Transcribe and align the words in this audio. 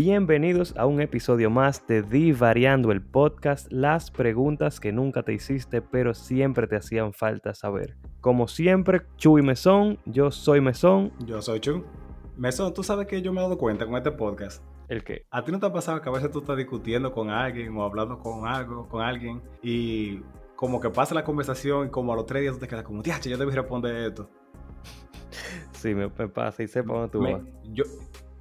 Bienvenidos 0.00 0.76
a 0.76 0.86
un 0.86 1.00
episodio 1.00 1.50
más 1.50 1.84
de 1.88 2.02
Divariando 2.02 2.92
el 2.92 3.02
podcast, 3.02 3.66
las 3.72 4.12
preguntas 4.12 4.78
que 4.78 4.92
nunca 4.92 5.24
te 5.24 5.32
hiciste 5.32 5.82
pero 5.82 6.14
siempre 6.14 6.68
te 6.68 6.76
hacían 6.76 7.12
falta 7.12 7.52
saber. 7.52 7.96
Como 8.20 8.46
siempre, 8.46 9.02
Chu 9.16 9.40
y 9.40 9.42
Mesón, 9.42 9.98
yo 10.06 10.30
soy 10.30 10.60
Mesón. 10.60 11.10
Yo 11.26 11.42
soy 11.42 11.58
Chu. 11.58 11.84
Mesón, 12.36 12.72
tú 12.74 12.84
sabes 12.84 13.08
que 13.08 13.20
yo 13.22 13.32
me 13.32 13.40
he 13.40 13.42
dado 13.42 13.58
cuenta 13.58 13.86
con 13.86 13.96
este 13.96 14.12
podcast. 14.12 14.62
¿El 14.86 15.02
qué? 15.02 15.26
¿A 15.32 15.42
ti 15.42 15.50
no 15.50 15.58
te 15.58 15.66
ha 15.66 15.72
pasado 15.72 16.00
que 16.00 16.08
a 16.08 16.12
veces 16.12 16.30
tú 16.30 16.38
estás 16.38 16.56
discutiendo 16.56 17.10
con 17.10 17.30
alguien 17.30 17.76
o 17.76 17.82
hablando 17.82 18.20
con 18.20 18.46
algo, 18.46 18.88
con 18.88 19.02
alguien 19.02 19.42
y 19.64 20.20
como 20.54 20.78
que 20.78 20.90
pasa 20.90 21.12
la 21.12 21.24
conversación 21.24 21.88
y 21.88 21.90
como 21.90 22.12
a 22.12 22.14
los 22.14 22.24
tres 22.24 22.42
días 22.42 22.54
tú 22.54 22.60
te 22.60 22.68
quedas 22.68 22.84
como, 22.84 23.02
che, 23.02 23.28
yo 23.28 23.36
debí 23.36 23.50
responder 23.50 23.96
esto? 23.96 24.30
Sí, 25.72 25.92
me, 25.92 26.08
pasa 26.08 26.62
y 26.62 26.68
sé 26.68 26.84
para 26.84 27.00
dónde 27.00 27.12
tú 27.12 27.20
vas. 27.20 27.42
Yo, 27.72 27.84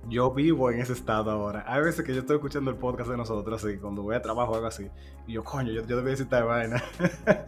yo 0.10 0.32
vivo 0.32 0.72
en 0.72 0.80
ese 0.80 0.94
estado 0.94 1.32
ahora. 1.32 1.64
Hay 1.68 1.82
veces 1.84 2.06
que 2.06 2.14
yo 2.14 2.22
estoy 2.22 2.38
escuchando 2.38 2.72
el 2.72 2.78
podcast 2.78 3.10
de 3.10 3.18
nosotros, 3.18 3.64
así, 3.64 3.78
cuando 3.78 4.04
voy 4.04 4.16
a 4.16 4.22
trabajo 4.22 4.54
o 4.54 4.56
algo 4.56 4.68
así, 4.68 4.90
y 5.28 5.34
yo, 5.34 5.44
coño, 5.44 5.72
yo, 5.72 5.86
yo 5.86 5.98
debí 5.98 6.12
decir 6.12 6.26
esta 6.26 6.44
vaina. 6.44 6.82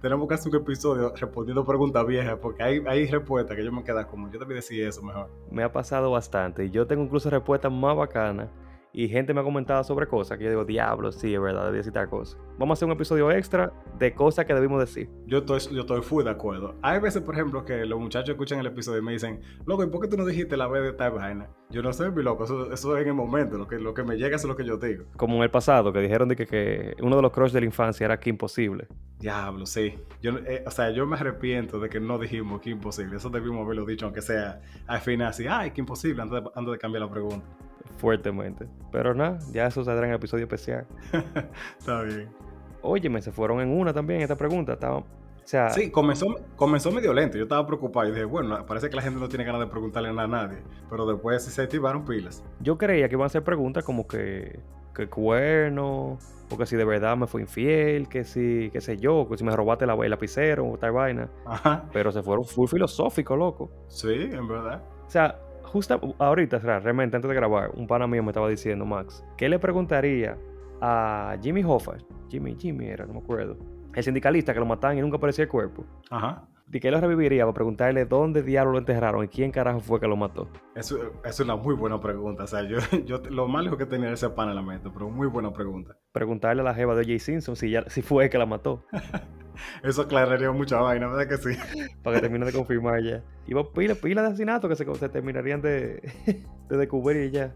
Tenemos 0.00 0.30
hacer 0.32 0.50
un 0.54 0.62
episodio 0.62 1.12
respondiendo 1.14 1.64
preguntas 1.66 2.06
viejas, 2.06 2.38
porque 2.40 2.62
hay, 2.62 2.82
hay 2.86 3.06
respuestas 3.06 3.54
que 3.54 3.62
yo 3.62 3.70
me 3.70 3.84
quedo 3.84 4.06
como, 4.06 4.30
yo 4.30 4.38
debí 4.38 4.54
decir 4.54 4.82
eso 4.86 5.02
mejor. 5.02 5.28
Me 5.50 5.62
ha 5.62 5.70
pasado 5.70 6.10
bastante, 6.10 6.64
y 6.64 6.70
yo 6.70 6.86
tengo 6.86 7.02
incluso 7.02 7.28
respuestas 7.28 7.70
más 7.70 7.94
bacanas 7.94 8.48
y 8.92 9.08
gente 9.08 9.32
me 9.32 9.40
ha 9.40 9.44
comentado 9.44 9.84
sobre 9.84 10.06
cosas 10.06 10.38
que 10.38 10.44
yo 10.44 10.50
digo, 10.50 10.64
diablo, 10.64 11.12
sí, 11.12 11.32
es 11.32 11.40
verdad, 11.40 11.66
debí 11.66 11.78
decir 11.78 11.92
tal 11.92 12.08
cosa. 12.08 12.36
Vamos 12.58 12.70
a 12.70 12.78
hacer 12.78 12.86
un 12.86 12.92
episodio 12.92 13.30
extra 13.30 13.72
de 13.98 14.12
cosas 14.12 14.44
que 14.44 14.54
debimos 14.54 14.80
decir. 14.80 15.08
Yo 15.26 15.38
estoy, 15.38 15.60
yo 15.72 15.80
estoy 15.80 16.02
full 16.02 16.24
de 16.24 16.30
acuerdo. 16.30 16.74
Hay 16.82 17.00
veces, 17.00 17.22
por 17.22 17.34
ejemplo, 17.34 17.64
que 17.64 17.86
los 17.86 18.00
muchachos 18.00 18.30
escuchan 18.30 18.58
el 18.58 18.66
episodio 18.66 18.98
y 18.98 19.02
me 19.02 19.12
dicen, 19.12 19.40
loco, 19.64 19.84
¿y 19.84 19.86
por 19.86 20.00
qué 20.00 20.08
tú 20.08 20.16
no 20.16 20.26
dijiste 20.26 20.56
la 20.56 20.66
vez 20.66 20.82
de 20.82 20.92
tal 20.92 21.12
vaina? 21.12 21.48
Yo 21.70 21.82
no 21.82 21.92
sé, 21.92 22.10
mi 22.10 22.22
loco, 22.22 22.44
eso, 22.44 22.72
eso, 22.72 22.96
es 22.96 23.02
en 23.02 23.08
el 23.08 23.14
momento, 23.14 23.56
lo 23.56 23.68
que, 23.68 23.78
lo 23.78 23.94
que 23.94 24.02
me 24.02 24.16
llega 24.16 24.36
es 24.36 24.44
lo 24.44 24.56
que 24.56 24.64
yo 24.64 24.76
digo. 24.76 25.04
Como 25.16 25.36
en 25.36 25.42
el 25.42 25.50
pasado, 25.50 25.92
que 25.92 26.00
dijeron 26.00 26.28
de 26.28 26.36
que, 26.36 26.46
que 26.46 26.96
uno 27.00 27.16
de 27.16 27.22
los 27.22 27.30
crush 27.30 27.52
de 27.52 27.60
la 27.60 27.66
infancia 27.66 28.04
era 28.04 28.18
que 28.18 28.30
imposible. 28.30 28.88
Diablo, 29.20 29.66
sí. 29.66 29.94
Yo, 30.20 30.32
eh, 30.38 30.64
o 30.66 30.70
sea, 30.70 30.90
yo 30.90 31.06
me 31.06 31.16
arrepiento 31.16 31.78
de 31.78 31.88
que 31.88 32.00
no 32.00 32.18
dijimos 32.18 32.60
que 32.60 32.70
imposible. 32.70 33.16
Eso 33.16 33.30
debimos 33.30 33.64
haberlo 33.64 33.84
dicho, 33.84 34.06
aunque 34.06 34.22
sea 34.22 34.60
al 34.86 35.00
final 35.00 35.28
así, 35.28 35.46
ay, 35.46 35.70
que 35.70 35.80
imposible, 35.80 36.22
antes 36.22 36.42
de, 36.42 36.50
antes 36.54 36.72
de 36.72 36.78
cambiar 36.78 37.02
la 37.02 37.10
pregunta 37.10 37.46
fuertemente. 37.96 38.66
Pero 38.90 39.14
nada, 39.14 39.38
ya 39.52 39.66
eso 39.66 39.84
saldrá 39.84 40.06
en 40.06 40.12
el 40.12 40.16
episodio 40.16 40.44
especial. 40.44 40.86
Está 41.78 42.02
bien. 42.02 42.28
Óyeme, 42.82 43.20
se 43.20 43.30
fueron 43.30 43.60
en 43.60 43.70
una 43.70 43.92
también 43.92 44.22
esta 44.22 44.36
pregunta. 44.36 44.72
Estaba, 44.72 44.98
o 44.98 45.04
sea, 45.44 45.70
sí, 45.70 45.90
comenzó, 45.90 46.26
comenzó 46.56 46.90
medio 46.90 47.12
lento. 47.12 47.36
Yo 47.36 47.44
estaba 47.44 47.66
preocupado 47.66 48.08
y 48.08 48.12
dije, 48.12 48.24
bueno, 48.24 48.64
parece 48.66 48.88
que 48.88 48.96
la 48.96 49.02
gente 49.02 49.18
no 49.18 49.28
tiene 49.28 49.44
ganas 49.44 49.60
de 49.60 49.66
preguntarle 49.66 50.10
nada 50.12 50.24
a 50.24 50.28
nadie. 50.28 50.58
Pero 50.88 51.06
después 51.06 51.42
se 51.42 51.62
activaron 51.62 52.04
pilas. 52.04 52.42
Yo 52.60 52.78
creía 52.78 53.08
que 53.08 53.16
iban 53.16 53.26
a 53.26 53.30
ser 53.30 53.44
preguntas 53.44 53.84
como 53.84 54.06
que, 54.06 54.60
que 54.94 55.08
cuerno, 55.08 56.18
o 56.50 56.56
que 56.56 56.66
si 56.66 56.76
de 56.76 56.84
verdad 56.84 57.16
me 57.16 57.26
fue 57.26 57.42
infiel, 57.42 58.08
que 58.08 58.24
si, 58.24 58.70
qué 58.72 58.80
sé 58.80 58.96
yo, 58.96 59.28
que 59.28 59.36
si 59.36 59.44
me 59.44 59.54
robaste 59.54 59.86
la, 59.86 59.94
el 59.94 60.10
lapicero 60.10 60.68
o 60.68 60.78
tal 60.78 60.92
vaina. 60.92 61.28
Ajá. 61.44 61.84
Pero 61.92 62.12
se 62.12 62.22
fueron 62.22 62.44
full 62.44 62.68
filosófico, 62.68 63.36
loco. 63.36 63.70
Sí, 63.88 64.12
en 64.12 64.48
verdad. 64.48 64.82
O 65.06 65.10
sea, 65.10 65.38
justo 65.72 66.14
ahorita, 66.18 66.58
realmente 66.58 67.16
antes 67.16 67.28
de 67.28 67.34
grabar, 67.34 67.70
un 67.74 67.86
pana 67.86 68.06
mío 68.06 68.22
me 68.22 68.30
estaba 68.30 68.48
diciendo, 68.48 68.84
Max, 68.84 69.24
¿qué 69.36 69.48
le 69.48 69.58
preguntaría 69.58 70.36
a 70.80 71.36
Jimmy 71.40 71.62
Hoffa? 71.64 71.92
Jimmy, 72.28 72.56
Jimmy 72.58 72.86
era, 72.86 73.06
no 73.06 73.14
me 73.14 73.18
acuerdo. 73.20 73.56
El 73.94 74.02
sindicalista 74.02 74.52
que 74.52 74.60
lo 74.60 74.66
mataban 74.66 74.98
y 74.98 75.00
nunca 75.00 75.16
aparecía 75.16 75.44
el 75.44 75.50
cuerpo. 75.50 75.84
Ajá. 76.10 76.44
¿De 76.70 76.78
qué 76.78 76.92
lo 76.92 77.00
reviviría 77.00 77.42
para 77.42 77.54
preguntarle 77.54 78.04
dónde 78.04 78.44
diablo 78.44 78.70
lo 78.70 78.78
enterraron 78.78 79.24
y 79.24 79.28
quién 79.28 79.50
carajo 79.50 79.80
fue 79.80 79.98
que 79.98 80.06
lo 80.06 80.16
mató? 80.16 80.48
Eso, 80.76 80.98
es 81.24 81.40
una 81.40 81.56
muy 81.56 81.74
buena 81.74 82.00
pregunta. 82.00 82.44
O 82.44 82.46
sea, 82.46 82.62
yo, 82.62 82.78
yo 83.06 83.20
lo 83.28 83.48
más 83.48 83.64
lejos 83.64 83.76
que 83.76 83.86
tenía 83.86 84.12
ese 84.12 84.30
pana 84.30 84.52
en 84.52 84.56
la 84.56 84.62
mente, 84.62 84.88
pero 84.88 85.10
muy 85.10 85.26
buena 85.26 85.52
pregunta. 85.52 85.96
Preguntarle 86.12 86.62
a 86.62 86.64
la 86.64 86.72
jeva 86.72 86.94
de 86.94 87.00
O.J. 87.00 87.18
Simpson 87.18 87.56
si, 87.56 87.70
ya, 87.70 87.90
si 87.90 88.02
fue 88.02 88.24
el 88.24 88.30
que 88.30 88.38
la 88.38 88.46
mató. 88.46 88.84
Eso 89.82 90.02
aclararía 90.02 90.52
mucha 90.52 90.80
vaina, 90.80 91.08
¿verdad 91.08 91.28
que 91.28 91.38
sí? 91.38 91.58
Para 92.04 92.16
que 92.16 92.22
termine 92.22 92.46
de 92.46 92.52
confirmar 92.52 93.02
ya. 93.02 93.24
Iba 93.48 93.72
pila, 93.72 93.96
pila 93.96 94.22
de 94.22 94.28
asesinato 94.28 94.68
que 94.68 94.76
se, 94.76 94.94
se 94.94 95.08
terminarían 95.08 95.60
de, 95.60 96.00
de 96.68 96.76
descubrir 96.76 97.32
ya. 97.32 97.52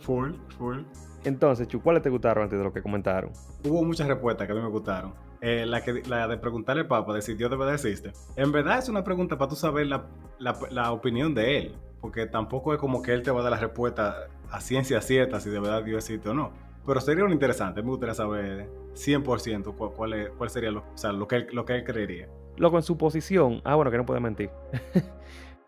Full, 0.00 0.34
full. 0.58 0.80
Entonces, 1.24 1.68
¿cuáles 1.82 2.02
te 2.02 2.10
gustaron 2.10 2.44
antes 2.44 2.58
de 2.58 2.64
lo 2.64 2.72
que 2.72 2.82
comentaron? 2.82 3.30
Hubo 3.64 3.84
muchas 3.84 4.08
respuestas 4.08 4.46
que 4.46 4.52
a 4.52 4.56
mí 4.56 4.62
me 4.62 4.68
gustaron. 4.68 5.12
Eh, 5.42 5.64
la, 5.66 5.82
que, 5.82 6.02
la 6.06 6.28
de 6.28 6.36
preguntarle 6.36 6.82
al 6.82 6.88
Papa 6.88 7.14
de 7.14 7.22
si 7.22 7.34
Dios 7.34 7.50
de 7.50 7.56
verdad 7.56 7.74
existe. 7.74 8.12
En 8.36 8.52
verdad 8.52 8.78
es 8.78 8.88
una 8.88 9.04
pregunta 9.04 9.38
para 9.38 9.48
tú 9.48 9.56
saber 9.56 9.86
la, 9.86 10.06
la, 10.38 10.58
la, 10.70 10.92
opinión 10.92 11.34
de 11.34 11.58
él. 11.58 11.76
Porque 12.00 12.26
tampoco 12.26 12.72
es 12.72 12.78
como 12.78 13.02
que 13.02 13.12
él 13.12 13.22
te 13.22 13.30
va 13.30 13.40
a 13.40 13.42
dar 13.42 13.52
la 13.52 13.58
respuesta 13.58 14.28
a 14.50 14.60
ciencia 14.60 15.00
cierta 15.00 15.40
si 15.40 15.50
de 15.50 15.60
verdad 15.60 15.82
Dios 15.82 16.04
existe 16.04 16.28
o 16.28 16.34
no. 16.34 16.52
Pero 16.86 17.00
sería 17.00 17.24
un 17.24 17.32
interesante. 17.32 17.82
Me 17.82 17.88
gustaría 17.88 18.14
saber 18.14 18.68
100% 18.94 19.74
cuál, 19.76 19.92
cuál, 19.92 20.32
cuál 20.36 20.50
sería 20.50 20.70
lo, 20.70 20.80
o 20.80 20.96
sea, 20.96 21.12
lo, 21.12 21.28
que 21.28 21.36
él, 21.36 21.46
lo 21.52 21.64
que 21.64 21.74
él 21.74 21.84
creería. 21.84 22.28
Loco, 22.56 22.76
en 22.76 22.82
su 22.82 22.96
posición. 22.96 23.60
Ah, 23.64 23.74
bueno, 23.74 23.90
que 23.90 23.96
no 23.96 24.06
puede 24.06 24.20
mentir. 24.20 24.50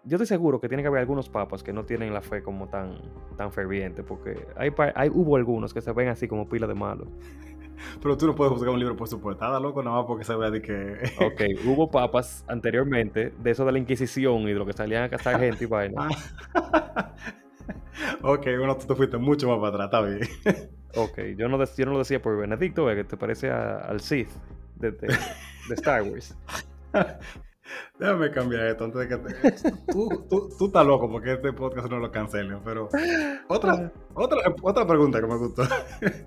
yo 0.05 0.17
estoy 0.17 0.27
seguro 0.27 0.61
que 0.61 0.69
tiene 0.69 0.83
que 0.83 0.89
haber 0.89 1.01
algunos 1.01 1.29
papas 1.29 1.63
que 1.63 1.73
no 1.73 1.85
tienen 1.85 2.13
la 2.13 2.23
fe 2.23 2.43
como 2.43 2.69
tan, 2.69 2.99
tan 3.37 3.53
ferviente, 3.53 4.03
porque 4.03 4.47
hay, 4.57 4.71
hay, 4.95 5.09
hubo 5.11 5.37
algunos 5.37 5.73
que 5.73 5.81
se 5.81 5.93
ven 5.93 6.09
así 6.09 6.27
como 6.27 6.49
pila 6.49 6.67
de 6.67 6.75
malos. 6.75 7.09
Pero 8.01 8.17
tú 8.17 8.27
no 8.27 8.35
puedes 8.35 8.53
juzgar 8.53 8.73
un 8.73 8.79
libro 8.79 8.97
por 8.97 9.09
su 9.09 9.21
portada, 9.21 9.59
loco, 9.59 9.83
nada 9.83 9.99
más 9.99 10.07
porque 10.07 10.25
se 10.25 10.35
vea 10.37 10.51
de 10.51 10.63
que... 10.63 10.73
ok, 11.21 11.67
hubo 11.67 11.91
papas 11.91 12.45
anteriormente 12.49 13.33
de 13.39 13.51
eso 13.51 13.65
de 13.65 13.73
la 13.73 13.79
Inquisición 13.79 14.43
y 14.43 14.53
de 14.53 14.55
lo 14.55 14.67
que 14.67 14.73
salían 14.73 15.05
a 15.05 15.09
cazar 15.09 15.39
gente 15.39 15.65
y 15.65 15.67
vaina. 15.67 16.09
ok, 18.23 18.45
bueno, 18.59 18.77
tú 18.77 18.87
te 18.87 18.95
fuiste 18.95 19.19
mucho 19.19 19.49
más 19.49 19.59
para 19.59 19.85
atrás, 19.85 19.87
está 19.87 20.01
bien. 20.03 20.71
ok, 20.97 21.37
yo 21.37 21.49
no, 21.49 21.63
yo 21.65 21.87
no 21.87 21.93
lo 21.93 21.99
decía 21.99 22.21
por 22.21 22.37
Benedicto, 22.37 22.87
que 22.87 23.05
te 23.05 23.17
parece 23.17 23.51
al 23.51 24.01
Sith 24.01 24.31
de, 24.77 24.93
de, 24.93 25.09
de 25.09 25.75
Star 25.75 26.03
Wars. 26.03 26.37
Déjame 27.99 28.31
cambiar 28.31 28.67
esto 28.67 28.85
antes 28.85 29.01
de 29.01 29.09
que 29.09 29.17
te... 29.17 29.63
tú, 29.93 30.27
tú, 30.29 30.49
tú, 30.59 30.67
estás 30.67 30.87
loco 30.87 31.11
porque 31.11 31.35
este 31.35 31.53
podcast 31.53 31.89
no 31.91 31.99
lo 31.99 32.11
cancelen, 32.11 32.61
pero 32.65 32.89
otra, 33.49 33.93
otra, 34.15 34.55
otra 34.63 34.87
pregunta 34.87 35.21
que 35.21 35.27
me 35.27 35.37
gustó 35.37 35.63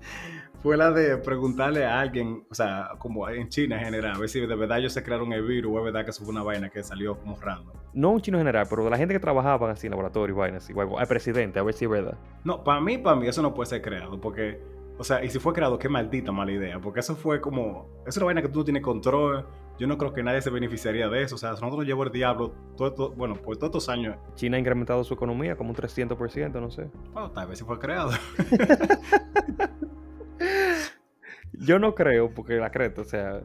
fue 0.62 0.76
la 0.76 0.90
de 0.90 1.16
preguntarle 1.18 1.84
a 1.84 2.00
alguien, 2.00 2.44
o 2.50 2.54
sea, 2.54 2.90
como 2.98 3.28
en 3.28 3.48
China 3.48 3.78
en 3.78 3.84
general, 3.84 4.16
a 4.16 4.18
ver 4.18 4.28
si 4.28 4.40
de 4.40 4.54
verdad 4.54 4.78
ellos 4.78 4.92
se 4.92 5.02
crearon 5.02 5.32
el 5.32 5.42
virus 5.44 5.72
o 5.74 5.78
es 5.78 5.84
verdad 5.84 6.04
que 6.04 6.10
eso 6.10 6.24
fue 6.24 6.32
una 6.32 6.42
vaina 6.42 6.70
que 6.70 6.82
salió 6.82 7.18
como 7.18 7.36
random. 7.36 7.74
No 7.94 8.10
un 8.10 8.20
chino 8.20 8.38
en 8.38 8.40
general, 8.40 8.66
pero 8.68 8.84
de 8.84 8.90
la 8.90 8.96
gente 8.96 9.14
que 9.14 9.20
trabajaba 9.20 9.70
así 9.70 9.86
en 9.86 9.92
laboratorio 9.92 10.34
y 10.34 10.38
vainas, 10.38 10.68
igual, 10.68 10.88
al 10.98 11.06
presidente, 11.06 11.58
a 11.58 11.62
ver 11.62 11.74
si 11.74 11.84
es 11.84 11.90
verdad. 11.90 12.18
No, 12.44 12.64
para 12.64 12.80
mí, 12.80 12.98
para 12.98 13.16
mí 13.16 13.26
eso 13.26 13.42
no 13.42 13.54
puede 13.54 13.70
ser 13.70 13.82
creado 13.82 14.20
porque 14.20 14.60
o 14.98 15.04
sea, 15.04 15.22
y 15.22 15.28
si 15.28 15.38
fue 15.38 15.52
creado, 15.52 15.78
qué 15.78 15.88
maldita 15.88 16.32
mala 16.32 16.52
idea, 16.52 16.80
porque 16.80 17.00
eso 17.00 17.14
fue 17.16 17.40
como, 17.40 17.88
es 18.06 18.16
una 18.16 18.26
vaina 18.26 18.42
que 18.42 18.48
tú 18.48 18.60
no 18.60 18.64
tienes 18.64 18.82
control, 18.82 19.46
yo 19.78 19.86
no 19.86 19.98
creo 19.98 20.12
que 20.12 20.22
nadie 20.22 20.40
se 20.40 20.50
beneficiaría 20.50 21.08
de 21.08 21.22
eso, 21.22 21.34
o 21.34 21.38
sea, 21.38 21.50
nosotros 21.50 21.78
nos 21.78 21.86
llevó 21.86 22.04
el 22.04 22.10
diablo, 22.10 22.54
todo, 22.76 23.10
bueno, 23.10 23.34
por 23.34 23.56
todos 23.56 23.70
estos 23.70 23.88
años. 23.88 24.16
China 24.34 24.56
ha 24.56 24.60
incrementado 24.60 25.02
su 25.04 25.14
economía 25.14 25.56
como 25.56 25.70
un 25.70 25.76
300%, 25.76 26.60
no 26.60 26.70
sé. 26.70 26.88
Bueno, 27.12 27.30
tal 27.30 27.48
vez 27.48 27.58
si 27.58 27.64
fue 27.64 27.78
creado. 27.78 28.10
yo 31.52 31.78
no 31.78 31.94
creo, 31.94 32.32
porque 32.32 32.54
la 32.54 32.70
creta, 32.70 33.02
o 33.02 33.04
sea, 33.04 33.40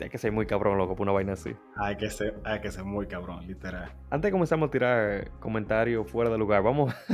hay 0.00 0.08
que 0.08 0.18
ser 0.18 0.32
muy 0.32 0.46
cabrón, 0.46 0.78
loco, 0.78 0.96
por 0.96 1.04
una 1.04 1.12
vaina 1.12 1.34
así. 1.34 1.54
Hay 1.76 1.96
que 1.96 2.10
ser, 2.10 2.40
hay 2.44 2.60
que 2.60 2.70
ser 2.70 2.84
muy 2.84 3.06
cabrón, 3.06 3.46
literal. 3.46 3.92
Antes 4.10 4.28
de 4.28 4.32
comenzar 4.32 4.62
a 4.62 4.70
tirar 4.70 5.30
comentarios 5.40 6.10
fuera 6.10 6.30
de 6.30 6.38
lugar, 6.38 6.62
vamos... 6.62 6.94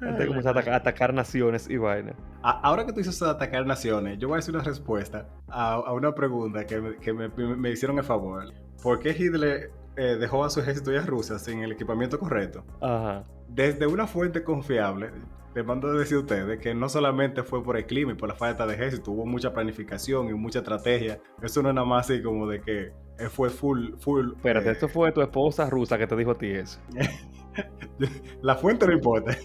Antes 0.00 0.18
de 0.18 0.26
comenzar 0.26 0.56
a 0.68 0.76
atacar, 0.76 1.14
naciones 1.14 1.68
y 1.70 1.76
vaina. 1.78 2.14
Ahora 2.42 2.84
que 2.84 2.92
tú 2.92 2.98
dices 2.98 3.20
atacar 3.22 3.66
naciones, 3.66 4.18
yo 4.18 4.28
voy 4.28 4.36
a 4.36 4.38
hacer 4.40 4.54
una 4.54 4.64
respuesta 4.64 5.28
a, 5.48 5.92
una 5.92 6.14
pregunta 6.14 6.66
que, 6.66 6.80
me, 6.80 7.70
hicieron 7.70 7.98
el 7.98 8.04
favor. 8.04 8.52
¿Por 8.82 8.98
qué 8.98 9.10
Hitler 9.10 9.70
eh, 9.96 10.16
dejó 10.20 10.44
a 10.44 10.50
su 10.50 10.60
ejército 10.60 10.92
y 10.92 10.96
a 10.96 11.02
Rusia 11.02 11.38
sin 11.38 11.62
el 11.62 11.72
equipamiento 11.72 12.18
correcto? 12.18 12.64
Ajá. 12.80 13.24
Desde 13.48 13.86
una 13.86 14.06
fuente 14.06 14.44
confiable, 14.44 15.10
le 15.54 15.62
mando 15.62 15.88
a 15.88 15.92
decir 15.92 16.18
a 16.18 16.20
ustedes 16.20 16.60
que 16.60 16.74
no 16.74 16.90
solamente 16.90 17.42
fue 17.42 17.64
por 17.64 17.78
el 17.78 17.86
clima 17.86 18.12
y 18.12 18.14
por 18.16 18.28
la 18.28 18.34
falta 18.34 18.66
de 18.66 18.74
ejército, 18.74 19.12
hubo 19.12 19.24
mucha 19.24 19.54
planificación 19.54 20.28
y 20.28 20.34
mucha 20.34 20.58
estrategia. 20.58 21.18
Eso 21.40 21.62
no 21.62 21.70
es 21.70 21.74
nada 21.74 21.86
más 21.86 22.10
así 22.10 22.22
como 22.22 22.46
de 22.46 22.60
que 22.60 22.92
fue 23.30 23.48
full, 23.48 23.94
full. 23.98 24.32
Espérate, 24.36 24.68
eh, 24.68 24.72
esto 24.72 24.88
fue 24.88 25.10
tu 25.12 25.22
esposa 25.22 25.70
rusa 25.70 25.96
que 25.96 26.06
te 26.06 26.14
dijo 26.16 26.32
a 26.32 26.38
ti 26.38 26.50
eso. 26.50 26.78
La 28.42 28.54
fuente 28.56 28.86
no 28.86 28.92
importa. 28.92 29.36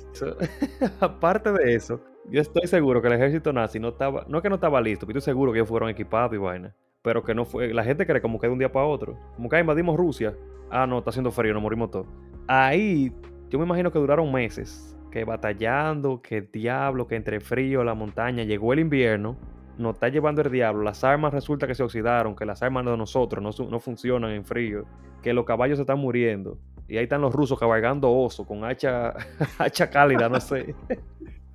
aparte 0.99 1.51
de 1.51 1.75
eso, 1.75 2.01
yo 2.29 2.41
estoy 2.41 2.67
seguro 2.67 3.01
que 3.01 3.07
el 3.07 3.13
ejército 3.13 3.53
nazi 3.53 3.79
no 3.79 3.89
estaba, 3.89 4.25
no 4.27 4.37
es 4.37 4.41
que 4.41 4.49
no 4.49 4.55
estaba 4.55 4.81
listo, 4.81 5.05
pero 5.05 5.19
estoy 5.19 5.31
seguro 5.31 5.51
que 5.51 5.59
ellos 5.59 5.69
fueron 5.69 5.89
equipados 5.89 6.33
y 6.33 6.37
vaina. 6.37 6.75
Pero 7.01 7.23
que 7.23 7.33
no 7.33 7.45
fue, 7.45 7.73
la 7.73 7.83
gente 7.83 8.05
cree 8.05 8.21
como 8.21 8.39
que 8.39 8.47
de 8.47 8.53
un 8.53 8.59
día 8.59 8.71
para 8.71 8.85
otro. 8.85 9.17
Como 9.35 9.49
que 9.49 9.59
invadimos 9.59 9.97
Rusia. 9.97 10.35
Ah, 10.69 10.85
no, 10.85 10.99
está 10.99 11.09
haciendo 11.09 11.31
frío, 11.31 11.53
nos 11.53 11.63
morimos 11.63 11.89
todos. 11.89 12.07
Ahí, 12.47 13.11
yo 13.49 13.57
me 13.57 13.65
imagino 13.65 13.91
que 13.91 13.97
duraron 13.97 14.31
meses. 14.31 14.95
Que 15.11 15.25
batallando, 15.25 16.21
que 16.21 16.41
diablo, 16.41 17.07
que 17.07 17.15
entre 17.15 17.39
frío, 17.39 17.83
la 17.83 17.95
montaña, 17.95 18.43
llegó 18.43 18.71
el 18.71 18.79
invierno 18.79 19.35
nos 19.77 19.95
está 19.95 20.09
llevando 20.09 20.41
el 20.41 20.51
diablo, 20.51 20.83
las 20.83 21.03
armas 21.03 21.33
resulta 21.33 21.67
que 21.67 21.75
se 21.75 21.83
oxidaron, 21.83 22.35
que 22.35 22.45
las 22.45 22.61
armas 22.61 22.85
de 22.85 22.95
nosotros 22.95 23.43
no, 23.43 23.65
no 23.67 23.79
funcionan 23.79 24.31
en 24.31 24.45
frío, 24.45 24.85
que 25.21 25.33
los 25.33 25.45
caballos 25.45 25.77
se 25.77 25.83
están 25.83 25.99
muriendo, 25.99 26.57
Y 26.91 26.97
ahí 26.97 27.03
están 27.03 27.21
los 27.21 27.33
rusos 27.33 27.57
cabalgando 27.57 28.11
oso 28.11 28.45
con 28.45 28.65
hacha, 28.65 29.13
hacha 29.57 29.89
cálida, 29.89 30.27
no 30.27 30.41
sé. 30.41 30.75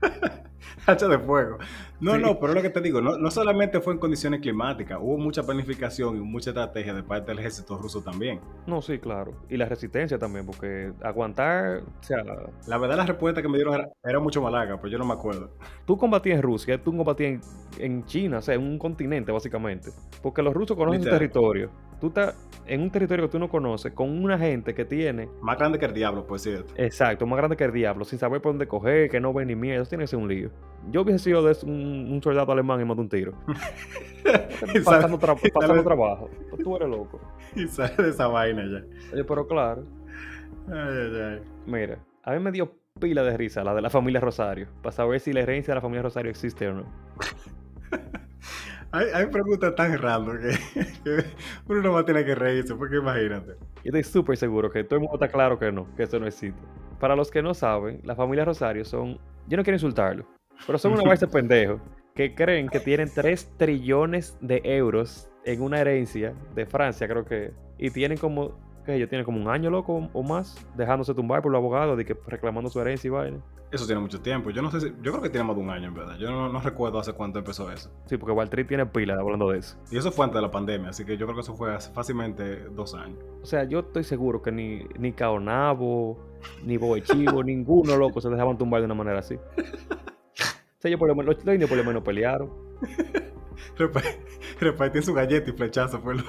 hacha 0.86 1.08
de 1.08 1.18
fuego. 1.18 1.58
No, 2.00 2.18
no, 2.18 2.38
pero 2.38 2.52
lo 2.52 2.62
que 2.62 2.70
te 2.70 2.80
digo, 2.80 3.00
no, 3.00 3.16
no, 3.16 3.30
solamente 3.30 3.80
fue 3.80 3.94
en 3.94 3.98
condiciones 3.98 4.40
climáticas, 4.40 4.98
hubo 5.00 5.16
mucha 5.16 5.42
planificación 5.42 6.16
y 6.16 6.20
mucha 6.20 6.50
estrategia 6.50 6.92
de 6.92 7.02
parte 7.02 7.30
del 7.30 7.38
ejército 7.38 7.78
ruso 7.78 8.02
también. 8.02 8.40
No, 8.66 8.82
sí, 8.82 8.98
claro. 8.98 9.32
Y 9.48 9.56
la 9.56 9.66
resistencia 9.66 10.18
también, 10.18 10.44
porque 10.44 10.92
aguantar, 11.02 11.78
o 11.78 12.02
sea... 12.02 12.22
La 12.66 12.78
verdad 12.78 12.96
la 12.96 13.06
respuesta 13.06 13.40
que 13.40 13.48
me 13.48 13.56
dieron 13.56 13.88
era, 14.04 14.20
mucho 14.20 14.42
más 14.42 14.52
larga, 14.52 14.78
pues 14.78 14.92
yo 14.92 14.98
no 14.98 15.04
me 15.04 15.14
acuerdo. 15.14 15.50
Tú 15.86 15.96
combatías 15.96 16.36
en 16.36 16.42
Rusia, 16.42 16.82
tú 16.82 16.96
combatías 16.96 17.40
en, 17.78 18.04
China, 18.04 18.38
o 18.38 18.42
sea, 18.42 18.54
en 18.54 18.62
un 18.62 18.78
continente 18.78 19.32
básicamente. 19.32 19.90
Porque 20.22 20.42
los 20.42 20.52
rusos 20.52 20.76
conocen 20.76 21.02
su 21.02 21.08
territorio. 21.08 21.70
Tú 22.00 22.08
estás 22.08 22.36
en 22.66 22.82
un 22.82 22.90
territorio 22.90 23.24
que 23.24 23.32
tú 23.32 23.38
no 23.38 23.48
conoces, 23.48 23.92
con 23.92 24.10
una 24.22 24.38
gente 24.38 24.74
que 24.74 24.84
tiene... 24.84 25.28
Más 25.40 25.56
grande 25.56 25.78
que 25.78 25.86
el 25.86 25.94
diablo, 25.94 26.26
pues 26.26 26.42
cierto. 26.42 26.74
Exacto, 26.76 27.26
más 27.26 27.38
grande 27.38 27.56
que 27.56 27.64
el 27.64 27.72
diablo, 27.72 28.04
sin 28.04 28.18
saber 28.18 28.42
por 28.42 28.52
dónde 28.52 28.68
coger, 28.68 29.08
que 29.08 29.18
no 29.18 29.32
ven 29.32 29.48
ni 29.48 29.54
miedo, 29.54 29.84
tiene 29.86 30.04
que 30.04 30.08
ser 30.08 30.18
un 30.18 30.28
lío. 30.28 30.50
Yo 30.90 31.02
hubiese 31.02 31.24
sido 31.24 31.42
de 31.42 31.56
un, 31.64 31.85
soldado 32.22 32.52
alemán 32.52 32.80
y 32.80 32.84
me 32.84 32.92
un 32.92 33.08
tiro. 33.08 33.32
pasando, 34.84 35.18
trabajo. 35.18 36.30
Pues 36.50 36.62
tú 36.62 36.76
eres 36.76 36.88
loco. 36.88 37.20
Y 37.54 37.66
sale 37.68 37.94
de 37.96 38.10
esa 38.10 38.26
vaina 38.26 38.62
ya. 38.64 38.84
Oye, 39.12 39.24
pero 39.24 39.46
claro. 39.46 39.84
Mira, 41.66 41.98
a 42.22 42.32
mí 42.32 42.40
me 42.40 42.52
dio 42.52 42.72
pila 43.00 43.22
de 43.22 43.36
risa 43.36 43.62
la 43.62 43.74
de 43.74 43.82
la 43.82 43.90
familia 43.90 44.20
Rosario, 44.20 44.68
para 44.82 44.92
saber 44.92 45.20
si 45.20 45.32
la 45.32 45.40
herencia 45.40 45.72
de 45.72 45.76
la 45.76 45.80
familia 45.80 46.02
Rosario 46.02 46.30
existe 46.30 46.66
o 46.68 46.74
no. 46.74 46.84
hay, 48.92 49.26
preguntas 49.26 49.74
tan 49.74 49.96
random 49.98 50.38
que, 50.38 51.24
uno 51.68 51.82
no 51.82 51.92
va 51.92 52.00
a 52.00 52.04
tener 52.04 52.24
que 52.24 52.34
reírse, 52.34 52.74
porque 52.74 52.96
imagínate. 52.96 53.52
Yo 53.84 53.92
estoy 53.92 54.02
súper 54.02 54.36
seguro 54.36 54.70
que 54.70 54.82
todo 54.84 54.96
el 54.96 55.02
mundo 55.02 55.14
está 55.14 55.28
claro 55.28 55.58
que 55.58 55.70
no, 55.70 55.94
que 55.94 56.04
eso 56.04 56.18
no 56.18 56.26
existe. 56.26 56.60
Para 56.98 57.14
los 57.14 57.30
que 57.30 57.42
no 57.42 57.54
saben, 57.54 58.00
la 58.04 58.16
familia 58.16 58.44
Rosario 58.44 58.84
son. 58.84 59.18
Yo 59.46 59.56
no 59.56 59.62
quiero 59.62 59.76
insultarlo, 59.76 60.26
pero 60.66 60.78
son 60.78 60.92
una 60.92 61.02
de 61.14 61.26
pendejos 61.26 61.80
que 62.14 62.34
creen 62.34 62.68
que 62.68 62.80
tienen 62.80 63.10
3 63.14 63.52
trillones 63.58 64.36
de 64.40 64.62
euros 64.64 65.28
en 65.44 65.62
una 65.62 65.80
herencia 65.80 66.34
de 66.54 66.66
Francia, 66.66 67.06
creo 67.06 67.24
que. 67.24 67.52
Y 67.78 67.90
tienen 67.90 68.18
como. 68.18 68.58
que 68.84 68.94
ellos 68.94 69.08
tienen 69.08 69.24
como 69.24 69.40
un 69.40 69.48
año 69.48 69.70
loco 69.70 70.08
o 70.12 70.22
más 70.22 70.66
dejándose 70.76 71.14
tumbar 71.14 71.42
por 71.42 71.52
los 71.52 71.58
abogados 71.58 71.96
de 71.96 72.04
que 72.04 72.16
reclamando 72.26 72.70
su 72.70 72.80
herencia 72.80 73.08
y 73.08 73.10
vaina. 73.10 73.38
Eso 73.70 73.84
tiene 73.84 74.00
mucho 74.00 74.20
tiempo. 74.20 74.50
Yo 74.50 74.62
no 74.62 74.70
sé 74.70 74.80
si. 74.80 74.86
Yo 75.02 75.12
creo 75.12 75.20
que 75.20 75.28
tiene 75.28 75.44
más 75.44 75.56
de 75.56 75.62
un 75.62 75.70
año, 75.70 75.88
en 75.88 75.94
verdad. 75.94 76.16
Yo 76.18 76.30
no, 76.30 76.60
recuerdo 76.60 76.98
hace 76.98 77.12
cuánto 77.12 77.40
empezó 77.40 77.70
eso. 77.70 77.90
Sí, 78.06 78.16
porque 78.16 78.32
Wall 78.32 78.48
tiene 78.48 78.86
pila 78.86 79.14
hablando 79.14 79.50
de 79.50 79.58
eso. 79.58 79.76
Y 79.90 79.98
eso 79.98 80.10
fue 80.10 80.24
antes 80.24 80.36
de 80.36 80.42
la 80.42 80.50
pandemia, 80.50 80.90
así 80.90 81.04
que 81.04 81.16
yo 81.16 81.26
creo 81.26 81.34
que 81.34 81.42
eso 81.42 81.54
fue 81.54 81.74
hace 81.74 81.92
fácilmente 81.92 82.64
dos 82.70 82.94
años. 82.94 83.18
O 83.42 83.46
sea, 83.46 83.64
yo 83.64 83.80
estoy 83.80 84.04
seguro 84.04 84.40
que 84.40 84.52
ni, 84.52 84.86
ni 84.98 85.12
Caonabo, 85.12 86.16
ni 86.64 86.76
Boechivo, 86.76 87.42
ninguno 87.44 87.96
loco 87.96 88.20
se 88.20 88.30
dejaban 88.30 88.56
tumbar 88.56 88.80
de 88.80 88.86
una 88.86 88.94
manera 88.94 89.18
así. 89.18 89.36
O 90.76 90.80
sea, 90.80 90.90
yo 90.90 90.98
por 90.98 91.08
lo 91.08 91.14
menos, 91.14 91.36
los 91.42 91.54
indios 91.54 91.70
por 91.70 91.78
lo 91.78 91.84
menos 91.84 92.02
pelearon. 92.02 92.50
Repartí 94.60 95.02
su 95.02 95.14
galleta 95.14 95.50
y 95.50 95.52
flechazo, 95.54 96.02
por 96.02 96.16
lo, 96.16 96.24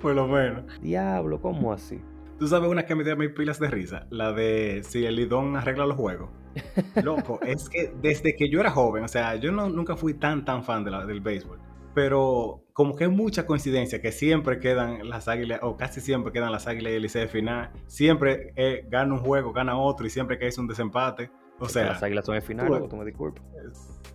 por 0.00 0.14
lo 0.14 0.28
menos. 0.28 0.64
Diablo, 0.82 1.40
¿cómo 1.40 1.72
así? 1.72 2.00
Tú 2.38 2.46
sabes 2.46 2.70
una 2.70 2.86
que 2.86 2.94
me 2.94 3.04
dio 3.04 3.16
mis 3.16 3.30
pilas 3.30 3.58
de 3.58 3.68
risa, 3.68 4.06
la 4.10 4.32
de 4.32 4.82
si 4.82 5.04
el 5.04 5.16
Lidón 5.16 5.56
arregla 5.56 5.86
los 5.86 5.96
juegos. 5.96 6.30
Loco, 7.02 7.40
es 7.42 7.68
que 7.68 7.92
desde 8.00 8.34
que 8.36 8.50
yo 8.50 8.60
era 8.60 8.70
joven, 8.70 9.04
o 9.04 9.08
sea, 9.08 9.36
yo 9.36 9.52
no, 9.52 9.68
nunca 9.68 9.96
fui 9.96 10.14
tan 10.14 10.44
tan 10.44 10.64
fan 10.64 10.84
de 10.84 10.90
la, 10.90 11.06
del 11.06 11.20
béisbol, 11.20 11.58
pero 11.94 12.64
como 12.72 12.96
que 12.96 13.04
es 13.04 13.10
mucha 13.10 13.46
coincidencia 13.46 14.00
que 14.00 14.10
siempre 14.10 14.58
quedan 14.58 15.08
las 15.08 15.28
águilas, 15.28 15.60
o 15.62 15.76
casi 15.76 16.00
siempre 16.00 16.32
quedan 16.32 16.50
las 16.50 16.66
águilas 16.66 16.92
y 16.92 16.96
el 16.96 17.02
de 17.02 17.28
final, 17.28 17.72
siempre 17.86 18.52
eh, 18.56 18.86
gana 18.88 19.14
un 19.14 19.20
juego, 19.20 19.52
gana 19.52 19.78
otro 19.78 20.06
y 20.06 20.10
siempre 20.10 20.38
que 20.38 20.46
es 20.46 20.56
un 20.56 20.66
desempate. 20.66 21.30
O 21.60 21.68
sea, 21.68 21.86
las 21.86 22.02
águilas 22.02 22.24
son 22.24 22.34
de 22.34 22.40
final, 22.40 22.88
tú 22.88 22.96
me 22.96 23.04
disculpas. 23.04 23.44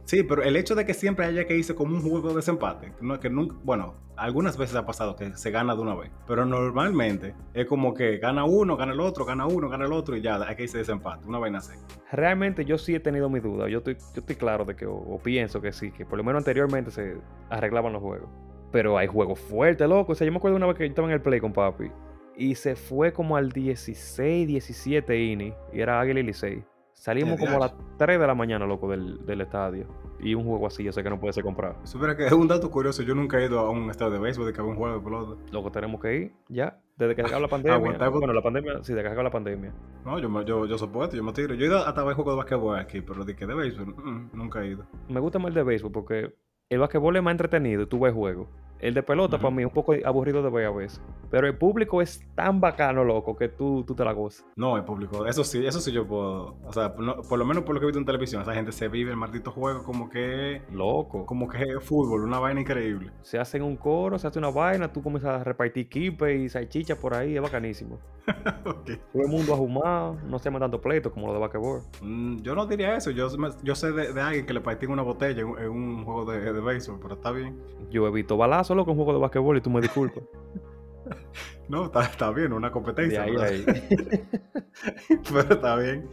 Sí, 0.05 0.23
pero 0.23 0.43
el 0.43 0.55
hecho 0.55 0.75
de 0.75 0.85
que 0.85 0.93
siempre 0.93 1.25
haya 1.25 1.45
que 1.45 1.55
irse 1.55 1.73
como 1.73 1.95
un 1.95 2.01
juego 2.01 2.29
de 2.29 2.35
desempate, 2.35 2.91
que 3.21 3.29
nunca, 3.29 3.55
bueno, 3.63 3.95
algunas 4.17 4.57
veces 4.57 4.75
ha 4.75 4.85
pasado 4.85 5.15
que 5.15 5.35
se 5.35 5.51
gana 5.51 5.75
de 5.75 5.81
una 5.81 5.95
vez, 5.95 6.11
pero 6.27 6.45
normalmente 6.45 7.33
es 7.53 7.65
como 7.65 7.93
que 7.93 8.17
gana 8.17 8.45
uno, 8.45 8.77
gana 8.77 8.93
el 8.93 8.99
otro, 8.99 9.25
gana 9.25 9.47
uno, 9.47 9.67
gana 9.67 9.85
el 9.85 9.93
otro 9.93 10.15
y 10.15 10.21
ya 10.21 10.35
hay 10.35 10.55
que 10.55 10.63
irse 10.63 10.77
de 10.77 10.83
desempate, 10.83 11.25
una 11.25 11.39
vaina 11.39 11.57
así. 11.57 11.73
Realmente 12.11 12.65
yo 12.65 12.77
sí 12.77 12.93
he 12.93 12.99
tenido 12.99 13.29
mi 13.29 13.39
duda, 13.39 13.67
yo 13.67 13.79
estoy, 13.79 13.95
yo 13.95 14.21
estoy 14.21 14.35
claro 14.35 14.65
de 14.65 14.75
que, 14.75 14.85
o, 14.85 15.19
pienso 15.23 15.61
que 15.61 15.71
sí, 15.71 15.91
que 15.91 16.05
por 16.05 16.17
lo 16.17 16.23
menos 16.23 16.41
anteriormente 16.41 16.91
se 16.91 17.17
arreglaban 17.49 17.93
los 17.93 18.01
juegos. 18.01 18.29
Pero 18.71 18.97
hay 18.97 19.07
juegos 19.07 19.39
fuertes, 19.39 19.87
loco. 19.87 20.11
O 20.11 20.15
sea, 20.15 20.25
yo 20.25 20.31
me 20.31 20.37
acuerdo 20.37 20.57
una 20.57 20.65
vez 20.65 20.75
que 20.75 20.83
yo 20.83 20.89
estaba 20.89 21.07
en 21.07 21.13
el 21.13 21.21
play 21.21 21.39
con 21.39 21.53
papi 21.53 21.89
y 22.37 22.55
se 22.55 22.75
fue 22.75 23.13
como 23.13 23.37
al 23.37 23.51
16, 23.51 24.47
17 24.47 25.17
ini 25.17 25.53
y 25.71 25.79
era 25.79 25.99
Águila 25.99 26.19
y 26.19 26.23
Licey. 26.23 26.65
Salimos 26.95 27.39
como 27.39 27.57
a 27.57 27.59
las 27.59 27.73
3 27.97 28.19
de 28.19 28.25
la 28.25 28.33
mañana, 28.33 28.65
loco, 28.65 28.89
del, 28.89 29.23
del, 29.25 29.41
estadio. 29.41 29.85
Y 30.19 30.33
un 30.33 30.45
juego 30.45 30.65
así, 30.65 30.83
yo 30.83 30.91
sé 30.91 31.03
que 31.03 31.09
no 31.09 31.19
puede 31.19 31.33
ser 31.33 31.43
comprado. 31.43 31.75
Supiera 31.83 32.15
que 32.15 32.25
es 32.25 32.31
un 32.31 32.47
dato 32.47 32.71
curioso. 32.71 33.03
Yo 33.03 33.13
nunca 33.13 33.37
he 33.37 33.45
ido 33.45 33.59
a 33.59 33.69
un 33.69 33.89
estadio 33.91 34.13
de 34.13 34.19
béisbol 34.19 34.47
de 34.47 34.53
que 34.53 34.61
haga 34.61 34.69
un 34.69 34.75
juego 34.75 34.95
de 34.95 35.03
pelota. 35.03 35.41
Loco, 35.51 35.71
tenemos 35.71 36.01
que 36.01 36.15
ir 36.15 36.33
ya. 36.47 36.79
Desde 36.97 37.13
que 37.13 37.21
se 37.21 37.27
acabó 37.27 37.41
la 37.41 37.47
pandemia. 37.49 38.09
bueno, 38.09 38.33
la 38.33 38.41
pandemia, 38.41 38.81
sí, 38.81 38.93
desde 38.93 39.03
que 39.03 39.09
se 39.09 39.11
acabó 39.11 39.23
la 39.23 39.31
pandemia. 39.31 39.73
No, 40.05 40.17
yo, 40.17 40.41
yo, 40.43 40.65
yo 40.65 40.77
soporto, 40.77 41.15
yo 41.15 41.23
me 41.23 41.33
tiro. 41.33 41.53
Yo 41.53 41.65
he 41.65 41.67
ido 41.67 41.85
hasta 41.85 42.03
ver 42.03 42.15
juegos 42.15 42.33
de 42.33 42.37
basquetbol 42.37 42.79
aquí, 42.79 43.01
pero 43.01 43.25
de 43.25 43.35
que 43.35 43.45
de 43.45 43.53
béisbol, 43.53 43.87
mm, 43.87 44.29
nunca 44.33 44.63
he 44.63 44.69
ido. 44.69 44.85
Me 45.09 45.19
gusta 45.19 45.37
más 45.37 45.49
el 45.49 45.55
de 45.55 45.63
béisbol 45.63 45.91
porque 45.91 46.33
el 46.69 46.79
basquetbol 46.79 47.17
es 47.17 47.21
más 47.21 47.33
entretenido 47.33 47.83
y 47.83 47.87
tú 47.87 47.99
ves 47.99 48.13
juego. 48.13 48.49
El 48.85 48.93
de 48.93 49.01
pelota 49.01 49.39
para 49.39 49.49
mí 49.49 49.63
es 49.63 49.67
un 49.67 49.73
poco 49.73 49.95
aburrido 50.05 50.43
de 50.43 50.49
ver 50.51 50.67
a 50.67 50.69
veces. 50.69 51.01
Pero 51.31 51.47
el 51.47 51.57
público 51.57 52.03
es 52.03 52.23
tan 52.35 52.61
bacano, 52.61 53.03
loco, 53.03 53.35
que 53.35 53.49
tú, 53.49 53.83
tú 53.83 53.95
te 53.95 54.05
la 54.05 54.11
gozas. 54.11 54.45
No, 54.55 54.77
el 54.77 54.83
público, 54.83 55.25
eso 55.25 55.43
sí, 55.43 55.65
eso 55.65 55.79
sí 55.79 55.91
yo 55.91 56.05
puedo. 56.05 56.55
O 56.63 56.71
sea, 56.71 56.93
por 56.93 57.39
lo 57.39 57.45
menos 57.45 57.63
por 57.63 57.73
lo 57.73 57.81
que 57.81 57.85
he 57.85 57.87
visto 57.87 57.97
en 57.97 58.05
televisión, 58.05 58.43
esa 58.43 58.53
gente 58.53 58.71
se 58.71 58.87
vive 58.87 59.09
el 59.09 59.17
maldito 59.17 59.49
juego 59.49 59.81
como 59.81 60.07
que. 60.07 60.61
Loco. 60.71 61.25
Como 61.25 61.47
que 61.47 61.63
es 61.63 61.83
fútbol, 61.83 62.25
una 62.25 62.37
vaina 62.37 62.61
increíble. 62.61 63.11
Se 63.23 63.39
hacen 63.39 63.63
un 63.63 63.75
coro, 63.75 64.19
se 64.19 64.27
hace 64.27 64.37
una 64.37 64.51
vaina, 64.51 64.93
tú 64.93 65.01
comienzas 65.01 65.41
a 65.41 65.43
repartir 65.43 65.89
kipe 65.89 66.35
y 66.35 66.47
salchicha 66.47 66.95
por 66.95 67.15
ahí, 67.15 67.35
es 67.35 67.41
bacanísimo. 67.41 67.97
okay. 68.65 69.01
Todo 69.11 69.23
el 69.23 69.29
mundo 69.29 69.55
ahumado, 69.55 70.17
no 70.27 70.37
se 70.37 70.45
llama 70.45 70.59
tanto 70.59 70.79
pleito 70.79 71.11
como 71.11 71.25
lo 71.25 71.33
de 71.33 71.39
basquetbol. 71.39 71.81
Mm, 72.01 72.37
yo 72.43 72.53
no 72.53 72.67
diría 72.67 72.95
eso, 72.95 73.09
yo, 73.09 73.29
yo 73.63 73.73
sé 73.73 73.91
de, 73.91 74.21
alguien 74.21 74.45
que 74.45 74.53
le 74.53 74.61
partí 74.61 74.85
una 74.85 75.01
botella 75.01 75.41
en, 75.41 75.69
un 75.69 76.05
juego 76.05 76.31
de, 76.31 76.53
de 76.53 76.61
béisbol, 76.61 76.99
pero 77.01 77.15
está 77.15 77.31
bien. 77.31 77.59
Yo 77.89 78.07
he 78.07 78.11
visto 78.11 78.37
balazos 78.37 78.74
solo 78.75 78.85
con 78.85 78.95
juego 78.95 79.13
de 79.13 79.19
basquetbol 79.19 79.57
y 79.57 79.61
tú 79.61 79.69
me 79.69 79.79
disculpas. 79.79 80.23
no, 81.69 81.85
está, 81.85 82.31
bien, 82.31 82.51
una 82.51 82.71
competencia. 82.71 83.25
Pero 85.07 85.53
está 85.53 85.77
bien. 85.77 86.09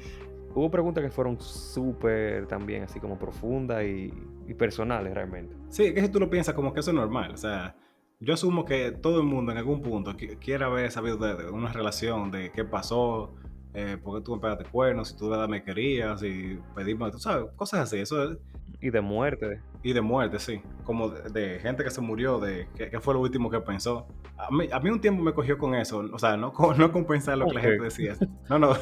Hubo 0.54 0.70
preguntas 0.70 1.02
que 1.02 1.10
fueron 1.10 1.40
súper 1.40 2.46
también, 2.46 2.84
así 2.84 3.00
como 3.00 3.18
profundas 3.18 3.82
y, 3.84 4.12
personales 4.56 5.14
realmente. 5.14 5.56
Sí, 5.70 5.84
es 5.86 5.94
que 5.94 6.02
si 6.02 6.08
tú 6.10 6.20
lo 6.20 6.28
piensas 6.28 6.54
como 6.54 6.74
que 6.74 6.80
eso 6.80 6.90
es 6.90 6.94
normal. 6.94 7.32
O 7.32 7.36
sea, 7.38 7.74
yo 8.20 8.34
asumo 8.34 8.66
que 8.66 8.92
todo 8.92 9.20
el 9.20 9.26
mundo 9.26 9.50
en 9.50 9.58
algún 9.58 9.80
punto 9.80 10.14
quiere 10.38 10.64
haber 10.64 10.90
sabido 10.90 11.16
de, 11.16 11.50
una 11.50 11.72
relación, 11.72 12.30
de 12.30 12.52
qué 12.52 12.62
pasó, 12.64 13.34
eh, 13.72 13.96
por 13.96 14.18
qué 14.18 14.24
tú 14.24 14.34
me 14.34 14.42
pegaste 14.42 14.66
cuernos, 14.66 15.08
si 15.08 15.16
tú 15.16 15.24
de 15.24 15.30
verdad 15.30 15.48
me 15.48 15.64
querías, 15.64 16.22
y 16.22 16.60
pedimos, 16.76 17.10
tú 17.12 17.18
sabes, 17.18 17.50
cosas 17.56 17.80
así. 17.80 17.98
Eso 17.98 18.36
y 18.80 18.90
de 18.90 19.00
muerte. 19.00 19.62
Y 19.82 19.92
de 19.92 20.00
muerte, 20.00 20.38
sí. 20.38 20.62
Como 20.84 21.08
de, 21.08 21.58
gente 21.60 21.82
que 21.84 21.90
se 21.90 22.00
murió, 22.00 22.38
de 22.38 22.68
qué 22.76 23.00
fue 23.00 23.14
lo 23.14 23.20
último 23.20 23.50
que 23.50 23.60
pensó. 23.60 24.06
A 24.36 24.50
mí, 24.50 24.68
a 24.72 24.80
mí, 24.80 24.90
un 24.90 25.00
tiempo 25.00 25.22
me 25.22 25.32
cogió 25.32 25.58
con 25.58 25.74
eso, 25.74 26.04
o 26.12 26.18
sea, 26.18 26.36
no, 26.36 26.52
no 26.76 26.92
con 26.92 27.04
pensar 27.04 27.38
lo 27.38 27.46
que 27.46 27.54
la 27.54 27.60
gente 27.60 27.84
decía. 27.84 28.16
No, 28.48 28.58
no. 28.58 28.74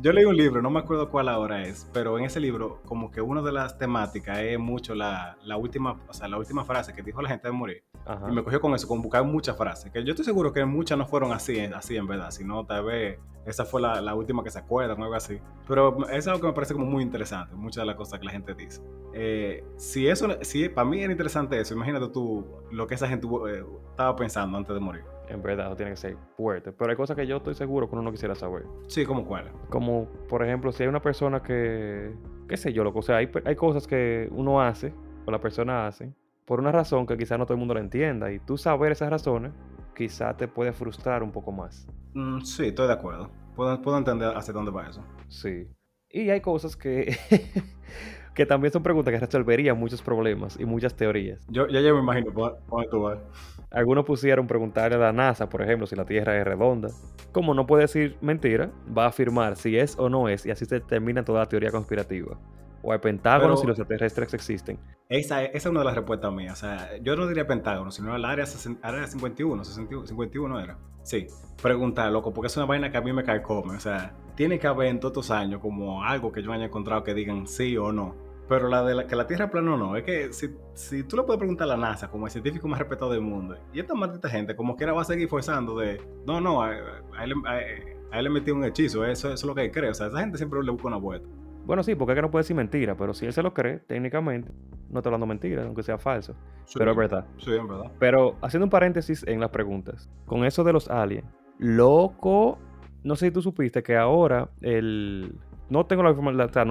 Yo 0.00 0.12
leí 0.12 0.24
un 0.24 0.36
libro, 0.36 0.62
no 0.62 0.70
me 0.70 0.80
acuerdo 0.80 1.10
cuál 1.10 1.28
ahora 1.28 1.64
es, 1.64 1.86
pero 1.92 2.18
en 2.18 2.24
ese 2.24 2.40
libro, 2.40 2.80
como 2.86 3.10
que 3.10 3.20
una 3.20 3.42
de 3.42 3.52
las 3.52 3.76
temáticas 3.78 4.38
es 4.38 4.58
mucho 4.58 4.94
la, 4.94 5.36
la 5.44 5.56
última, 5.56 6.00
o 6.08 6.14
sea, 6.14 6.28
la 6.28 6.38
última 6.38 6.64
frase 6.64 6.94
que 6.94 7.02
dijo 7.02 7.20
la 7.20 7.28
gente 7.28 7.48
de 7.48 7.52
morir. 7.52 7.84
Y 8.28 8.32
me 8.32 8.42
cogió 8.42 8.60
con 8.60 8.74
eso, 8.74 8.88
con 8.88 9.00
buscar 9.00 9.24
muchas 9.24 9.56
frases. 9.56 9.92
Que 9.92 10.02
yo 10.02 10.10
estoy 10.10 10.24
seguro 10.24 10.52
que 10.52 10.64
muchas 10.64 10.98
no 10.98 11.06
fueron 11.06 11.32
así, 11.32 11.58
así 11.60 11.96
en 11.96 12.06
verdad, 12.06 12.30
sino 12.30 12.64
tal 12.66 12.84
vez 12.84 13.18
esa 13.46 13.64
fue 13.64 13.80
la, 13.80 14.00
la 14.00 14.14
última 14.14 14.42
que 14.42 14.50
se 14.50 14.58
acuerda 14.58 14.94
o 14.94 15.02
algo 15.02 15.14
así. 15.14 15.38
Pero 15.68 16.08
es 16.08 16.26
algo 16.26 16.40
que 16.40 16.46
me 16.48 16.52
parece 16.52 16.74
como 16.74 16.86
muy 16.86 17.02
interesante, 17.02 17.54
muchas 17.54 17.82
de 17.82 17.86
las 17.86 17.96
cosas 17.96 18.18
que 18.18 18.26
la 18.26 18.32
gente 18.32 18.54
dice. 18.54 18.82
Eh, 19.14 19.64
si 19.76 20.08
eso, 20.08 20.21
si 20.42 20.68
para 20.68 20.88
mí 20.88 21.02
era 21.02 21.12
interesante 21.12 21.60
eso, 21.60 21.74
imagínate 21.74 22.08
tú 22.08 22.44
lo 22.70 22.86
que 22.86 22.94
esa 22.94 23.08
gente 23.08 23.26
eh, 23.26 23.64
estaba 23.90 24.16
pensando 24.16 24.58
antes 24.58 24.74
de 24.74 24.80
morir. 24.80 25.02
En 25.28 25.42
verdad, 25.42 25.74
tiene 25.76 25.92
que 25.92 25.96
ser 25.96 26.16
fuerte. 26.36 26.72
Pero 26.72 26.90
hay 26.90 26.96
cosas 26.96 27.16
que 27.16 27.26
yo 27.26 27.38
estoy 27.38 27.54
seguro 27.54 27.88
que 27.88 27.94
uno 27.94 28.02
no 28.02 28.10
quisiera 28.10 28.34
saber. 28.34 28.64
Sí, 28.88 29.06
¿como 29.06 29.24
cuál? 29.24 29.50
Como, 29.70 30.06
por 30.28 30.44
ejemplo, 30.44 30.72
si 30.72 30.82
hay 30.82 30.88
una 30.88 31.00
persona 31.00 31.42
que, 31.42 32.14
qué 32.48 32.56
sé 32.56 32.72
yo, 32.72 32.84
loco, 32.84 32.98
o 32.98 33.02
sea, 33.02 33.16
hay, 33.16 33.30
hay 33.44 33.56
cosas 33.56 33.86
que 33.86 34.28
uno 34.32 34.60
hace 34.60 34.92
o 35.24 35.30
la 35.30 35.40
persona 35.40 35.86
hace 35.86 36.12
por 36.44 36.60
una 36.60 36.72
razón 36.72 37.06
que 37.06 37.16
quizás 37.16 37.38
no 37.38 37.46
todo 37.46 37.54
el 37.54 37.60
mundo 37.60 37.74
lo 37.74 37.80
entienda. 37.80 38.32
Y 38.32 38.38
tú 38.38 38.58
saber 38.58 38.92
esas 38.92 39.10
razones, 39.10 39.52
quizás 39.94 40.36
te 40.36 40.48
puede 40.48 40.72
frustrar 40.72 41.22
un 41.22 41.32
poco 41.32 41.52
más. 41.52 41.86
Mm, 42.14 42.40
sí, 42.40 42.66
estoy 42.66 42.88
de 42.88 42.92
acuerdo. 42.92 43.30
Puedo, 43.54 43.80
puedo 43.80 43.98
entender 43.98 44.36
hacia 44.36 44.52
dónde 44.52 44.70
va 44.70 44.88
eso. 44.88 45.04
Sí. 45.28 45.68
Y 46.10 46.30
hay 46.30 46.40
cosas 46.40 46.76
que 46.76 47.16
que 48.34 48.46
también 48.46 48.72
son 48.72 48.82
preguntas 48.82 49.12
que 49.12 49.20
resolverían 49.20 49.78
muchos 49.78 50.02
problemas 50.02 50.58
y 50.58 50.64
muchas 50.64 50.94
teorías. 50.94 51.38
Yo 51.48 51.66
ya, 51.68 51.80
me 51.80 52.00
imagino 52.00 52.32
por, 52.32 52.58
tú 52.90 53.02
vas. 53.02 53.18
Algunos 53.70 54.04
pusieron 54.04 54.46
preguntarle 54.46 54.96
a 54.96 55.00
la 55.00 55.12
NASA, 55.12 55.48
por 55.48 55.62
ejemplo, 55.62 55.86
si 55.86 55.96
la 55.96 56.04
Tierra 56.04 56.38
es 56.38 56.44
redonda. 56.44 56.88
Como 57.32 57.54
no 57.54 57.66
puede 57.66 57.82
decir 57.82 58.16
mentira, 58.20 58.70
va 58.96 59.04
a 59.04 59.08
afirmar 59.08 59.56
si 59.56 59.76
es 59.76 59.98
o 59.98 60.08
no 60.08 60.28
es 60.28 60.44
y 60.46 60.50
así 60.50 60.64
se 60.64 60.80
termina 60.80 61.24
toda 61.24 61.40
la 61.40 61.46
teoría 61.46 61.70
conspirativa 61.70 62.36
o 62.82 62.92
el 62.92 63.00
Pentágono 63.00 63.56
si 63.56 63.66
los 63.66 63.78
extraterrestres 63.78 64.34
existen. 64.34 64.78
Esa, 65.08 65.44
esa, 65.44 65.56
es 65.56 65.66
una 65.66 65.80
de 65.80 65.86
las 65.86 65.94
respuestas 65.94 66.32
mías. 66.32 66.52
O 66.54 66.56
sea, 66.56 66.96
yo 67.00 67.16
no 67.16 67.26
diría 67.26 67.46
Pentágono, 67.46 67.90
sino 67.90 68.14
el 68.14 68.24
área, 68.24 68.44
área 68.82 69.06
51, 69.06 69.64
51 69.64 70.60
era. 70.60 70.78
Sí. 71.02 71.26
Preguntar, 71.60 72.10
loco, 72.10 72.32
porque 72.32 72.48
es 72.48 72.56
una 72.56 72.66
vaina 72.66 72.90
que 72.90 72.98
a 72.98 73.00
mí 73.00 73.12
me 73.12 73.22
cae 73.22 73.42
como. 73.42 73.72
O 73.72 73.80
sea, 73.80 74.14
tiene 74.34 74.58
que 74.58 74.66
haber 74.66 74.88
en 74.88 75.00
todos 75.00 75.12
estos 75.12 75.30
años 75.30 75.60
como 75.60 76.02
algo 76.02 76.32
que 76.32 76.42
yo 76.42 76.52
haya 76.52 76.64
encontrado 76.64 77.04
que 77.04 77.14
digan 77.14 77.46
sí 77.46 77.76
o 77.76 77.92
no. 77.92 78.16
Pero 78.52 78.68
la 78.68 78.84
de 78.84 78.94
la, 78.94 79.06
que 79.06 79.16
la 79.16 79.26
Tierra 79.26 79.46
es 79.46 79.50
plana 79.50 79.78
no, 79.78 79.96
es 79.96 80.04
que 80.04 80.30
si, 80.30 80.50
si, 80.74 81.04
tú 81.04 81.16
le 81.16 81.22
puedes 81.22 81.38
preguntar 81.38 81.64
a 81.64 81.74
la 81.74 81.76
NASA 81.78 82.10
como 82.10 82.26
el 82.26 82.30
científico 82.30 82.68
más 82.68 82.78
respetado 82.78 83.10
del 83.10 83.22
mundo, 83.22 83.56
y 83.72 83.80
esta 83.80 83.94
maldita 83.94 84.28
gente 84.28 84.54
como 84.54 84.76
quiera 84.76 84.92
va 84.92 85.00
a 85.00 85.04
seguir 85.06 85.26
forzando 85.26 85.78
de, 85.78 85.98
no, 86.26 86.38
no, 86.38 86.60
a, 86.60 86.70
él, 86.74 87.34
le 88.12 88.28
metió 88.28 88.54
un 88.54 88.62
hechizo, 88.64 89.06
eso, 89.06 89.28
eso 89.28 89.34
es 89.34 89.44
lo 89.44 89.54
que 89.54 89.64
él 89.64 89.70
cree. 89.70 89.88
O 89.88 89.94
sea, 89.94 90.08
esa 90.08 90.20
gente 90.20 90.36
siempre 90.36 90.62
le 90.62 90.70
busca 90.70 90.86
una 90.86 90.98
vuelta. 90.98 91.26
Bueno, 91.64 91.82
sí, 91.82 91.94
porque 91.94 92.12
es 92.12 92.16
que 92.16 92.22
no 92.22 92.30
puede 92.30 92.42
decir 92.42 92.54
mentira, 92.54 92.94
pero 92.94 93.14
si 93.14 93.24
él 93.24 93.32
se 93.32 93.42
lo 93.42 93.54
cree, 93.54 93.78
técnicamente, 93.78 94.50
no 94.90 94.98
está 94.98 95.08
hablando 95.08 95.24
mentira, 95.24 95.64
aunque 95.64 95.82
sea 95.82 95.96
falso. 95.96 96.34
pero 96.74 96.90
es 96.90 96.96
verdad. 96.98 97.24
Sí, 97.38 97.52
es 97.52 97.66
verdad. 97.66 97.90
Pero 97.98 98.36
haciendo 98.42 98.66
un 98.66 98.70
paréntesis 98.70 99.24
en 99.26 99.40
las 99.40 99.48
preguntas, 99.48 100.10
con 100.26 100.44
eso 100.44 100.62
de 100.62 100.74
los 100.74 100.90
aliens, 100.90 101.26
loco, 101.56 102.58
no 103.02 103.16
sé 103.16 103.28
si 103.28 103.32
tú 103.32 103.40
supiste 103.40 103.82
que 103.82 103.96
ahora 103.96 104.50
el... 104.60 105.38
No 105.72 105.86
tengo 105.86 106.02
la, 106.02 106.12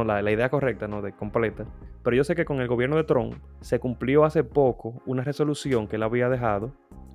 la, 0.04 0.22
la 0.22 0.32
idea 0.32 0.50
correcta, 0.52 0.88
no 0.88 1.02
de 1.02 1.12
completa, 1.12 1.66
pero 2.04 2.16
yo 2.16 2.24
sé 2.24 2.36
que 2.36 2.46
con 2.46 2.62
el 2.62 2.68
gobierno 2.68 2.98
de 2.98 3.04
Trump 3.04 3.34
se 3.60 3.80
cumplió 3.80 4.26
hace 4.26 4.44
poco 4.44 5.02
una 5.08 5.24
resolución 5.24 5.88
que 5.88 5.96
él 5.96 6.04
había 6.04 6.30
dejado 6.30 6.72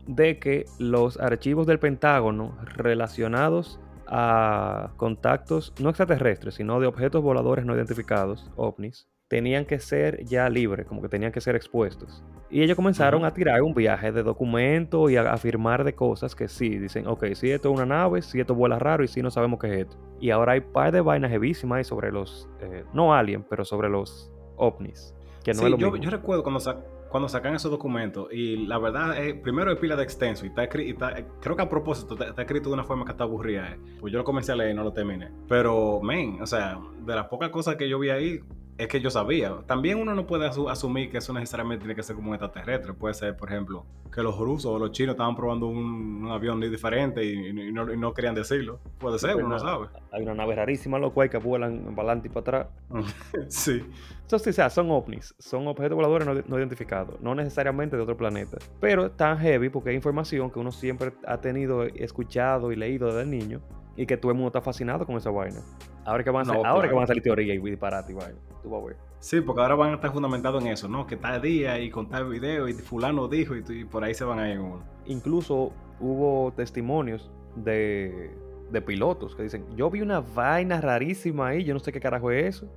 de 0.09 0.41
que 0.41 0.65
los 0.81 1.17
archivos 1.21 1.65
del 1.69 1.79
Pentágono 1.79 2.59
relacionados 2.75 3.79
a 4.09 4.95
contactos 4.97 5.75
no 5.81 5.91
extraterrestres, 5.91 6.57
sino 6.57 6.81
de 6.81 6.89
objetos 6.89 7.23
voladores 7.23 7.65
no 7.65 7.77
identificados, 7.77 8.51
ovnis, 8.57 9.07
tenían 9.29 9.65
que 9.65 9.79
ser 9.79 10.25
ya 10.25 10.49
libres, 10.49 10.87
como 10.87 11.03
que 11.03 11.09
tenían 11.09 11.33
que 11.33 11.41
ser 11.41 11.57
expuestos. 11.57 12.23
Y 12.49 12.63
ellos 12.63 12.77
comenzaron 12.77 13.25
a 13.25 13.35
tirar 13.35 13.61
un 13.63 13.75
viaje 13.75 14.13
de 14.13 14.23
documentos 14.23 15.11
y 15.11 15.17
a 15.17 15.33
afirmar 15.33 15.83
de 15.83 15.95
cosas 15.95 16.37
que 16.37 16.47
sí, 16.47 16.79
dicen, 16.79 17.09
ok, 17.09 17.27
si 17.35 17.51
esto 17.51 17.71
es 17.71 17.75
una 17.75 17.87
nave, 17.87 18.23
si 18.23 18.39
esto 18.39 18.55
vuela 18.55 18.79
raro 18.79 19.03
y 19.03 19.09
si 19.09 19.21
no 19.21 19.31
sabemos 19.31 19.59
qué 19.59 19.67
es 19.67 19.81
esto. 19.81 19.97
Y 20.21 20.31
ahora 20.31 20.53
hay 20.53 20.61
un 20.61 20.73
par 20.73 20.93
de 20.93 21.01
vainas 21.01 21.33
heavísimas 21.33 21.87
sobre 21.89 22.13
los, 22.13 22.49
eh, 22.61 22.85
no 22.93 23.15
alien, 23.15 23.45
pero 23.49 23.65
sobre 23.65 23.89
los 23.89 24.31
ovnis. 24.57 25.13
Que 25.43 25.55
no 25.55 25.63
es 25.63 25.71
lo 25.71 25.77
yo, 25.77 25.97
yo 25.97 26.11
recuerdo 26.11 26.45
cuando, 26.45 26.61
cuando 27.09 27.29
sacan 27.29 27.57
esos 27.57 27.71
documentos. 27.71 28.29
Y 28.33 28.67
la 28.67 28.79
verdad, 28.79 29.19
es, 29.19 29.35
primero 29.35 29.73
es 29.73 29.79
pila 29.79 29.97
de 29.97 30.05
extenso. 30.05 30.45
Y 30.47 30.49
está, 30.49 30.65
escrito, 30.65 31.07
creo 31.41 31.57
que 31.57 31.63
a 31.63 31.69
propósito 31.69 32.15
está, 32.15 32.43
escrito 32.43 32.69
de 32.69 32.75
una 32.75 32.85
forma 32.85 33.05
que 33.05 33.11
está 33.11 33.25
aburrida. 33.25 33.73
Eh. 33.73 33.79
Pues 34.01 34.13
yo 34.13 34.19
lo 34.19 34.25
comencé 34.25 34.53
a 34.53 34.57
leer 34.57 34.71
y 34.71 34.75
no 34.75 34.85
lo 34.85 34.93
terminé. 34.93 35.33
Pero, 35.49 36.01
men, 36.01 36.41
o 36.41 36.47
sea, 36.47 36.79
de 37.05 37.15
las 37.15 37.27
pocas 37.27 37.51
cosas 37.51 37.75
que 37.75 37.89
yo 37.89 37.99
vi 37.99 38.11
ahí, 38.11 38.41
es 38.79 38.89
que 38.89 39.01
yo 39.01 39.11
sabía. 39.11 39.55
También 39.67 39.99
uno 39.99 40.15
no 40.15 40.27
puede 40.27 40.47
asumir 40.47 41.11
que 41.11 41.19
eso 41.19 41.33
necesariamente 41.33 41.83
tiene 41.85 41.95
que 41.95 42.03
ser 42.03 42.15
como 42.17 42.29
un 42.29 42.35
extraterrestre. 42.35 42.93
Puede 42.93 43.15
ser, 43.15 43.37
por 43.37 43.51
ejemplo, 43.51 43.87
que 44.13 44.23
los 44.23 44.39
rusos 44.39 44.67
o 44.67 44.79
los 44.79 44.93
chinos 44.93 45.15
estaban 45.15 45.35
probando 45.35 45.67
un, 45.67 46.29
avión 46.31 46.61
diferente 46.61 47.25
y, 47.25 47.73
no, 47.73 48.13
querían 48.13 48.35
decirlo. 48.35 48.81
Puede 48.99 49.19
ser, 49.19 49.37
uno 49.37 49.49
no 49.49 49.59
sabe. 49.59 49.89
Hay 50.13 50.23
una 50.23 50.35
nave 50.35 50.55
rarísima, 50.55 50.99
loco, 50.99 51.23
hay 51.23 51.29
que 51.29 51.39
vuelan 51.39 51.95
para 51.95 52.09
adelante 52.09 52.29
y 52.29 52.31
para 52.31 52.41
atrás. 52.41 52.67
sí. 53.49 53.83
Entonces, 54.23 54.55
o 54.55 54.57
sea, 54.57 54.71
son 54.71 54.91
ovnis, 54.91 55.35
son 55.39 55.69
objetos 55.69 55.95
voladores 55.95 56.27
no, 56.47 56.59
identificados, 56.59 57.21
no 57.21 57.35
necesariamente 57.35 57.97
de 57.97 58.03
otro 58.03 58.17
planeta. 58.17 58.59
Pero 58.81 59.11
tan 59.11 59.39
heavy 59.39 59.69
porque 59.69 59.91
hay 59.91 59.97
información 59.97 60.51
que 60.51 60.59
uno 60.59 60.73
siempre 60.73 61.13
ha 61.27 61.41
tenido, 61.41 61.85
escuchado 61.85 62.73
y 62.73 62.77
leído 62.77 63.07
desde 63.07 63.25
niño 63.25 63.61
y 63.97 64.07
que 64.07 64.17
todo 64.17 64.31
el 64.31 64.37
mundo 64.37 64.49
está 64.49 64.61
fascinado 64.61 65.07
con 65.07 65.17
esa 65.17 65.31
vaina. 65.31 65.61
Ahora 66.05 66.23
que 66.23 66.31
van 66.31 66.49
a, 66.49 66.55
ahora 66.55 66.89
que 66.89 66.95
van 66.95 67.05
a 67.05 67.07
salir 67.07 67.23
teorías 67.23 67.57
y 67.57 67.61
disparate 67.61 68.13
y 68.13 68.15
vaina. 68.15 68.39
Tú 68.63 68.71
vas 68.71 68.83
a 68.83 68.87
ver. 68.87 68.97
Sí, 69.19 69.41
porque 69.41 69.63
ahora 69.63 69.75
van 69.75 69.91
a 69.91 69.95
estar 69.95 70.13
fundamentados 70.13 70.63
en 70.63 70.71
eso, 70.71 70.89
¿no? 70.89 71.07
Que 71.07 71.17
tal 71.17 71.41
día 71.41 71.79
y 71.81 71.91
contar 71.91 72.29
video 72.29 72.69
y 72.69 72.75
fulano 72.75 73.27
dijo 73.29 73.55
y, 73.57 73.85
por 73.85 74.05
ahí 74.05 74.15
se 74.15 74.25
van 74.25 74.39
a 74.39 74.51
ir 74.51 74.61
uno. 74.61 74.83
Incluso 75.07 75.73
hubo 75.99 76.53
testimonios 76.53 77.31
de, 77.57 78.31
de 78.71 78.83
pilotos 78.83 79.35
que 79.35 79.43
dicen, 79.43 79.65
yo 79.77 79.91
vi 79.91 80.03
una 80.03 80.21
vaina 80.21 80.81
rarísima 80.81 81.49
ahí, 81.49 81.65
yo 81.65 81.75
no 81.75 81.81
sé 81.81 81.93
qué 81.93 82.01
carajo 82.01 82.31
es 82.31 82.57
eso, 82.57 82.69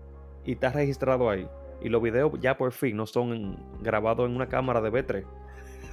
y 0.45 0.53
está 0.53 0.69
registrado 0.69 1.29
ahí. 1.29 1.47
Y 1.81 1.89
los 1.89 2.01
videos 2.01 2.31
ya 2.39 2.57
por 2.57 2.71
fin 2.71 2.97
no 2.97 3.05
son 3.05 3.57
grabados 3.81 4.27
en 4.27 4.35
una 4.35 4.47
cámara 4.47 4.81
de 4.81 4.91
B3. 4.91 5.25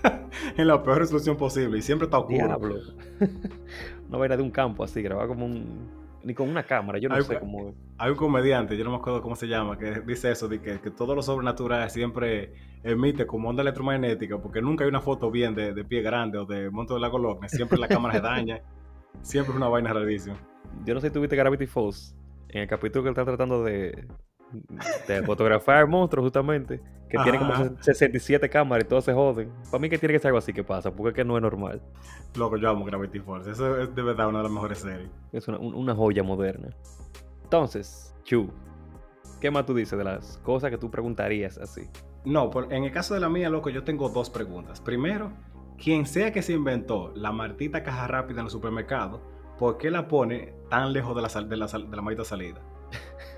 en 0.56 0.66
la 0.66 0.82
peor 0.82 0.98
resolución 0.98 1.36
posible 1.36 1.78
y 1.78 1.82
siempre 1.82 2.06
está 2.06 2.18
oscuro. 2.18 2.46
Diablo. 2.46 2.76
una 4.08 4.18
vaina 4.18 4.36
de 4.36 4.42
un 4.42 4.50
campo 4.50 4.84
así, 4.84 5.02
grabado 5.02 5.28
como 5.28 5.46
un 5.46 6.06
ni 6.26 6.34
con 6.34 6.48
una 6.48 6.64
cámara, 6.64 6.98
yo 6.98 7.08
no 7.08 7.22
sé 7.22 7.38
cómo. 7.38 7.72
Hay 7.98 8.10
un 8.10 8.16
comediante, 8.16 8.76
yo 8.76 8.82
no 8.84 8.90
me 8.90 8.96
acuerdo 8.96 9.22
cómo 9.22 9.36
se 9.36 9.46
llama, 9.46 9.78
que 9.78 10.00
dice 10.00 10.32
eso, 10.32 10.48
de 10.48 10.60
que, 10.60 10.80
que 10.80 10.90
todo 10.90 11.14
lo 11.14 11.22
sobrenatural 11.22 11.88
siempre 11.88 12.52
emite 12.82 13.26
como 13.26 13.48
onda 13.48 13.62
electromagnética, 13.62 14.36
porque 14.36 14.60
nunca 14.60 14.82
hay 14.82 14.90
una 14.90 15.00
foto 15.00 15.30
bien 15.30 15.54
de, 15.54 15.72
de 15.72 15.84
pie 15.84 16.02
grande 16.02 16.38
o 16.38 16.44
de 16.44 16.68
monto 16.68 16.94
de 16.94 17.00
lago 17.00 17.18
Loch, 17.18 17.46
siempre 17.46 17.78
la 17.78 17.86
cámara 17.86 18.14
se 18.14 18.20
daña, 18.22 18.60
siempre 19.22 19.52
es 19.52 19.56
una 19.56 19.68
vaina 19.68 19.92
rarísima. 19.92 20.36
Yo 20.84 20.94
no 20.94 21.00
sé 21.00 21.08
si 21.08 21.12
tuviste 21.12 21.36
Gravity 21.36 21.66
Falls, 21.68 22.16
en 22.48 22.62
el 22.62 22.68
capítulo 22.68 23.04
que 23.04 23.10
él 23.10 23.12
está 23.12 23.24
tratando 23.24 23.62
de, 23.62 24.08
de 25.06 25.22
fotografar 25.22 25.86
monstruos 25.86 26.24
justamente, 26.24 26.80
que 27.08 27.18
tiene 27.18 27.38
como 27.38 27.54
67 27.80 28.48
cámaras 28.48 28.84
y 28.84 28.88
todos 28.88 29.04
se 29.04 29.12
joden. 29.12 29.50
Para 29.70 29.80
mí 29.80 29.88
que 29.88 29.98
tiene 29.98 30.14
que 30.14 30.18
ser 30.18 30.28
algo 30.28 30.38
así 30.38 30.52
que 30.52 30.64
pasa, 30.64 30.90
porque 30.90 31.10
es 31.10 31.14
que 31.14 31.24
no 31.24 31.36
es 31.36 31.42
normal. 31.42 31.80
Loco, 32.34 32.56
yo 32.56 32.70
amo 32.70 32.84
Gravity 32.84 33.20
Falls, 33.20 33.46
eso 33.46 33.80
es 33.80 33.94
de 33.94 34.02
verdad 34.02 34.28
una 34.28 34.38
de 34.38 34.44
las 34.44 34.52
mejores 34.52 34.78
series. 34.78 35.08
Es 35.32 35.46
una, 35.48 35.58
una 35.58 35.94
joya 35.94 36.22
moderna. 36.22 36.68
Entonces, 37.44 38.14
Chu, 38.24 38.50
¿qué 39.40 39.50
más 39.50 39.66
tú 39.66 39.74
dices 39.74 39.96
de 39.96 40.04
las 40.04 40.38
cosas 40.38 40.70
que 40.70 40.78
tú 40.78 40.90
preguntarías 40.90 41.58
así? 41.58 41.88
No, 42.24 42.50
en 42.70 42.84
el 42.84 42.90
caso 42.90 43.14
de 43.14 43.20
la 43.20 43.28
mía, 43.28 43.48
loco, 43.48 43.70
yo 43.70 43.84
tengo 43.84 44.08
dos 44.08 44.30
preguntas. 44.30 44.80
Primero, 44.80 45.30
quien 45.78 46.06
sea 46.06 46.32
que 46.32 46.42
se 46.42 46.54
inventó 46.54 47.12
la 47.14 47.30
martita 47.30 47.84
caja 47.84 48.08
rápida 48.08 48.40
en 48.40 48.46
el 48.46 48.50
supermercado, 48.50 49.20
¿por 49.58 49.78
qué 49.78 49.90
la 49.90 50.08
pone 50.08 50.54
tan 50.68 50.92
lejos 50.92 51.14
de 51.14 51.22
la, 51.22 51.28
de 51.28 51.56
la, 51.56 51.66
de 51.66 51.96
la 51.96 52.02
maldita 52.02 52.24
salida? 52.24 52.60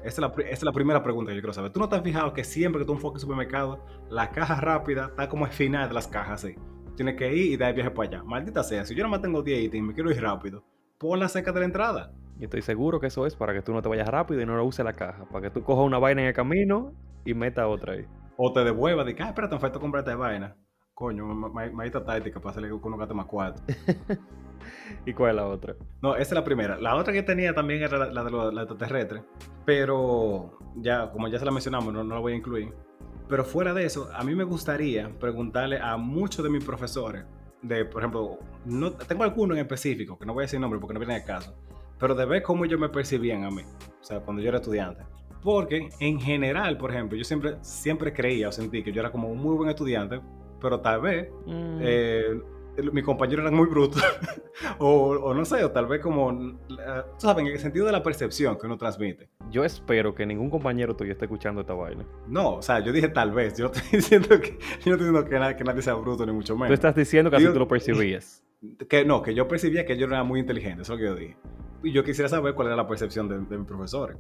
Esa 0.05 0.33
es, 0.49 0.63
la, 0.63 0.73
primera 0.73 1.03
pregunta 1.03 1.31
que 1.31 1.37
yo 1.37 1.43
quiero 1.43 1.53
saber. 1.53 1.73
¿Tú 1.73 1.81
no 1.81 1.89
te 1.89 1.97
has 1.97 2.03
fijado 2.03 2.33
que 2.33 2.45
siempre 2.45 2.81
que 2.81 2.87
tú 2.87 2.93
enfoques 2.93 3.17
el 3.17 3.21
supermercado, 3.23 3.85
la 4.09 4.31
caja 4.31 4.61
rápida 4.61 5.07
está 5.07 5.29
como 5.29 5.45
al 5.45 5.51
final 5.51 5.89
de 5.89 5.95
las 5.95 6.07
cajas 6.07 6.45
así? 6.45 6.55
Tienes 6.97 7.17
que 7.17 7.35
ir 7.35 7.53
y 7.53 7.57
dar 7.57 7.71
el 7.71 7.75
viaje 7.75 7.91
para 7.91 8.09
allá. 8.09 8.23
Maldita 8.25 8.63
sea, 8.63 8.85
si 8.85 8.95
yo 8.95 9.03
no 9.03 9.09
más 9.09 9.21
tengo 9.21 9.43
10 9.43 9.65
ítems 9.65 9.85
y 9.85 9.87
me 9.89 9.95
quiero 9.95 10.11
ir 10.11 10.21
rápido, 10.21 10.65
pon 10.99 11.19
la 11.19 11.29
seca 11.29 11.53
de 11.53 11.61
la 11.61 11.67
entrada. 11.67 12.13
Yo 12.39 12.45
estoy 12.45 12.63
seguro 12.63 13.01
que 13.01 13.09
eso 13.09 13.27
es 13.27 13.35
para 13.35 13.53
que 13.53 13.63
tú 13.63 13.73
no 13.73 13.83
te 13.83 13.89
vayas 13.89 14.09
rápido 14.09 14.41
y 14.41 14.47
no 14.47 14.57
lo 14.57 14.65
uses 14.65 14.85
la 14.85 14.93
caja. 14.93 15.25
Para 15.29 15.43
que 15.43 15.51
tú 15.51 15.63
cojas 15.63 15.85
una 15.85 15.99
vaina 15.99 16.23
en 16.23 16.29
el 16.29 16.35
camino 16.35 16.93
y 17.25 17.35
meta 17.35 17.67
otra 17.67 17.95
ahí. 17.95 18.07
O 18.37 18.53
te 18.53 18.63
devuelvas 18.63 19.07
de 19.07 19.17
que, 19.17 19.23
ah, 19.23 19.29
espérate, 19.29 19.57
me 19.57 19.61
falta 19.61 19.81
comprarte 19.81 20.15
vaina. 20.15 20.57
Coño, 20.99 21.27
maldita 21.27 22.05
táctica 22.05 22.41
para 22.41 22.51
hacerle 22.51 22.71
que 22.71 22.75
uno 22.75 22.97
gaste 22.97 23.15
más 23.15 23.27
cuatro. 23.27 23.63
¿Y 25.07 25.13
cuál 25.13 25.31
es 25.31 25.37
la 25.37 25.47
otra? 25.47 25.77
No, 26.03 26.17
esa 26.17 26.23
es 26.23 26.33
la 26.33 26.43
primera. 26.43 26.77
La 26.77 26.97
otra 26.97 27.13
que 27.13 27.23
tenía 27.23 27.55
también 27.55 27.85
era 27.85 28.11
la, 28.11 28.25
de 28.25 28.31
los 28.33 28.53
extraterrestres. 28.53 29.23
Pero 29.65 30.59
ya, 30.75 31.09
como 31.13 31.29
ya 31.29 31.39
se 31.39 31.45
la 31.45 31.53
mencionamos, 31.53 31.95
no, 31.95 32.03
no 32.03 32.17
la 32.17 32.21
voy 32.21 32.33
a 32.33 32.37
incluir. 32.37 32.75
Pero 33.29 33.45
fuera 33.45 33.73
de 33.73 33.85
eso, 33.85 34.11
a 34.13 34.25
mí 34.25 34.35
me 34.35 34.43
gustaría 34.43 35.09
preguntarle 35.21 35.79
a 35.81 35.97
muchos 35.97 36.43
de 36.43 36.51
mis 36.51 36.65
profesores, 36.65 37.25
de, 37.63 37.85
por 37.85 38.03
ejemplo, 38.03 38.41
no, 38.65 38.91
tengo 38.91 39.23
algunos 39.23 39.57
en 39.57 39.63
específico, 39.63 40.19
que 40.19 40.27
no 40.27 40.35
voy 40.35 40.43
a 40.43 40.47
decir 40.47 40.59
nombre 40.59 40.81
porque 40.81 40.95
no 40.95 40.99
viene 40.99 41.15
el 41.15 41.25
caso, 41.25 41.55
pero 42.01 42.17
de 42.17 42.27
ver 42.27 42.43
cómo 42.43 42.65
ellos 42.65 42.81
me 42.81 42.89
percibían 42.89 43.45
a 43.45 43.53
mí, 43.53 43.63
o 43.63 44.05
sea, 44.05 44.19
cuando 44.19 44.43
yo 44.43 44.49
era 44.49 44.59
estudiante. 44.59 45.05
Porque 45.45 45.91
en 46.01 46.21
general, 46.21 46.77
por 46.77 46.91
ejemplo, 46.91 47.17
yo 47.17 47.23
siempre, 47.23 47.57
siempre 47.61 48.13
creía 48.13 48.49
o 48.49 48.53
sentí 48.53 48.83
que 48.83 48.91
yo 48.91 49.01
era 49.01 49.13
como 49.13 49.29
un 49.29 49.39
muy 49.39 49.55
buen 49.55 49.71
estudiante, 49.71 50.21
pero 50.61 50.81
tal 50.81 51.01
vez 51.01 51.31
mm. 51.47 51.79
eh, 51.81 52.41
mi 52.93 53.03
compañero 53.03 53.43
era 53.43 53.51
muy 53.51 53.67
bruto, 53.67 53.99
o, 54.79 55.35
no 55.35 55.45
sé, 55.45 55.65
o 55.65 55.71
tal 55.71 55.87
vez 55.87 56.01
como, 56.01 56.59
¿saben? 57.17 57.47
En 57.47 57.53
el 57.53 57.59
sentido 57.59 57.87
de 57.87 57.93
la 57.93 58.03
percepción 58.03 58.57
que 58.57 58.67
uno 58.67 58.79
transmite. 58.79 59.29
Yo 59.51 59.65
espero 59.65 60.15
que 60.15 60.27
ningún 60.27 60.51
compañero 60.51 60.95
tuyo 60.95 61.13
esté 61.13 61.25
escuchando 61.25 61.63
esta 61.63 61.75
vaina. 61.75 62.07
No, 62.27 62.57
o 62.57 62.63
sea, 62.63 62.81
yo 62.81 62.93
dije 62.93 63.09
tal 63.09 63.33
vez, 63.33 63.57
yo 63.57 63.67
no 63.67 63.73
estoy 63.73 63.91
diciendo 63.99 64.41
que, 64.41 64.51
yo 64.51 64.57
no 64.57 64.93
estoy 64.93 64.93
diciendo 64.93 65.25
que, 65.25 65.39
nadie, 65.39 65.57
que 65.57 65.65
nadie 65.65 65.83
sea 65.83 65.95
bruto, 65.95 66.25
ni 66.25 66.33
mucho 66.33 66.55
menos. 66.55 66.69
Tú 66.69 66.75
estás 66.75 66.95
diciendo 66.95 67.31
que 67.31 67.37
así 67.37 67.47
tú 67.47 67.59
lo 67.59 67.69
percibías. 67.69 68.45
Que 68.89 69.05
no, 69.05 69.23
que 69.23 69.37
yo 69.37 69.47
percibía 69.47 69.87
que 69.87 69.97
yo 69.97 70.09
era 70.09 70.25
muy 70.25 70.41
inteligente, 70.41 70.83
eso 70.83 70.95
es 70.95 70.99
lo 70.99 71.05
que 71.05 71.11
yo 71.13 71.15
dije. 71.15 71.37
Y 71.85 71.93
yo 71.93 72.03
quisiera 72.03 72.29
saber 72.29 72.55
cuál 72.55 72.67
era 72.67 72.75
la 72.77 72.89
percepción 72.89 73.29
de, 73.29 73.39
de 73.39 73.57
mis 73.57 73.69
profesores. 73.69 74.17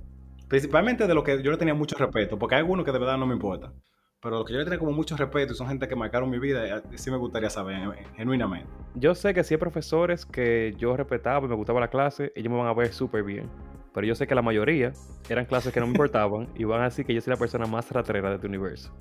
Principalmente 0.46 1.08
de 1.08 1.14
lo 1.14 1.24
que 1.24 1.42
yo 1.42 1.50
le 1.50 1.56
tenía 1.56 1.74
mucho 1.74 1.96
respeto, 1.96 2.38
porque 2.38 2.54
hay 2.54 2.60
algunos 2.60 2.84
que 2.84 2.92
de 2.92 3.00
verdad 3.00 3.18
no 3.18 3.26
me 3.26 3.34
importa. 3.34 3.72
Pero 4.20 4.38
lo 4.38 4.44
que 4.44 4.52
yo 4.52 4.58
le 4.58 4.64
tengo 4.64 4.80
como 4.80 4.90
mucho 4.92 5.16
respeto 5.16 5.52
y 5.52 5.56
son 5.56 5.68
gente 5.68 5.86
que 5.86 5.94
marcaron 5.94 6.28
mi 6.28 6.40
vida, 6.40 6.78
eh, 6.78 6.82
sí 6.96 7.08
me 7.08 7.16
gustaría 7.16 7.48
saber, 7.50 7.76
eh, 7.76 8.04
genuinamente. 8.16 8.68
Yo 8.96 9.14
sé 9.14 9.32
que 9.32 9.44
si 9.44 9.54
hay 9.54 9.58
profesores 9.58 10.26
que 10.26 10.74
yo 10.76 10.96
respetaba 10.96 11.46
y 11.46 11.48
me 11.48 11.54
gustaba 11.54 11.78
la 11.78 11.88
clase, 11.88 12.32
ellos 12.34 12.50
me 12.52 12.58
van 12.58 12.66
a 12.66 12.74
ver 12.74 12.92
súper 12.92 13.22
bien. 13.22 13.48
pero 13.94 14.06
yo 14.06 14.14
sé 14.16 14.26
que 14.26 14.34
la 14.34 14.42
mayoría 14.42 14.92
eran 15.28 15.44
clases 15.44 15.72
que 15.72 15.78
no 15.80 15.86
me 15.86 15.92
importaban 15.92 16.48
y 16.56 16.64
van 16.64 16.80
a 16.80 16.84
decir 16.84 17.06
que 17.06 17.14
yo 17.14 17.20
soy 17.20 17.32
la 17.32 17.38
persona 17.38 17.66
más 17.66 17.90
ratrera 17.92 18.28
de 18.28 18.34
este 18.36 18.46
universo. 18.48 18.92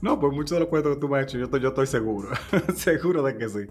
No, 0.00 0.18
pues 0.18 0.32
muchos 0.32 0.52
de 0.52 0.60
los 0.60 0.68
cuentos 0.68 0.94
que 0.94 1.00
tú 1.00 1.08
me 1.08 1.18
has 1.18 1.24
hecho, 1.24 1.38
yo 1.38 1.44
estoy, 1.44 1.60
yo 1.60 1.68
estoy 1.68 1.86
seguro. 1.86 2.28
seguro 2.74 3.22
de 3.22 3.36
que 3.36 3.48
sí. 3.48 3.66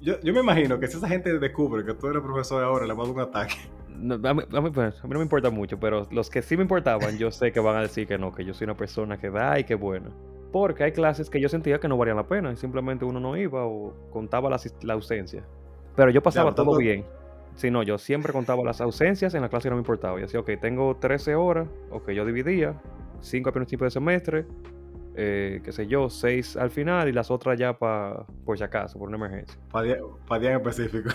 Yo, 0.00 0.20
yo, 0.20 0.32
me 0.32 0.40
imagino 0.40 0.78
que 0.78 0.88
si 0.88 0.96
esa 0.96 1.08
gente 1.08 1.38
descubre 1.38 1.84
que 1.84 1.94
tú 1.94 2.08
eres 2.08 2.22
profesor 2.22 2.62
ahora, 2.62 2.86
le 2.86 2.94
va 2.94 3.02
a 3.02 3.06
dar 3.06 3.14
un 3.14 3.20
ataque. 3.20 3.56
No, 3.98 4.14
a, 4.14 4.34
mí, 4.34 4.42
a, 4.42 4.60
mí, 4.60 4.70
a, 4.76 4.82
mí, 4.86 4.92
no 5.02 5.18
me 5.18 5.22
importa 5.22 5.50
mucho, 5.50 5.78
pero 5.78 6.06
los 6.10 6.30
que 6.30 6.42
sí 6.42 6.56
me 6.56 6.62
importaban, 6.62 7.18
yo 7.18 7.30
sé 7.30 7.52
que 7.52 7.60
van 7.60 7.76
a 7.76 7.82
decir 7.82 8.06
que 8.06 8.16
no, 8.18 8.32
que 8.32 8.44
yo 8.44 8.54
soy 8.54 8.66
una 8.66 8.76
persona 8.76 9.18
que 9.18 9.30
da 9.30 9.58
y 9.58 9.64
que 9.64 9.74
bueno. 9.74 10.10
Porque 10.52 10.84
hay 10.84 10.92
clases 10.92 11.28
que 11.28 11.40
yo 11.40 11.48
sentía 11.48 11.78
que 11.78 11.88
no 11.88 11.96
valían 11.96 12.16
la 12.16 12.26
pena 12.26 12.52
y 12.52 12.56
simplemente 12.56 13.04
uno 13.04 13.20
no 13.20 13.36
iba 13.36 13.66
o 13.66 13.94
contaba 14.10 14.48
la, 14.48 14.58
la 14.82 14.94
ausencia. 14.94 15.44
Pero 15.94 16.10
yo 16.10 16.22
pasaba 16.22 16.50
ya, 16.50 16.54
todo 16.54 16.76
bien. 16.76 17.04
Si 17.56 17.70
no, 17.70 17.82
yo 17.82 17.98
siempre 17.98 18.32
contaba 18.32 18.62
las 18.62 18.80
ausencias 18.80 19.34
en 19.34 19.42
la 19.42 19.48
clase 19.48 19.64
que 19.64 19.70
no 19.70 19.76
me 19.76 19.80
importaba. 19.80 20.16
Y 20.18 20.22
decía, 20.22 20.40
ok, 20.40 20.50
tengo 20.60 20.96
13 20.96 21.34
horas, 21.34 21.68
ok, 21.90 22.10
yo 22.10 22.24
dividía, 22.24 22.80
5 23.20 23.50
a 23.50 23.52
principio 23.52 23.84
de 23.84 23.90
semestre, 23.90 24.46
eh, 25.16 25.60
qué 25.64 25.72
sé 25.72 25.88
yo, 25.88 26.08
6 26.08 26.56
al 26.56 26.70
final 26.70 27.08
y 27.08 27.12
las 27.12 27.30
otras 27.30 27.58
ya 27.58 27.76
para, 27.76 28.24
por 28.44 28.56
si 28.56 28.62
acaso, 28.62 28.98
por 28.98 29.08
una 29.08 29.16
emergencia. 29.16 29.58
Para 29.72 29.84
día, 29.84 29.96
pa 30.28 30.38
día 30.38 30.52
en 30.52 30.56
específico. 30.56 31.10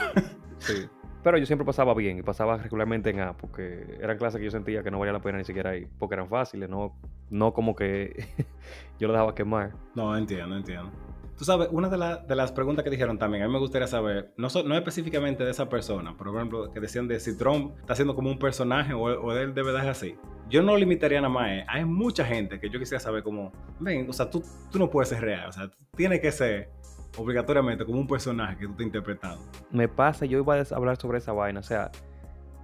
sí. 0.60 0.88
Pero 1.24 1.38
yo 1.38 1.46
siempre 1.46 1.66
pasaba 1.66 1.94
bien 1.94 2.18
y 2.18 2.22
pasaba 2.22 2.58
regularmente 2.58 3.10
en 3.10 3.22
A, 3.22 3.34
porque 3.34 3.98
eran 4.02 4.18
clases 4.18 4.40
que 4.40 4.46
yo 4.46 4.52
sentía 4.52 4.84
que 4.84 4.92
no 4.92 5.00
valía 5.00 5.14
la 5.14 5.22
pena 5.22 5.38
ni 5.38 5.46
siquiera 5.46 5.76
ir, 5.76 5.88
porque 5.98 6.16
eran 6.16 6.28
fáciles, 6.28 6.70
no, 6.70 6.96
no 7.30 7.54
como 7.54 7.76
que 7.76 8.28
yo 9.00 9.08
lo 9.08 9.14
dejaba 9.14 9.34
quemar. 9.34 9.72
No, 9.96 10.18
entiendo, 10.18 10.58
entiendo. 10.58 10.92
Tú 11.38 11.46
sabes, 11.46 11.70
una 11.72 11.90
de, 11.90 11.98
la, 11.98 12.18
de, 12.18 12.36
las 12.36 12.52
preguntas 12.52 12.84
que 12.84 12.92
dijeron 12.92 13.18
también, 13.18 13.44
a 13.44 13.48
mí 13.48 13.54
me 13.54 13.60
gustaría 13.60 13.88
saber, 13.88 14.34
no, 14.38 14.50
so, 14.50 14.64
no 14.64 14.76
específicamente 14.76 15.44
de 15.44 15.52
esa 15.52 15.68
persona, 15.68 16.16
por 16.16 16.28
ejemplo, 16.28 16.72
que 16.72 16.80
decían 16.80 17.08
de 17.08 17.20
si 17.20 17.36
Trump 17.38 17.74
está 17.80 17.94
haciendo 17.94 18.16
como 18.16 18.30
un 18.30 18.38
personaje 18.38 18.94
o, 18.94 19.02
o 19.02 19.32
él 19.34 19.54
de 19.54 19.64
verdad 19.64 19.84
es 19.84 19.90
así. 19.90 20.16
Yo 20.50 20.62
no 20.62 20.78
limitaría 20.78 21.20
nada 21.22 21.34
más, 21.34 21.50
eh. 21.50 21.66
hay 21.68 21.86
mucha 21.86 22.24
gente 22.24 22.60
que 22.60 22.70
yo 22.70 22.78
quisiera 22.78 23.00
saber 23.00 23.24
como, 23.24 23.52
ven, 23.80 24.08
o 24.08 24.14
sea, 24.14 24.30
tú, 24.30 24.44
tú 24.72 24.78
no 24.78 24.90
puedes 24.90 25.10
ser 25.10 25.22
real, 25.22 25.50
o 25.50 25.52
sea, 25.52 25.72
tiene 25.96 26.20
que 26.22 26.32
ser 26.32 26.70
obligatoriamente 27.18 27.86
como 27.86 28.00
un 28.00 28.08
personaje 28.08 28.58
que 28.58 28.66
tú 28.66 28.72
estás 28.72 28.86
interpretando. 28.86 29.44
Me 29.72 29.88
pasa, 29.88 30.26
yo 30.26 30.40
iba 30.40 30.56
a 30.56 30.64
hablar 30.76 30.98
sobre 30.98 31.20
esa 31.20 31.32
vaina, 31.32 31.60
o 31.60 31.64
sea, 31.64 31.92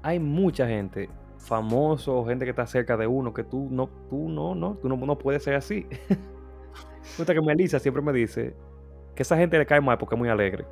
hay 0.01 0.19
mucha 0.19 0.67
gente, 0.67 1.09
famoso, 1.37 2.25
gente 2.25 2.45
que 2.45 2.51
está 2.51 2.65
cerca 2.65 2.97
de 2.97 3.07
uno, 3.07 3.33
que 3.33 3.43
tú 3.43 3.67
no, 3.71 3.87
tú 4.09 4.29
no, 4.29 4.55
no, 4.55 4.75
tú 4.75 4.89
no, 4.89 4.97
no 4.97 5.17
puedes 5.17 5.43
ser 5.43 5.55
así. 5.55 5.85
Cuenta 7.15 7.33
que 7.33 7.41
Melissa 7.41 7.79
siempre 7.79 8.01
me 8.01 8.13
dice 8.13 8.55
que 9.15 9.23
esa 9.23 9.37
gente 9.37 9.57
le 9.57 9.65
cae 9.65 9.81
mal 9.81 9.97
porque 9.97 10.15
es 10.15 10.19
muy 10.19 10.29
alegre. 10.29 10.65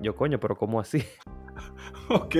Yo, 0.00 0.14
coño, 0.14 0.38
pero 0.38 0.56
¿cómo 0.56 0.80
así? 0.80 1.02
ok. 2.10 2.36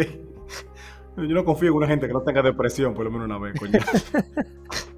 Yo 1.16 1.34
no 1.34 1.44
confío 1.44 1.70
en 1.70 1.76
una 1.76 1.86
gente 1.86 2.06
que 2.06 2.12
no 2.12 2.22
tenga 2.22 2.42
depresión 2.42 2.92
por 2.92 3.04
lo 3.06 3.10
menos 3.10 3.26
una 3.26 3.38
vez, 3.38 3.58
coño. 3.58 3.78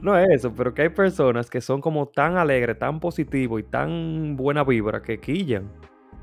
no 0.00 0.16
es 0.16 0.28
eso, 0.30 0.52
pero 0.54 0.74
que 0.74 0.82
hay 0.82 0.88
personas 0.88 1.50
que 1.50 1.60
son 1.60 1.80
como 1.80 2.06
tan 2.06 2.36
alegres, 2.36 2.78
tan 2.78 3.00
positivos 3.00 3.60
y 3.60 3.64
tan 3.64 4.36
buena 4.36 4.64
vibra 4.64 5.02
que 5.02 5.18
quillan. 5.18 5.70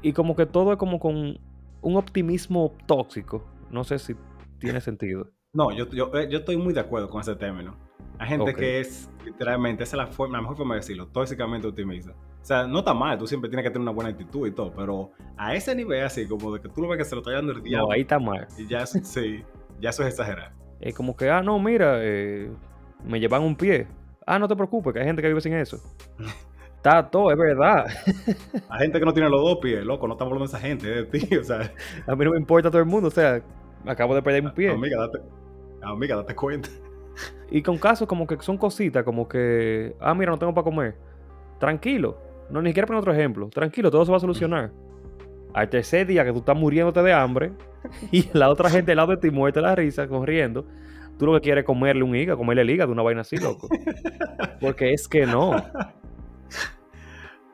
Y 0.01 0.13
como 0.13 0.35
que 0.35 0.45
todo 0.45 0.71
es 0.71 0.77
como 0.77 0.99
con 0.99 1.37
un 1.81 1.95
optimismo 1.97 2.73
tóxico. 2.85 3.45
No 3.71 3.83
sé 3.83 3.99
si 3.99 4.15
tiene 4.59 4.79
sentido. 4.79 5.29
No, 5.53 5.71
yo, 5.71 5.89
yo, 5.89 6.11
eh, 6.15 6.27
yo 6.29 6.39
estoy 6.39 6.57
muy 6.57 6.73
de 6.73 6.81
acuerdo 6.81 7.09
con 7.09 7.21
ese 7.21 7.35
término. 7.35 7.75
Hay 8.17 8.29
gente 8.29 8.51
okay. 8.51 8.55
que 8.55 8.79
es, 8.79 9.09
literalmente, 9.25 9.83
esa 9.83 9.97
es 9.97 10.03
la, 10.03 10.07
forma, 10.07 10.37
la 10.37 10.41
mejor 10.41 10.57
forma 10.57 10.75
de 10.75 10.81
decirlo, 10.81 11.07
tóxicamente 11.07 11.67
optimista. 11.67 12.11
O 12.11 12.45
sea, 12.45 12.67
no 12.67 12.79
está 12.79 12.93
mal, 12.93 13.17
tú 13.17 13.27
siempre 13.27 13.49
tienes 13.49 13.63
que 13.63 13.71
tener 13.71 13.81
una 13.81 13.91
buena 13.91 14.11
actitud 14.11 14.47
y 14.47 14.51
todo, 14.51 14.71
pero 14.73 15.11
a 15.35 15.55
ese 15.55 15.75
nivel 15.75 16.03
así, 16.03 16.27
como 16.27 16.53
de 16.53 16.61
que 16.61 16.69
tú 16.69 16.81
lo 16.81 16.87
ves 16.87 16.99
que 16.99 17.05
se 17.05 17.15
lo 17.15 17.21
está 17.21 17.31
dando 17.31 17.53
el 17.53 17.61
diablo. 17.61 17.87
No, 17.87 17.93
ahí 17.93 18.01
está 18.01 18.19
mal. 18.19 18.47
Y 18.57 18.67
ya, 18.67 18.85
sí, 18.85 19.43
ya 19.79 19.89
eso 19.89 20.03
es 20.03 20.09
exagerar. 20.09 20.53
Es 20.79 20.93
como 20.93 21.15
que, 21.15 21.29
ah, 21.29 21.41
no, 21.41 21.57
mira, 21.59 21.97
eh, 22.01 22.51
me 23.05 23.19
llevan 23.19 23.43
un 23.43 23.55
pie. 23.55 23.87
Ah, 24.25 24.39
no 24.39 24.47
te 24.47 24.55
preocupes, 24.55 24.93
que 24.93 24.99
hay 24.99 25.05
gente 25.05 25.21
que 25.21 25.27
vive 25.27 25.41
sin 25.41 25.53
eso. 25.53 25.79
Está 26.77 27.09
todo, 27.09 27.31
es 27.31 27.37
verdad. 27.37 27.87
Hay 28.69 28.81
gente 28.81 28.99
que 28.99 29.05
no 29.05 29.11
tiene 29.11 29.27
los 29.27 29.41
dos 29.41 29.57
pies, 29.59 29.83
loco, 29.83 30.07
no 30.07 30.13
estamos 30.13 30.31
hablando 30.31 30.51
de 30.51 30.55
esa 30.55 30.67
gente, 30.67 30.87
de 30.87 31.05
ti, 31.05 31.35
o 31.35 31.43
sea. 31.43 31.73
A 32.05 32.15
mí 32.15 32.23
no 32.23 32.29
me 32.29 32.37
importa 32.37 32.69
todo 32.69 32.79
el 32.79 32.85
mundo, 32.85 33.07
o 33.07 33.11
sea, 33.11 33.41
acabo 33.87 34.13
de 34.13 34.21
perder 34.21 34.43
un 34.43 34.53
pie. 34.53 34.69
Amiga, 34.69 34.99
date, 34.99 35.19
amiga, 35.81 36.15
date 36.17 36.35
cuenta. 36.35 36.69
Y 37.49 37.63
con 37.63 37.79
casos 37.79 38.07
como 38.07 38.27
que 38.27 38.37
son 38.39 38.59
cositas, 38.59 39.03
como 39.03 39.27
que, 39.27 39.95
ah, 39.99 40.13
mira, 40.13 40.31
no 40.31 40.37
tengo 40.37 40.53
para 40.53 40.63
comer. 40.63 40.95
Tranquilo, 41.59 42.19
no 42.51 42.61
ni 42.61 42.69
siquiera 42.69 42.85
poner 42.85 42.99
otro 42.99 43.13
ejemplo. 43.13 43.49
Tranquilo, 43.49 43.89
todo 43.89 44.05
se 44.05 44.11
va 44.11 44.17
a 44.17 44.21
solucionar. 44.21 44.71
Al 45.53 45.69
tercer 45.69 46.05
día 46.05 46.23
que 46.23 46.33
tú 46.33 46.39
estás 46.39 46.55
muriéndote 46.55 47.01
de 47.01 47.13
hambre 47.13 47.53
y 48.11 48.29
la 48.33 48.49
otra 48.49 48.69
gente 48.69 48.91
al 48.91 48.97
lado 48.97 49.11
de 49.11 49.17
ti 49.17 49.31
muerte 49.31 49.59
la 49.59 49.73
risa, 49.73 50.07
corriendo, 50.07 50.67
tú 51.17 51.25
lo 51.25 51.33
que 51.33 51.41
quieres 51.41 51.63
es 51.63 51.65
comerle 51.65 52.03
un 52.03 52.15
hígado, 52.15 52.37
comerle 52.37 52.63
el 52.63 52.69
hígado, 52.69 52.91
una 52.91 53.03
vaina 53.03 53.21
así, 53.21 53.37
loco. 53.37 53.67
Porque 54.61 54.93
es 54.93 55.07
que 55.07 55.25
no. 55.25 55.55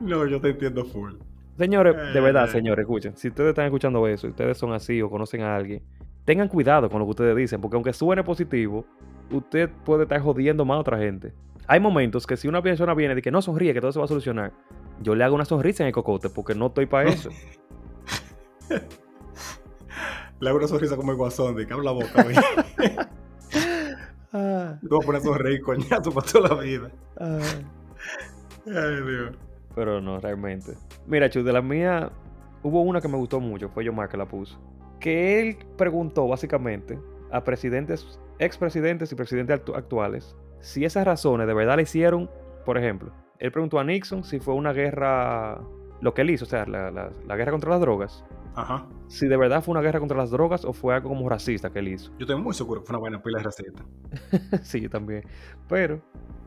No, 0.00 0.26
yo 0.26 0.40
te 0.40 0.50
entiendo 0.50 0.84
full. 0.84 1.14
Señores, 1.58 1.94
de 2.12 2.20
verdad, 2.20 2.48
señores, 2.48 2.82
escuchen. 2.82 3.16
Si 3.16 3.28
ustedes 3.28 3.50
están 3.50 3.66
escuchando 3.66 4.06
eso, 4.06 4.28
ustedes 4.28 4.58
son 4.58 4.72
así 4.72 5.00
o 5.02 5.10
conocen 5.10 5.42
a 5.42 5.54
alguien, 5.54 5.82
tengan 6.24 6.48
cuidado 6.48 6.88
con 6.88 6.98
lo 6.98 7.04
que 7.06 7.10
ustedes 7.10 7.36
dicen, 7.36 7.60
porque 7.60 7.76
aunque 7.76 7.92
suene 7.92 8.24
positivo, 8.24 8.84
usted 9.30 9.70
puede 9.84 10.04
estar 10.04 10.20
jodiendo 10.20 10.64
más 10.64 10.76
a 10.76 10.80
otra 10.80 10.98
gente. 10.98 11.32
Hay 11.66 11.78
momentos 11.78 12.26
que 12.26 12.36
si 12.36 12.48
una 12.48 12.62
persona 12.62 12.94
viene 12.94 13.16
y 13.16 13.22
que 13.22 13.30
no 13.30 13.40
sonríe, 13.42 13.72
que 13.72 13.80
todo 13.80 13.92
se 13.92 13.98
va 13.98 14.06
a 14.06 14.08
solucionar, 14.08 14.52
yo 15.00 15.14
le 15.14 15.24
hago 15.24 15.34
una 15.34 15.44
sonrisa 15.44 15.84
en 15.84 15.88
el 15.88 15.92
cocote 15.92 16.28
porque 16.30 16.54
no 16.54 16.66
estoy 16.66 16.86
para 16.86 17.10
eso. 17.10 17.30
le 20.40 20.48
hago 20.48 20.58
una 20.58 20.68
sonrisa 20.68 20.96
como 20.96 21.12
el 21.12 21.18
guasón, 21.18 21.54
de 21.54 21.66
que 21.66 21.74
la 21.74 21.92
boca. 21.92 22.26
ah. 24.32 24.78
Tú 24.80 24.96
vas 24.96 25.04
a 25.04 25.06
poner 25.06 25.20
a 25.20 25.24
sonreír 25.24 25.62
coñazo 25.62 26.12
para 26.12 26.26
toda 26.26 26.48
la 26.56 26.62
vida. 26.62 26.90
Ah. 27.18 27.38
Ay, 28.66 29.02
Dios. 29.06 29.36
Pero 29.74 30.00
no, 30.00 30.20
realmente. 30.20 30.74
Mira, 31.06 31.30
Chu, 31.30 31.42
de 31.42 31.52
la 31.52 31.62
mía, 31.62 32.10
hubo 32.62 32.82
una 32.82 33.00
que 33.00 33.08
me 33.08 33.16
gustó 33.16 33.40
mucho, 33.40 33.68
fue 33.68 33.84
Yomar 33.84 34.08
que 34.08 34.16
la 34.16 34.26
puso. 34.26 34.58
Que 35.00 35.40
él 35.40 35.58
preguntó 35.76 36.28
básicamente 36.28 36.98
a 37.30 37.42
presidentes, 37.42 38.20
expresidentes 38.38 39.10
y 39.10 39.14
presidentes 39.14 39.56
actu 39.56 39.74
actuales 39.74 40.36
si 40.62 40.84
esas 40.84 41.04
razones 41.04 41.46
de 41.46 41.54
verdad 41.54 41.76
le 41.76 41.82
hicieron, 41.82 42.30
por 42.64 42.78
ejemplo, 42.78 43.12
él 43.38 43.52
preguntó 43.52 43.78
a 43.78 43.84
Nixon 43.84 44.24
si 44.24 44.38
fue 44.38 44.54
una 44.54 44.72
guerra, 44.72 45.60
lo 46.00 46.14
que 46.14 46.22
él 46.22 46.30
hizo, 46.30 46.44
o 46.44 46.48
sea, 46.48 46.64
la, 46.66 46.90
la, 46.90 47.10
la 47.26 47.36
guerra 47.36 47.50
contra 47.50 47.70
las 47.70 47.80
drogas. 47.80 48.24
Ajá. 48.54 48.86
Si 49.08 49.26
de 49.28 49.36
verdad 49.36 49.62
fue 49.62 49.72
una 49.72 49.80
guerra 49.80 49.98
contra 49.98 50.16
las 50.16 50.30
drogas 50.30 50.64
o 50.64 50.72
fue 50.72 50.94
algo 50.94 51.08
como 51.08 51.28
racista 51.28 51.70
que 51.70 51.78
él 51.78 51.88
hizo. 51.88 52.10
Yo 52.12 52.20
estoy 52.20 52.36
muy 52.36 52.54
seguro 52.54 52.80
que 52.80 52.86
fue 52.86 52.94
una 52.94 53.00
buena 53.00 53.22
pila 53.22 53.40
racista. 53.40 53.84
sí, 54.62 54.80
yo 54.80 54.90
también. 54.90 55.24
Pero, 55.68 56.00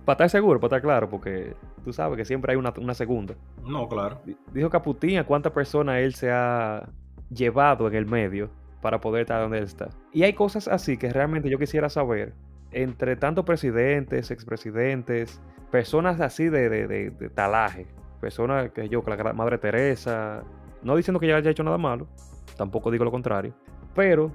para 0.05 0.13
estar 0.13 0.29
seguro, 0.29 0.59
para 0.59 0.77
estar 0.77 0.81
claro, 0.81 1.09
porque 1.09 1.55
tú 1.83 1.91
sabes 1.93 2.17
que 2.17 2.25
siempre 2.25 2.51
hay 2.51 2.57
una, 2.57 2.73
una 2.79 2.93
segunda. 2.93 3.35
No, 3.63 3.87
claro. 3.87 4.21
Dijo 4.53 4.69
Caputín 4.69 5.17
a 5.17 5.25
cuántas 5.25 5.51
personas 5.51 5.97
él 5.97 6.13
se 6.13 6.31
ha 6.31 6.89
llevado 7.29 7.87
en 7.87 7.95
el 7.95 8.05
medio 8.05 8.49
para 8.81 9.01
poder 9.01 9.21
estar 9.21 9.41
donde 9.41 9.57
él 9.57 9.63
está. 9.63 9.89
Y 10.13 10.23
hay 10.23 10.33
cosas 10.33 10.67
así 10.67 10.97
que 10.97 11.11
realmente 11.11 11.49
yo 11.49 11.57
quisiera 11.57 11.89
saber 11.89 12.33
entre 12.71 13.15
tanto 13.15 13.45
presidentes, 13.45 14.31
expresidentes, 14.31 15.41
personas 15.71 16.19
así 16.19 16.49
de, 16.49 16.69
de, 16.69 16.87
de, 16.87 17.09
de 17.09 17.29
talaje, 17.29 17.87
personas 18.19 18.71
que 18.71 18.89
yo, 18.89 19.03
que 19.03 19.15
la 19.15 19.33
Madre 19.33 19.57
Teresa, 19.57 20.43
no 20.85 20.95
diciendo 20.95 21.19
que 21.19 21.25
ella 21.25 21.37
haya 21.37 21.49
hecho 21.49 21.63
nada 21.63 21.79
malo, 21.79 22.07
tampoco 22.55 22.91
digo 22.91 23.03
lo 23.03 23.11
contrario, 23.11 23.53
pero 23.95 24.31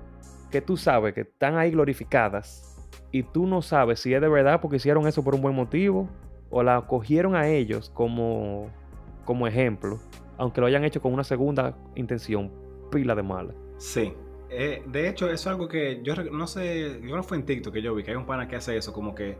que 0.51 0.61
tú 0.61 0.77
sabes 0.77 1.15
que 1.15 1.21
están 1.21 1.57
ahí 1.57 1.71
glorificadas 1.71 2.77
y 3.13 3.23
tú 3.23 3.47
no 3.47 3.63
sabes 3.63 4.01
si 4.01 4.13
es 4.13 4.21
de 4.21 4.29
verdad 4.29 4.61
porque 4.61 4.77
hicieron 4.77 5.07
eso 5.07 5.23
por 5.23 5.37
un 5.37 5.43
buen 5.43 5.55
motivo 5.55 6.09
o 6.51 6.65
la 6.65 6.83
cogieron 6.89 7.37
a 7.37 7.47
ellos 7.47 7.91
como, 7.95 8.69
como 9.25 9.47
ejemplo, 9.47 10.01
aunque 10.39 10.61
lo 10.61 10.67
hayan 10.67 10.85
hecho 10.85 11.01
con 11.01 11.13
una 11.13 11.23
segunda 11.23 11.79
intención, 11.95 12.51
pila 12.91 13.15
de 13.15 13.23
mala. 13.23 13.55
Sí, 13.79 14.13
eh, 14.51 14.83
de 14.89 15.09
hecho, 15.09 15.27
eso 15.27 15.35
es 15.35 15.47
algo 15.47 15.69
que 15.69 16.01
yo 16.03 16.17
no 16.17 16.49
sé, 16.49 17.01
yo 17.01 17.15
no 17.15 17.23
fue 17.23 17.37
en 17.37 17.47
TikTok 17.47 17.75
que 17.75 17.81
yo 17.83 17.95
vi 17.95 18.03
que 18.03 18.11
hay 18.11 18.17
un 18.17 18.27
pana 18.27 18.49
que 18.49 18.57
hace 18.57 18.77
eso, 18.77 18.93
como 18.93 19.15
que 19.15 19.39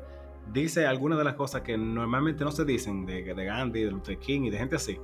dice 0.53 0.87
algunas 0.87 1.18
de 1.18 1.25
las 1.25 1.35
cosas 1.35 1.62
que 1.62 1.77
normalmente 1.77 2.44
no 2.44 2.53
se 2.53 2.64
dicen 2.64 3.05
de, 3.05 3.25
de 3.35 3.44
Gandhi, 3.44 3.83
de 3.83 3.90
Luther 3.90 4.16
King 4.18 4.42
y 4.42 4.51
de 4.51 4.59
gente 4.59 4.77
así. 4.77 4.96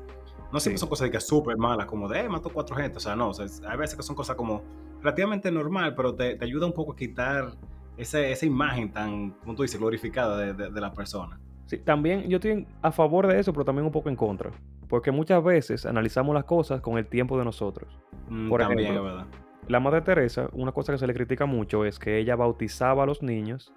No 0.56 0.60
siempre 0.60 0.78
sí. 0.78 0.80
son 0.80 0.88
cosas 0.88 1.10
que 1.10 1.20
súper 1.20 1.58
malas, 1.58 1.84
como 1.84 2.08
de, 2.08 2.20
eh, 2.20 2.28
mató 2.30 2.48
cuatro 2.48 2.74
gente. 2.74 2.96
O 2.96 3.00
sea, 3.00 3.14
no, 3.14 3.28
o 3.28 3.34
sea, 3.34 3.44
hay 3.68 3.76
veces 3.76 3.94
que 3.94 4.02
son 4.02 4.16
cosas 4.16 4.36
como 4.36 4.62
relativamente 5.02 5.52
normal, 5.52 5.94
pero 5.94 6.14
te, 6.14 6.34
te 6.34 6.44
ayuda 6.46 6.64
un 6.64 6.72
poco 6.72 6.92
a 6.92 6.96
quitar 6.96 7.52
ese, 7.98 8.32
esa 8.32 8.46
imagen 8.46 8.90
tan, 8.90 9.32
como 9.32 9.54
tú 9.54 9.64
dices, 9.64 9.78
glorificada 9.78 10.38
de, 10.38 10.54
de, 10.54 10.70
de, 10.70 10.80
la 10.80 10.94
persona. 10.94 11.38
Sí, 11.66 11.76
también 11.76 12.26
yo 12.30 12.36
estoy 12.38 12.66
a 12.80 12.90
favor 12.90 13.26
de 13.26 13.38
eso, 13.38 13.52
pero 13.52 13.66
también 13.66 13.84
un 13.84 13.92
poco 13.92 14.08
en 14.08 14.16
contra. 14.16 14.50
Porque 14.88 15.10
muchas 15.10 15.44
veces 15.44 15.84
analizamos 15.84 16.34
las 16.34 16.44
cosas 16.44 16.80
con 16.80 16.96
el 16.96 17.06
tiempo 17.06 17.36
de 17.36 17.44
nosotros. 17.44 17.92
Mm, 18.30 18.48
Por 18.48 18.62
también, 18.62 18.80
ejemplo, 18.80 19.04
verdad. 19.04 19.26
La 19.68 19.78
Madre 19.78 20.00
Teresa, 20.00 20.48
una 20.54 20.72
cosa 20.72 20.92
que 20.92 20.98
se 20.98 21.06
le 21.06 21.12
critica 21.12 21.44
mucho 21.44 21.84
es 21.84 21.98
que 21.98 22.16
ella 22.16 22.34
bautizaba 22.34 23.02
a 23.02 23.06
los 23.06 23.22
niños 23.22 23.74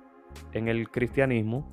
en 0.53 0.69
el 0.69 0.89
cristianismo, 0.89 1.69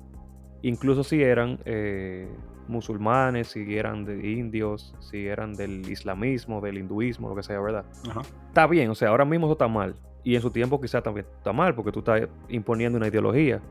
incluso 0.63 1.05
si 1.05 1.23
eran 1.23 1.59
eh, 1.63 2.27
musulmanes, 2.69 3.47
si 3.47 3.77
eran 3.77 4.05
de 4.05 4.27
indios, 4.31 4.93
si 4.99 5.27
eran 5.27 5.53
del 5.53 5.89
islamismo, 5.89 6.61
del 6.61 6.77
hinduismo, 6.77 7.29
lo 7.29 7.35
que 7.35 7.43
sea, 7.43 7.59
¿verdad? 7.59 7.85
Ajá. 8.09 8.21
Está 8.47 8.67
bien, 8.67 8.89
o 8.89 8.95
sea, 8.95 9.09
ahora 9.09 9.25
mismo 9.25 9.47
eso 9.47 9.53
está 9.53 9.67
mal. 9.67 9.95
Y 10.23 10.35
en 10.35 10.41
su 10.41 10.49
tiempo 10.51 10.79
quizás 10.81 11.01
también 11.03 11.25
está 11.37 11.53
mal 11.53 11.73
porque 11.73 11.91
tú 11.91 11.99
estás 11.99 12.27
imponiendo 12.49 12.97
una 12.97 13.07
ideología. 13.07 13.61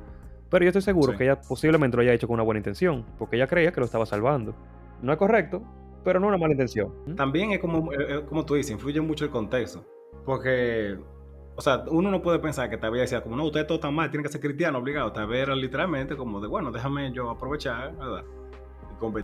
Pero 0.49 0.65
yo 0.65 0.69
estoy 0.69 0.83
seguro 0.83 1.13
Sí. 1.13 1.19
que 1.19 1.25
ella 1.25 1.41
posiblemente 1.41 1.97
lo 1.97 2.03
haya 2.03 2.13
hecho 2.15 2.27
con 2.27 2.35
una 2.35 2.43
buena 2.45 2.59
intención, 2.59 3.05
porque 3.19 3.37
ella 3.37 3.47
creía 3.47 3.73
que 3.73 3.81
lo 3.81 3.87
estaba 3.87 4.07
salvando. 4.07 4.55
No 5.03 5.13
es 5.13 5.19
correcto, 5.19 5.63
pero 6.05 6.21
no 6.21 6.29
una 6.29 6.39
mala 6.39 6.53
intención. 6.53 6.93
¿Mm? 7.07 7.15
También 7.17 7.51
es 7.53 7.59
como, 7.59 7.93
eh, 7.93 7.97
eh, 7.99 8.23
como 8.29 8.47
tú 8.47 8.55
dices, 8.55 8.71
influye 8.73 9.01
mucho 9.01 9.25
el 9.25 9.31
contexto. 9.31 9.85
Porque, 10.25 10.97
o 11.57 11.61
sea, 11.61 11.85
uno 11.91 12.11
no 12.11 12.23
puede 12.23 12.39
pensar 12.39 12.71
que 12.71 12.77
tal 12.79 12.91
vez 12.93 13.03
decía, 13.03 13.23
como 13.23 13.37
no, 13.37 13.45
usted 13.45 13.67
todo 13.67 13.77
está 13.77 13.91
mal, 13.91 14.11
tiene 14.11 14.23
que 14.23 14.31
ser 14.31 14.41
cristiano, 14.41 14.79
obligado. 14.79 15.13
Tal 15.13 15.27
vez 15.27 15.43
era 15.43 15.55
literalmente 15.55 16.17
como 16.17 16.41
de, 16.41 16.47
bueno, 16.49 16.71
déjame 16.71 17.13
yo 17.13 17.29
aprovechar, 17.29 17.97
¿verdad? 17.97 18.25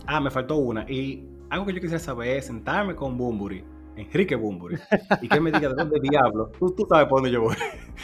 Ah, 0.05 0.19
me 0.19 0.29
faltó 0.31 0.57
una. 0.57 0.89
Y 0.89 1.27
algo 1.49 1.65
que 1.65 1.73
yo 1.73 1.81
quisiera 1.81 1.99
saber 1.99 2.37
es 2.37 2.45
sentarme 2.47 2.95
con 2.95 3.17
Bumburi, 3.17 3.63
Enrique 3.95 4.35
Bumburi, 4.35 4.77
y 5.21 5.27
que 5.27 5.39
me 5.39 5.51
diga 5.51 5.69
de 5.69 5.75
dónde 5.75 5.99
diablo, 5.99 6.51
tú, 6.59 6.71
tú 6.71 6.85
sabes 6.89 7.07
por 7.07 7.19
dónde 7.21 7.31
yo 7.31 7.41
voy, 7.41 7.55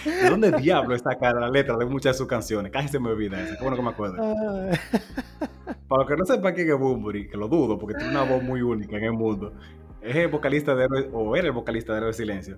de 0.06 0.30
dónde 0.30 0.52
diablo 0.52 0.94
es 0.94 1.02
sacar 1.02 1.36
la 1.36 1.50
letra 1.50 1.76
de 1.78 1.86
muchas 1.86 2.14
de 2.16 2.18
sus 2.20 2.28
canciones. 2.28 2.72
Casi 2.72 2.90
se 2.90 3.00
me 3.00 3.10
olvida 3.10 3.42
eso, 3.42 3.56
qué 3.58 3.64
bueno 3.64 3.76
que 3.78 3.84
me 3.84 3.90
acuerdo. 3.90 4.18
Para 5.88 6.02
los 6.04 6.08
que 6.08 6.16
no 6.18 6.26
sepan 6.26 6.54
quién 6.54 6.70
es 6.70 6.78
Bumburi, 6.78 7.28
que 7.28 7.38
lo 7.38 7.48
dudo 7.48 7.78
porque 7.80 7.96
tiene 7.96 8.12
una 8.12 8.24
voz 8.24 8.44
muy 8.44 8.62
única 8.62 8.98
en 8.98 9.06
el 9.06 9.14
mundo, 9.14 9.54
es 10.02 10.16
el 10.16 10.28
vocalista 10.28 10.76
de 10.76 10.86
Héroe- 10.86 11.10
o 11.12 11.36
era 11.36 11.48
el 11.48 11.54
vocalista 11.54 11.94
de 11.94 11.98
Héroe 11.98 12.10
de 12.10 12.14
Silencio. 12.14 12.58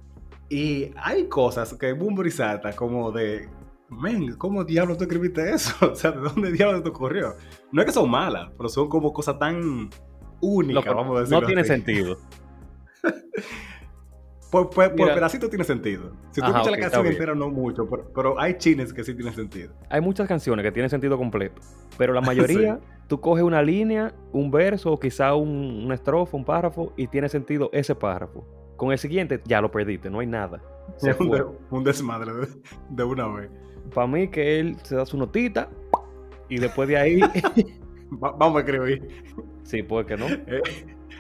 Y 0.49 0.91
hay 0.97 1.27
cosas 1.29 1.73
que 1.75 1.93
Bumburi 1.93 2.29
salta 2.31 2.73
como 2.73 3.11
de, 3.11 3.47
men, 3.91 4.35
¿cómo 4.37 4.63
diablos 4.63 4.97
tú 4.97 5.03
escribiste 5.03 5.51
eso? 5.53 5.73
O 5.91 5.95
sea, 5.95 6.11
¿de 6.11 6.21
dónde 6.21 6.51
diablos 6.51 6.83
te 6.83 6.89
ocurrió? 6.89 7.35
No 7.71 7.81
es 7.81 7.85
que 7.87 7.91
son 7.93 8.09
malas, 8.09 8.49
pero 8.57 8.69
son 8.69 8.89
como 8.89 9.11
cosas 9.13 9.37
tan 9.37 9.89
únicas, 10.41 10.85
vamos 10.95 11.17
a 11.17 11.19
decirlo 11.21 11.41
no 11.41 11.45
tiene 11.45 11.61
así. 11.61 11.69
sentido. 11.69 12.17
Por, 14.51 14.69
por, 14.69 14.93
pedacito 14.95 15.47
tiene 15.49 15.63
sentido. 15.63 16.11
Si 16.31 16.41
tú 16.41 16.47
Ajá, 16.47 16.57
escuchas 16.59 16.71
la 16.71 16.79
canción 16.79 17.05
entera, 17.07 17.33
no 17.35 17.49
mucho, 17.49 17.89
pero, 17.89 18.11
pero 18.13 18.39
hay 18.39 18.57
chines 18.57 18.91
que 18.93 19.01
sí 19.01 19.13
tienen 19.15 19.33
sentido. 19.33 19.73
Hay 19.89 20.01
muchas 20.01 20.27
canciones 20.27 20.63
que 20.63 20.73
tienen 20.73 20.89
sentido 20.89 21.17
completo, 21.17 21.61
pero 21.97 22.13
la 22.13 22.19
mayoría, 22.21 22.77
tú 23.07 23.21
coges 23.21 23.45
una 23.45 23.61
línea, 23.61 24.13
un 24.33 24.51
verso 24.51 24.91
o 24.91 24.99
quizá 24.99 25.35
un, 25.35 25.83
una 25.85 25.95
estrofa, 25.95 26.35
un 26.35 26.43
párrafo 26.43 26.91
y 26.97 27.07
tiene 27.07 27.29
sentido 27.29 27.69
ese 27.71 27.95
párrafo. 27.95 28.45
Con 28.75 28.91
el 28.91 28.97
siguiente 28.97 29.41
ya 29.45 29.61
lo 29.61 29.71
perdiste, 29.71 30.09
no 30.09 30.19
hay 30.19 30.27
nada. 30.27 30.61
Se 30.97 31.11
un, 31.19 31.29
fue. 31.29 31.37
de- 31.39 31.45
un 31.69 31.83
desmadre 31.85 32.33
de, 32.33 32.47
de 32.89 33.03
una 33.05 33.27
vez. 33.27 33.49
Para 33.93 34.07
mí 34.07 34.27
que 34.29 34.59
él 34.59 34.77
se 34.83 34.95
da 34.95 35.05
su 35.05 35.17
notita 35.17 35.69
y 36.49 36.59
después 36.59 36.87
de 36.87 36.97
ahí, 36.97 37.19
Va- 38.23 38.31
vamos 38.31 38.57
a 38.57 38.59
escribir. 38.65 39.07
sí, 39.63 39.83
puede 39.83 40.05
que 40.05 40.17
no. 40.17 40.27
Eh, 40.27 40.61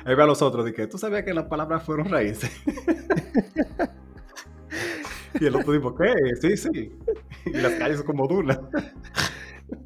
ahí 0.05 0.15
ve 0.15 0.23
a 0.23 0.25
los 0.25 0.41
otros, 0.41 0.65
de 0.65 0.73
que 0.73 0.87
tú 0.87 0.97
sabías 0.97 1.23
que 1.23 1.33
las 1.33 1.45
palabras 1.45 1.83
fueron 1.83 2.09
raíces. 2.09 2.51
y 5.39 5.45
el 5.45 5.55
otro 5.55 5.73
dijo, 5.73 5.95
¿qué? 5.95 6.13
Sí, 6.41 6.57
sí. 6.57 6.91
Y 7.45 7.57
las 7.57 7.73
calles 7.73 7.97
son 7.97 8.07
como 8.07 8.27
dunas. 8.27 8.59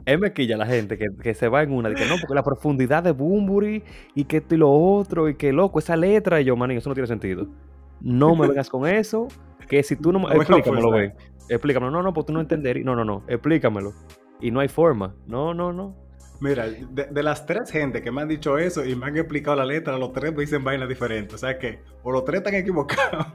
Es 0.06 0.20
mequilla 0.20 0.58
la 0.58 0.66
gente 0.66 0.98
que, 0.98 1.06
que 1.22 1.34
se 1.36 1.48
va 1.48 1.62
en 1.62 1.72
una, 1.72 1.90
de 1.90 1.96
que 1.96 2.06
no, 2.06 2.16
porque 2.20 2.34
la 2.34 2.44
profundidad 2.44 3.04
de 3.04 3.12
Bumburi 3.12 3.84
y 4.16 4.26
que 4.26 4.38
esto 4.38 4.56
y 4.56 4.58
lo 4.58 4.72
otro, 4.72 5.30
y 5.30 5.36
que 5.36 5.54
loco, 5.54 5.78
esa 5.80 5.96
letra, 5.96 6.42
y 6.42 6.46
yo, 6.46 6.56
manín, 6.56 6.78
eso 6.78 6.90
no 6.90 6.96
tiene 6.96 7.08
sentido. 7.08 7.48
No 8.02 8.36
me 8.36 8.48
vengas 8.48 8.70
con 8.70 8.88
eso, 8.88 9.28
que 9.70 9.84
si 9.84 9.96
tú 9.96 10.12
no 10.12 10.20
me... 10.20 10.26
No 10.26 10.30
me 10.32 10.36
Explícamelo, 10.38 10.90
fuerza. 10.90 11.14
ven. 11.16 11.35
Explícamelo. 11.50 11.92
No, 11.92 12.02
no, 12.04 12.14
pues 12.14 12.26
tú 12.26 12.34
no 12.34 12.42
entenderías. 12.42 12.86
No, 12.86 12.96
no, 12.96 13.06
no, 13.06 13.24
explícamelo. 13.28 13.94
Y 14.42 14.52
no 14.52 14.60
hay 14.60 14.68
forma. 14.68 15.16
No, 15.28 15.54
no, 15.54 15.72
no. 15.74 15.96
Mira, 16.42 16.68
de, 16.68 17.06
de 17.06 17.24
las 17.24 17.46
tres 17.46 17.72
gente 17.72 18.02
que 18.02 18.12
me 18.12 18.22
han 18.22 18.28
dicho 18.28 18.58
eso 18.58 18.84
y 18.84 18.94
me 18.96 19.06
han 19.06 19.16
explicado 19.18 19.56
la 19.56 19.66
letra, 19.66 19.98
los 19.98 20.12
tres 20.12 20.34
me 20.34 20.42
dicen 20.42 20.64
vainas 20.64 20.90
diferentes. 20.90 21.36
O 21.36 21.38
sea 21.38 21.58
que 21.58 21.80
o 22.04 22.12
los 22.12 22.26
tres 22.26 22.40
están 22.40 22.56
equivocados 22.56 23.28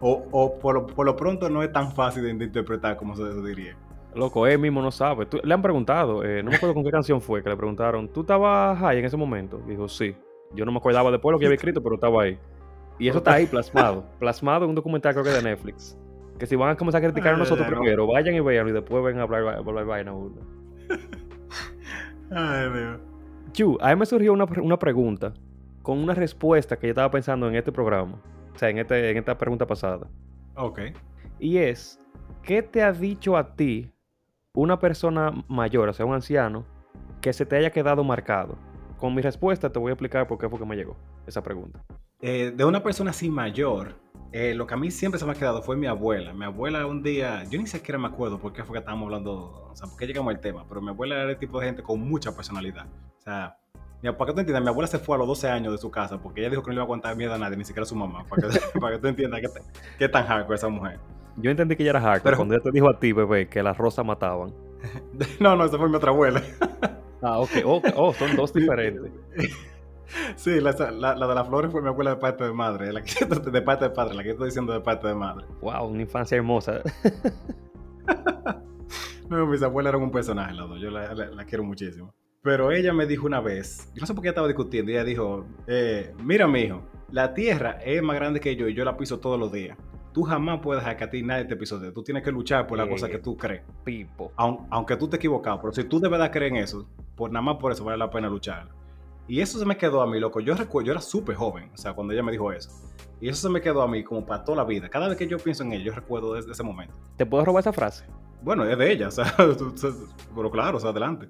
o, 0.00 0.26
o 0.30 0.58
por, 0.58 0.74
lo, 0.74 0.86
por 0.86 1.06
lo 1.06 1.16
pronto 1.16 1.48
no 1.48 1.62
es 1.62 1.72
tan 1.72 1.92
fácil 1.92 2.22
de, 2.22 2.34
de 2.34 2.44
interpretar 2.44 2.96
como 2.98 3.16
se 3.16 3.24
diría. 3.42 3.76
Loco, 4.14 4.46
él 4.46 4.58
mismo 4.58 4.82
no 4.82 4.90
sabe. 4.90 5.26
Tú- 5.26 5.40
le 5.42 5.52
han 5.54 5.62
preguntado, 5.62 6.22
eh, 6.24 6.42
no 6.42 6.50
me 6.50 6.56
acuerdo 6.56 6.74
con 6.74 6.84
qué 6.84 6.90
canción 6.92 7.20
fue, 7.20 7.42
que 7.42 7.48
le 7.48 7.56
preguntaron, 7.56 8.08
¿tú 8.08 8.20
estabas 8.20 8.78
high 8.80 8.98
en 8.98 9.04
ese 9.06 9.16
momento? 9.16 9.58
Dijo, 9.66 9.88
sí. 9.88 10.14
Yo 10.54 10.64
no 10.64 10.72
me 10.72 10.78
acordaba 10.78 11.10
después 11.10 11.32
lo 11.32 11.38
que 11.38 11.46
había 11.46 11.56
escrito, 11.56 11.82
pero 11.82 11.96
estaba 11.96 12.22
ahí. 12.22 12.38
Y 12.98 13.08
eso 13.08 13.18
está 13.18 13.32
ahí 13.34 13.46
plasmado. 13.46 14.04
Plasmado 14.18 14.64
en 14.64 14.70
un 14.70 14.74
documental 14.76 15.12
creo 15.12 15.24
que 15.24 15.30
de 15.30 15.42
Netflix. 15.42 15.98
Que 16.38 16.46
si 16.46 16.56
van 16.56 16.70
a 16.70 16.76
comenzar 16.76 17.02
a 17.02 17.06
criticar 17.06 17.34
a 17.34 17.36
nosotros 17.36 17.66
primero, 17.66 18.06
vayan 18.06 18.34
y 18.34 18.40
vean 18.40 18.68
y 18.68 18.72
después 18.72 19.02
ven 19.02 19.18
a 19.18 19.22
hablar, 19.22 19.62
vaina. 19.86 20.12
burda. 20.12 20.42
Ay, 22.30 22.70
Dios. 22.70 23.00
Chu, 23.52 23.78
a 23.80 23.90
mí 23.90 23.96
me 23.96 24.06
surgió 24.06 24.32
una, 24.32 24.44
una 24.44 24.78
pregunta 24.78 25.32
con 25.82 25.98
una 25.98 26.14
respuesta 26.14 26.76
que 26.76 26.88
yo 26.88 26.90
estaba 26.90 27.10
pensando 27.10 27.48
en 27.48 27.54
este 27.54 27.72
programa. 27.72 28.20
O 28.54 28.58
sea, 28.58 28.70
en, 28.70 28.78
este, 28.78 29.10
en 29.10 29.18
esta 29.18 29.38
pregunta 29.38 29.66
pasada. 29.66 30.08
Ok. 30.56 30.80
Y 31.38 31.58
es, 31.58 32.00
¿qué 32.42 32.62
te 32.62 32.82
ha 32.82 32.92
dicho 32.92 33.36
a 33.36 33.54
ti 33.54 33.92
una 34.52 34.78
persona 34.78 35.32
mayor, 35.46 35.88
o 35.88 35.92
sea, 35.92 36.04
un 36.06 36.14
anciano, 36.14 36.64
que 37.20 37.32
se 37.32 37.46
te 37.46 37.56
haya 37.56 37.70
quedado 37.70 38.02
marcado? 38.02 38.56
Con 38.98 39.14
mi 39.14 39.22
respuesta 39.22 39.70
te 39.70 39.78
voy 39.78 39.90
a 39.90 39.92
explicar 39.92 40.26
por 40.26 40.38
qué 40.38 40.48
fue 40.48 40.58
que 40.58 40.66
me 40.66 40.74
llegó 40.74 40.96
esa 41.26 41.42
pregunta. 41.42 41.84
Eh, 42.20 42.52
de 42.56 42.64
una 42.64 42.82
persona 42.82 43.10
así 43.10 43.30
mayor, 43.30 43.94
eh, 44.32 44.54
lo 44.54 44.66
que 44.66 44.74
a 44.74 44.76
mí 44.76 44.90
siempre 44.90 45.18
se 45.18 45.24
me 45.26 45.32
ha 45.32 45.34
quedado 45.34 45.62
fue 45.62 45.76
mi 45.76 45.86
abuela. 45.86 46.32
Mi 46.32 46.44
abuela 46.44 46.86
un 46.86 47.02
día, 47.02 47.44
yo 47.44 47.58
ni 47.58 47.66
siquiera 47.66 47.98
me 47.98 48.08
acuerdo 48.08 48.38
por 48.38 48.52
qué 48.52 48.64
fue 48.64 48.74
que 48.74 48.78
estábamos 48.80 49.06
hablando, 49.06 49.68
o 49.70 49.76
sea, 49.76 49.88
por 49.88 49.96
qué 49.98 50.06
llegamos 50.06 50.34
al 50.34 50.40
tema, 50.40 50.64
pero 50.68 50.80
mi 50.80 50.88
abuela 50.90 51.16
era 51.22 51.30
el 51.30 51.38
tipo 51.38 51.58
de 51.60 51.66
gente 51.66 51.82
con 51.82 52.00
mucha 52.00 52.34
personalidad. 52.34 52.86
O 53.18 53.20
sea, 53.22 53.56
mi- 54.02 54.10
para 54.12 54.26
que 54.26 54.32
tú 54.34 54.40
entiendas, 54.40 54.62
mi 54.62 54.68
abuela 54.68 54.86
se 54.88 54.98
fue 54.98 55.16
a 55.16 55.18
los 55.18 55.26
12 55.28 55.48
años 55.48 55.72
de 55.72 55.78
su 55.78 55.90
casa 55.90 56.18
porque 56.20 56.40
ella 56.40 56.50
dijo 56.50 56.62
que 56.62 56.66
no 56.68 56.72
le 56.72 56.76
iba 56.76 56.82
a 56.82 56.86
aguantar 56.86 57.16
miedo 57.16 57.32
a 57.34 57.38
nadie, 57.38 57.56
ni 57.56 57.64
siquiera 57.64 57.82
a 57.84 57.86
su 57.86 57.96
mamá, 57.96 58.24
para 58.28 58.48
que, 58.48 58.58
para 58.80 58.96
que 58.96 59.02
tú 59.02 59.06
entiendas 59.08 59.40
qué, 59.40 59.48
qué 59.98 60.08
tan 60.08 60.26
hardcore 60.26 60.56
esa 60.56 60.68
mujer. 60.68 60.98
Yo 61.38 61.50
entendí 61.50 61.76
que 61.76 61.82
ella 61.82 61.90
era 61.90 62.00
hardcore 62.00 62.22
Pero- 62.24 62.36
cuando 62.38 62.54
ella 62.54 62.62
te 62.64 62.70
dijo 62.72 62.88
a 62.88 62.98
ti, 62.98 63.12
bebé, 63.12 63.48
que 63.48 63.62
las 63.62 63.76
rosas 63.78 64.04
mataban. 64.04 64.52
No, 65.40 65.56
no, 65.56 65.64
esa 65.64 65.78
fue 65.78 65.88
mi 65.88 65.96
otra 65.96 66.10
abuela. 66.10 66.42
Ah, 67.22 67.38
ok. 67.40 67.50
Oh, 67.64 67.82
oh, 67.96 68.12
son 68.12 68.36
dos 68.36 68.52
diferentes. 68.54 69.10
Sí, 70.36 70.60
la, 70.60 70.72
la- 70.92 71.14
la 71.16 71.26
de 71.26 71.34
las 71.34 71.46
flores 71.48 71.70
fue 71.72 71.82
mi 71.82 71.88
abuela 71.88 72.10
de 72.10 72.16
parte 72.16 72.44
de 72.44 72.52
madre, 72.52 72.92
la 72.92 73.02
que, 73.02 73.24
de 73.24 73.62
parte 73.62 73.84
de 73.86 73.90
padre, 73.90 74.14
la 74.14 74.22
que 74.22 74.30
estoy 74.30 74.46
diciendo 74.46 74.72
de 74.72 74.80
parte 74.80 75.08
de 75.08 75.14
madre. 75.14 75.46
Wow, 75.60 75.86
una 75.88 76.02
infancia 76.02 76.36
hermosa. 76.36 76.80
No, 79.28 79.44
mis 79.46 79.60
abuelas 79.62 79.90
eran 79.92 80.02
un 80.04 80.10
personaje, 80.12 80.54
las 80.54 80.68
dos. 80.68 80.80
Yo 80.80 80.88
la, 80.90 81.12
la- 81.14 81.44
quiero 81.44 81.64
muchísimo. 81.64 82.14
Pero 82.42 82.70
ella 82.70 82.92
me 82.92 83.06
dijo 83.06 83.26
una 83.26 83.40
vez, 83.40 83.90
yo 83.92 84.00
no 84.00 84.06
sé 84.06 84.14
por 84.14 84.22
qué 84.22 84.28
estaba 84.28 84.46
discutiendo, 84.46 84.92
ella 84.92 85.02
dijo, 85.02 85.44
eh, 85.66 86.14
mira, 86.22 86.46
mijo, 86.46 86.82
la 87.10 87.34
tierra 87.34 87.72
es 87.84 88.00
más 88.02 88.14
grande 88.14 88.38
que 88.38 88.54
yo 88.54 88.68
y 88.68 88.74
yo 88.74 88.84
la 88.84 88.96
piso 88.96 89.18
todos 89.18 89.38
los 89.38 89.50
días. 89.50 89.76
Tú 90.12 90.22
jamás 90.22 90.60
puedes 90.62 90.80
dejar 90.82 90.96
que 90.96 91.04
a 91.04 91.10
ti 91.10 91.22
nadie 91.24 91.44
te 91.44 91.56
pisotee. 91.56 91.90
Tú 91.90 92.04
tienes 92.04 92.22
que 92.22 92.30
luchar 92.30 92.68
por 92.68 92.78
la 92.78 92.84
Eh. 92.84 92.88
cosa 92.88 93.08
que 93.08 93.18
tú 93.18 93.36
crees. 93.36 93.62
Pipo. 93.82 94.30
Aun- 94.36 94.66
aunque 94.70 94.96
tú 94.96 95.08
te 95.08 95.16
equivocado, 95.16 95.60
pero 95.60 95.72
si 95.72 95.82
tú 95.84 95.98
de 95.98 96.08
verdad 96.08 96.30
crees 96.30 96.52
en 96.52 96.58
eso, 96.58 96.88
por 97.16 97.32
nada 97.32 97.42
más 97.42 97.56
por 97.56 97.72
eso 97.72 97.84
vale 97.84 97.98
la 97.98 98.08
pena 98.08 98.28
luchar. 98.28 98.68
Y 99.28 99.40
eso 99.40 99.58
se 99.58 99.64
me 99.64 99.76
quedó 99.76 100.02
a 100.02 100.06
mí, 100.06 100.20
loco. 100.20 100.40
Yo 100.40 100.54
recuerdo, 100.54 100.86
yo 100.86 100.92
era 100.92 101.00
súper 101.00 101.34
joven, 101.34 101.70
o 101.74 101.76
sea, 101.76 101.94
cuando 101.94 102.12
ella 102.12 102.22
me 102.22 102.32
dijo 102.32 102.52
eso. 102.52 102.70
Y 103.20 103.28
eso 103.28 103.48
se 103.48 103.52
me 103.52 103.60
quedó 103.60 103.82
a 103.82 103.88
mí 103.88 104.04
como 104.04 104.24
para 104.24 104.44
toda 104.44 104.58
la 104.58 104.64
vida. 104.64 104.88
Cada 104.88 105.08
vez 105.08 105.16
que 105.16 105.26
yo 105.26 105.38
pienso 105.38 105.62
en 105.62 105.72
ella, 105.72 105.84
yo 105.84 105.92
recuerdo 105.94 106.34
desde 106.34 106.52
ese 106.52 106.62
momento. 106.62 106.94
¿Te 107.16 107.26
puedo 107.26 107.44
robar 107.44 107.60
esa 107.60 107.72
frase? 107.72 108.04
Bueno, 108.42 108.64
es 108.64 108.76
de 108.78 108.92
ella, 108.92 109.08
o 109.08 109.10
sea, 109.10 109.34
pero 110.34 110.50
claro, 110.50 110.76
o 110.76 110.80
sea, 110.80 110.90
adelante. 110.90 111.28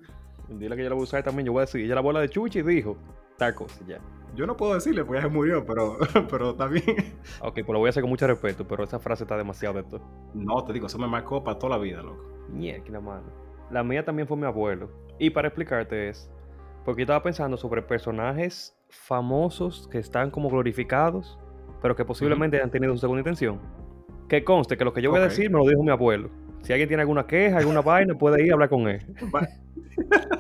Dile 0.49 0.77
que 0.77 0.83
yo 0.83 0.89
la 0.89 0.95
voy 0.95 1.03
a 1.03 1.05
usar 1.05 1.23
también. 1.23 1.47
Yo 1.47 1.53
voy 1.53 1.61
a 1.61 1.67
decir, 1.67 1.81
ella 1.81 1.95
la 1.95 2.01
bola 2.01 2.21
de 2.21 2.29
Chuchi 2.29 2.63
dijo 2.63 2.97
tal 3.37 3.55
cosa, 3.55 3.81
ya. 3.87 4.01
Yo 4.35 4.47
no 4.47 4.57
puedo 4.57 4.75
decirle 4.75 5.05
porque 5.05 5.21
ella 5.21 5.29
se 5.29 5.35
murió, 5.35 5.65
pero, 5.65 5.99
pero 6.31 6.51
está 6.51 6.67
bien. 6.67 7.15
Ok, 7.41 7.55
pues 7.55 7.69
lo 7.69 7.79
voy 7.79 7.89
a 7.89 7.91
hacer 7.91 8.03
con 8.03 8.11
mucho 8.11 8.27
respeto, 8.27 8.67
pero 8.67 8.85
esa 8.85 8.99
frase 8.99 9.25
está 9.25 9.37
demasiado 9.37 9.77
de 9.77 9.81
esto. 9.81 10.01
No, 10.35 10.63
te 10.65 10.73
digo, 10.73 10.87
eso 10.87 10.99
me 10.99 11.07
marcó 11.07 11.43
para 11.43 11.59
toda 11.59 11.77
la 11.77 11.83
vida, 11.83 12.03
loco. 12.03 12.23
Mierda, 12.49 13.01
mano. 13.01 13.25
La 13.71 13.83
mía 13.83 14.05
también 14.05 14.29
fue 14.29 14.37
mi 14.37 14.45
abuelo. 14.45 14.91
Y 15.19 15.31
para 15.31 15.49
explicarte 15.49 16.11
es, 16.11 16.31
porque 16.87 17.01
yo 17.01 17.03
estaba 17.03 17.23
pensando 17.25 17.57
sobre 17.57 17.83
personajes 17.83 18.79
famosos 18.89 19.89
que 19.91 19.99
están 19.99 20.31
como 20.31 20.49
glorificados, 20.49 21.37
pero 21.83 21.97
que 21.97 22.05
posiblemente 22.05 22.63
han 22.63 22.71
tenido 22.71 22.93
su 22.93 23.01
segunda 23.01 23.21
intención. 23.21 23.61
Que 24.29 24.45
conste 24.45 24.77
que 24.77 24.85
lo 24.85 24.93
que 24.93 25.03
yo 25.03 25.11
voy 25.11 25.19
a 25.19 25.25
decir 25.25 25.51
me 25.51 25.59
lo 25.59 25.67
dijo 25.67 25.83
mi 25.83 25.91
abuelo. 25.91 26.31
Si 26.63 26.73
alguien 26.73 26.87
tiene 26.87 27.01
alguna 27.01 27.27
queja, 27.27 27.59
alguna 27.59 27.81
vaina, 27.83 28.15
puede 28.15 28.45
ir 28.45 28.53
a 28.53 28.55
hablar 28.55 28.69
con 28.71 28.89
él. 28.89 29.01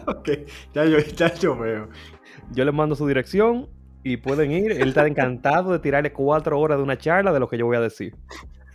Ok, 0.07 0.29
ya 0.73 0.85
yo, 0.85 0.99
ya 0.99 1.35
yo 1.35 1.57
veo. 1.57 1.89
Yo 2.53 2.65
les 2.65 2.75
mando 2.75 2.95
su 2.95 3.07
dirección 3.09 3.69
y 4.05 4.19
pueden 4.19 4.53
ir. 4.53 4.71
Él 4.71 4.89
está 4.89 5.07
encantado 5.07 5.73
de 5.73 5.79
tirarle 5.79 6.13
cuatro 6.13 6.61
horas 6.61 6.79
de 6.79 6.85
una 6.85 6.97
charla 6.97 7.33
de 7.33 7.41
lo 7.41 7.49
que 7.49 7.59
yo 7.59 7.67
voy 7.67 7.77
a 7.77 7.81
decir. 7.81 8.15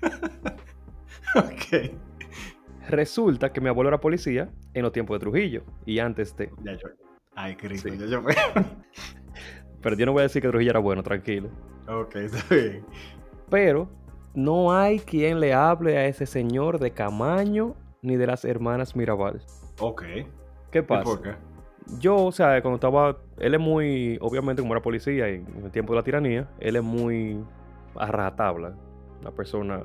Ok, 1.35 1.93
Resulta 2.89 3.53
que 3.53 3.61
mi 3.61 3.69
abuelo 3.69 3.87
era 3.87 4.01
policía 4.01 4.49
en 4.73 4.81
los 4.81 4.91
tiempos 4.91 5.15
de 5.15 5.19
Trujillo 5.21 5.63
y 5.85 5.99
antes 5.99 6.35
de. 6.35 6.49
ya 6.63 6.73
yo. 6.73 6.89
Ay, 7.35 7.55
Cristo, 7.55 7.89
Sí. 7.89 7.97
yo 7.97 8.21
veo. 8.21 8.35
Pero 9.81 9.95
yo 9.95 10.05
no 10.05 10.11
voy 10.11 10.19
a 10.21 10.23
decir 10.23 10.41
que 10.41 10.47
Trujillo 10.49 10.71
era 10.71 10.79
bueno, 10.79 11.01
tranquilo. 11.03 11.49
Ok, 11.87 12.15
está 12.17 12.55
bien. 12.55 12.85
Pero 13.49 13.89
no 14.33 14.71
hay 14.73 14.99
quien 14.99 15.39
le 15.39 15.53
hable 15.53 15.97
a 15.97 16.05
ese 16.05 16.25
señor 16.25 16.79
de 16.79 16.91
Camaño 16.91 17.75
ni 18.01 18.15
de 18.15 18.27
las 18.27 18.45
hermanas 18.45 18.95
Mirabal. 18.95 19.41
Ok. 19.79 20.03
¿Qué 20.71 20.79
¿Y 20.79 20.81
pasa? 20.83 21.03
por 21.03 21.21
qué? 21.21 21.35
Yo, 21.99 22.15
o 22.25 22.31
sea, 22.31 22.61
cuando 22.61 22.75
estaba, 22.75 23.17
él 23.39 23.55
es 23.55 23.59
muy, 23.59 24.17
obviamente 24.21 24.61
como 24.61 24.73
era 24.73 24.81
policía 24.81 25.29
y 25.29 25.35
en 25.35 25.63
el 25.65 25.71
tiempo 25.71 25.93
de 25.93 25.99
la 25.99 26.03
tiranía, 26.03 26.47
él 26.59 26.75
es 26.75 26.83
muy 26.83 27.43
a 27.95 28.05
rajatabla, 28.07 28.75
una 29.19 29.31
persona 29.31 29.81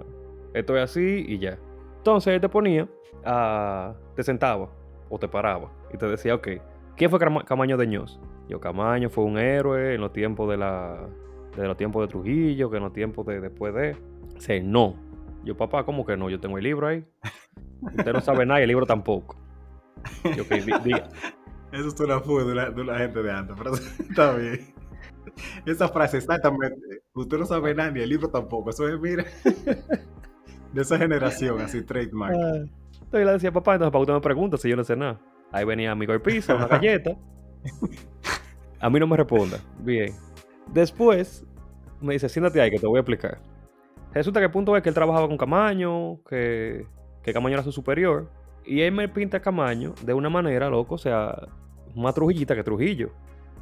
esto 0.54 0.76
es 0.76 0.84
así 0.84 1.24
y 1.26 1.38
ya. 1.38 1.58
Entonces 1.98 2.34
él 2.34 2.40
te 2.40 2.48
ponía, 2.48 2.86
a, 3.24 3.94
te 4.14 4.22
sentaba 4.22 4.68
o 5.08 5.18
te 5.18 5.26
paraba 5.26 5.70
y 5.92 5.96
te 5.96 6.06
decía, 6.06 6.34
ok, 6.34 6.48
¿quién 6.96 7.10
fue 7.10 7.18
Camaño 7.18 7.76
de 7.76 7.86
Ños? 7.86 8.20
Yo, 8.48 8.60
Camaño 8.60 9.10
fue 9.10 9.24
un 9.24 9.38
héroe 9.38 9.94
en 9.94 10.00
los 10.00 10.12
tiempos 10.12 10.48
de 10.50 10.56
la 10.56 11.08
de 11.56 11.66
los 11.66 11.76
tiempos 11.76 12.02
de 12.02 12.08
Trujillo, 12.08 12.70
que 12.70 12.76
en 12.76 12.82
los 12.82 12.92
tiempos 12.92 13.26
de 13.26 13.40
después 13.40 13.74
de... 13.74 13.96
Sí, 14.38 14.60
no. 14.62 14.94
Yo, 15.44 15.56
papá, 15.56 15.84
¿cómo 15.84 16.04
que 16.04 16.16
no? 16.16 16.28
Yo 16.28 16.38
tengo 16.38 16.58
el 16.58 16.64
libro 16.64 16.86
ahí. 16.86 17.06
Usted 17.80 18.12
no 18.12 18.20
sabe 18.20 18.44
nada 18.44 18.60
y 18.60 18.64
el 18.64 18.68
libro 18.68 18.84
tampoco. 18.84 19.36
Yo, 20.36 20.42
okay, 20.42 20.60
diga. 20.84 21.08
Eso 21.72 21.88
es 21.88 22.00
una 22.00 22.20
fuga 22.20 22.44
de 22.44 22.52
una, 22.52 22.70
de 22.70 22.80
una 22.82 22.98
gente 22.98 23.22
de 23.22 23.32
antes, 23.32 23.56
pero 23.56 23.74
está 24.10 24.34
bien. 24.34 24.74
Esa 25.64 25.88
frase 25.88 26.18
exactamente. 26.18 27.02
Usted 27.14 27.38
no 27.38 27.46
sabe 27.46 27.74
nada 27.74 27.90
ni 27.90 28.00
el 28.00 28.08
libro 28.08 28.28
tampoco. 28.28 28.70
Eso 28.70 28.88
es, 28.88 29.00
mira, 29.00 29.24
de 30.72 30.82
esa 30.82 30.98
generación, 30.98 31.60
así, 31.60 31.82
trademark. 31.82 32.34
entonces 32.34 33.26
le 33.26 33.32
decía, 33.32 33.52
papá, 33.52 33.74
entonces 33.74 33.92
para 33.92 34.02
usted 34.02 34.14
me 34.14 34.20
pregunta 34.20 34.56
si 34.56 34.68
yo 34.68 34.76
no 34.76 34.84
sé 34.84 34.96
nada. 34.96 35.18
Ahí 35.52 35.64
venía 35.64 35.94
mi 35.94 36.06
golpiza, 36.06 36.54
una 36.54 36.66
galleta. 36.68 37.16
A 38.80 38.90
mí 38.90 39.00
no 39.00 39.06
me 39.06 39.16
responda. 39.16 39.58
Bien. 39.78 40.14
Después 40.72 41.46
me 42.00 42.14
dice, 42.14 42.28
siéntate 42.28 42.60
ahí 42.60 42.70
que 42.70 42.78
te 42.78 42.86
voy 42.86 42.98
a 42.98 43.00
explicar. 43.00 43.38
Resulta 44.12 44.40
que 44.40 44.46
el 44.46 44.52
punto 44.52 44.76
es 44.76 44.82
que 44.82 44.88
él 44.88 44.94
trabajaba 44.94 45.28
con 45.28 45.36
Camaño, 45.36 46.22
que, 46.24 46.86
que 47.22 47.32
Camaño 47.32 47.54
era 47.54 47.62
su 47.62 47.72
superior. 47.72 48.30
Y 48.64 48.80
él 48.80 48.92
me 48.92 49.08
pinta 49.08 49.38
a 49.38 49.40
Camaño 49.40 49.94
de 50.02 50.14
una 50.14 50.28
manera, 50.28 50.68
loco, 50.68 50.96
o 50.96 50.98
sea, 50.98 51.36
más 51.94 52.14
trujillita 52.14 52.54
que 52.54 52.62
Trujillo. 52.62 53.10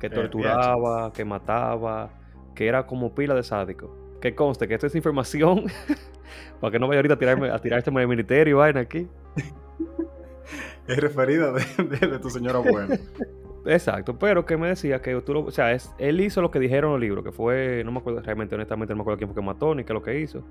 Que 0.00 0.10
torturaba, 0.10 1.12
que 1.12 1.24
mataba, 1.24 2.10
que 2.54 2.66
era 2.66 2.86
como 2.86 3.14
pila 3.14 3.34
de 3.34 3.42
sádico. 3.42 3.96
Que 4.20 4.34
conste 4.34 4.68
que 4.68 4.74
esta 4.74 4.86
es 4.86 4.94
información 4.94 5.64
para 6.60 6.70
que 6.70 6.78
no 6.78 6.88
vaya 6.88 6.98
ahorita 6.98 7.14
a 7.14 7.18
tirarme 7.18 7.50
a 7.50 7.58
tirarse 7.58 7.90
en 7.90 7.98
el 7.98 8.08
ministerio 8.08 8.58
vaina 8.58 8.80
aquí. 8.80 9.08
Es 10.86 10.98
referida 10.98 11.52
de, 11.52 12.18
tu 12.18 12.30
señor 12.30 12.56
abuelo. 12.56 12.94
Exacto, 13.66 14.18
pero 14.18 14.44
que 14.44 14.56
me 14.56 14.68
decía 14.68 15.00
que 15.00 15.18
tú 15.22 15.32
lo, 15.32 15.44
o 15.44 15.50
sea, 15.50 15.72
es, 15.72 15.94
él 15.98 16.20
hizo 16.20 16.42
lo 16.42 16.50
que 16.50 16.58
dijeron 16.58 16.90
en 16.90 16.94
el 16.96 17.00
libro, 17.00 17.24
que 17.24 17.32
fue, 17.32 17.82
no 17.84 17.92
me 17.92 17.98
acuerdo 17.98 18.20
realmente, 18.20 18.54
honestamente, 18.54 18.92
no 18.92 18.98
me 18.98 19.02
acuerdo 19.02 19.18
quién 19.18 19.30
fue 19.30 19.40
que 19.40 19.46
mató 19.46 19.74
ni 19.74 19.84
qué 19.84 19.92
es 19.92 19.94
lo 19.94 20.02
que 20.02 20.20
hizo. 20.20 20.44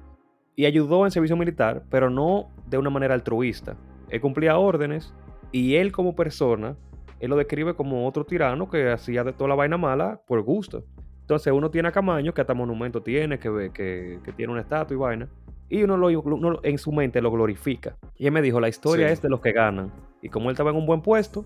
Y 0.55 0.65
ayudó 0.65 1.05
en 1.05 1.11
servicio 1.11 1.37
militar, 1.37 1.83
pero 1.89 2.09
no 2.09 2.49
de 2.65 2.77
una 2.77 2.89
manera 2.89 3.13
altruista. 3.13 3.77
Él 4.09 4.21
cumplía 4.21 4.57
órdenes 4.57 5.13
y 5.51 5.75
él 5.75 5.91
como 5.91 6.15
persona, 6.15 6.75
él 7.19 7.29
lo 7.29 7.35
describe 7.35 7.75
como 7.75 8.07
otro 8.07 8.25
tirano 8.25 8.69
que 8.69 8.91
hacía 8.91 9.23
de 9.23 9.33
toda 9.33 9.49
la 9.49 9.55
vaina 9.55 9.77
mala 9.77 10.21
por 10.27 10.41
gusto. 10.41 10.83
Entonces 11.21 11.53
uno 11.53 11.69
tiene 11.69 11.87
a 11.87 11.91
Camaño, 11.91 12.33
que 12.33 12.41
hasta 12.41 12.53
monumento 12.53 13.01
tiene, 13.01 13.39
que, 13.39 13.71
que, 13.73 14.19
que 14.23 14.31
tiene 14.33 14.51
una 14.51 14.61
estatua 14.61 14.95
y 14.95 14.97
vaina, 14.97 15.29
y 15.73 15.83
uno, 15.83 15.97
lo, 15.97 16.63
en 16.63 16.77
su 16.77 16.91
mente 16.91 17.19
lo 17.19 17.31
glorifica. 17.31 17.95
Y 18.15 18.27
él 18.27 18.31
me 18.31 18.43
dijo, 18.43 18.59
la 18.59 18.69
historia 18.69 19.09
es 19.09 19.21
de 19.23 19.29
los 19.29 19.41
que 19.41 19.51
ganan. 19.51 19.91
Y 20.21 20.29
como 20.29 20.49
él 20.49 20.53
estaba 20.53 20.69
en 20.69 20.75
un 20.75 20.85
buen 20.85 21.01
puesto, 21.01 21.43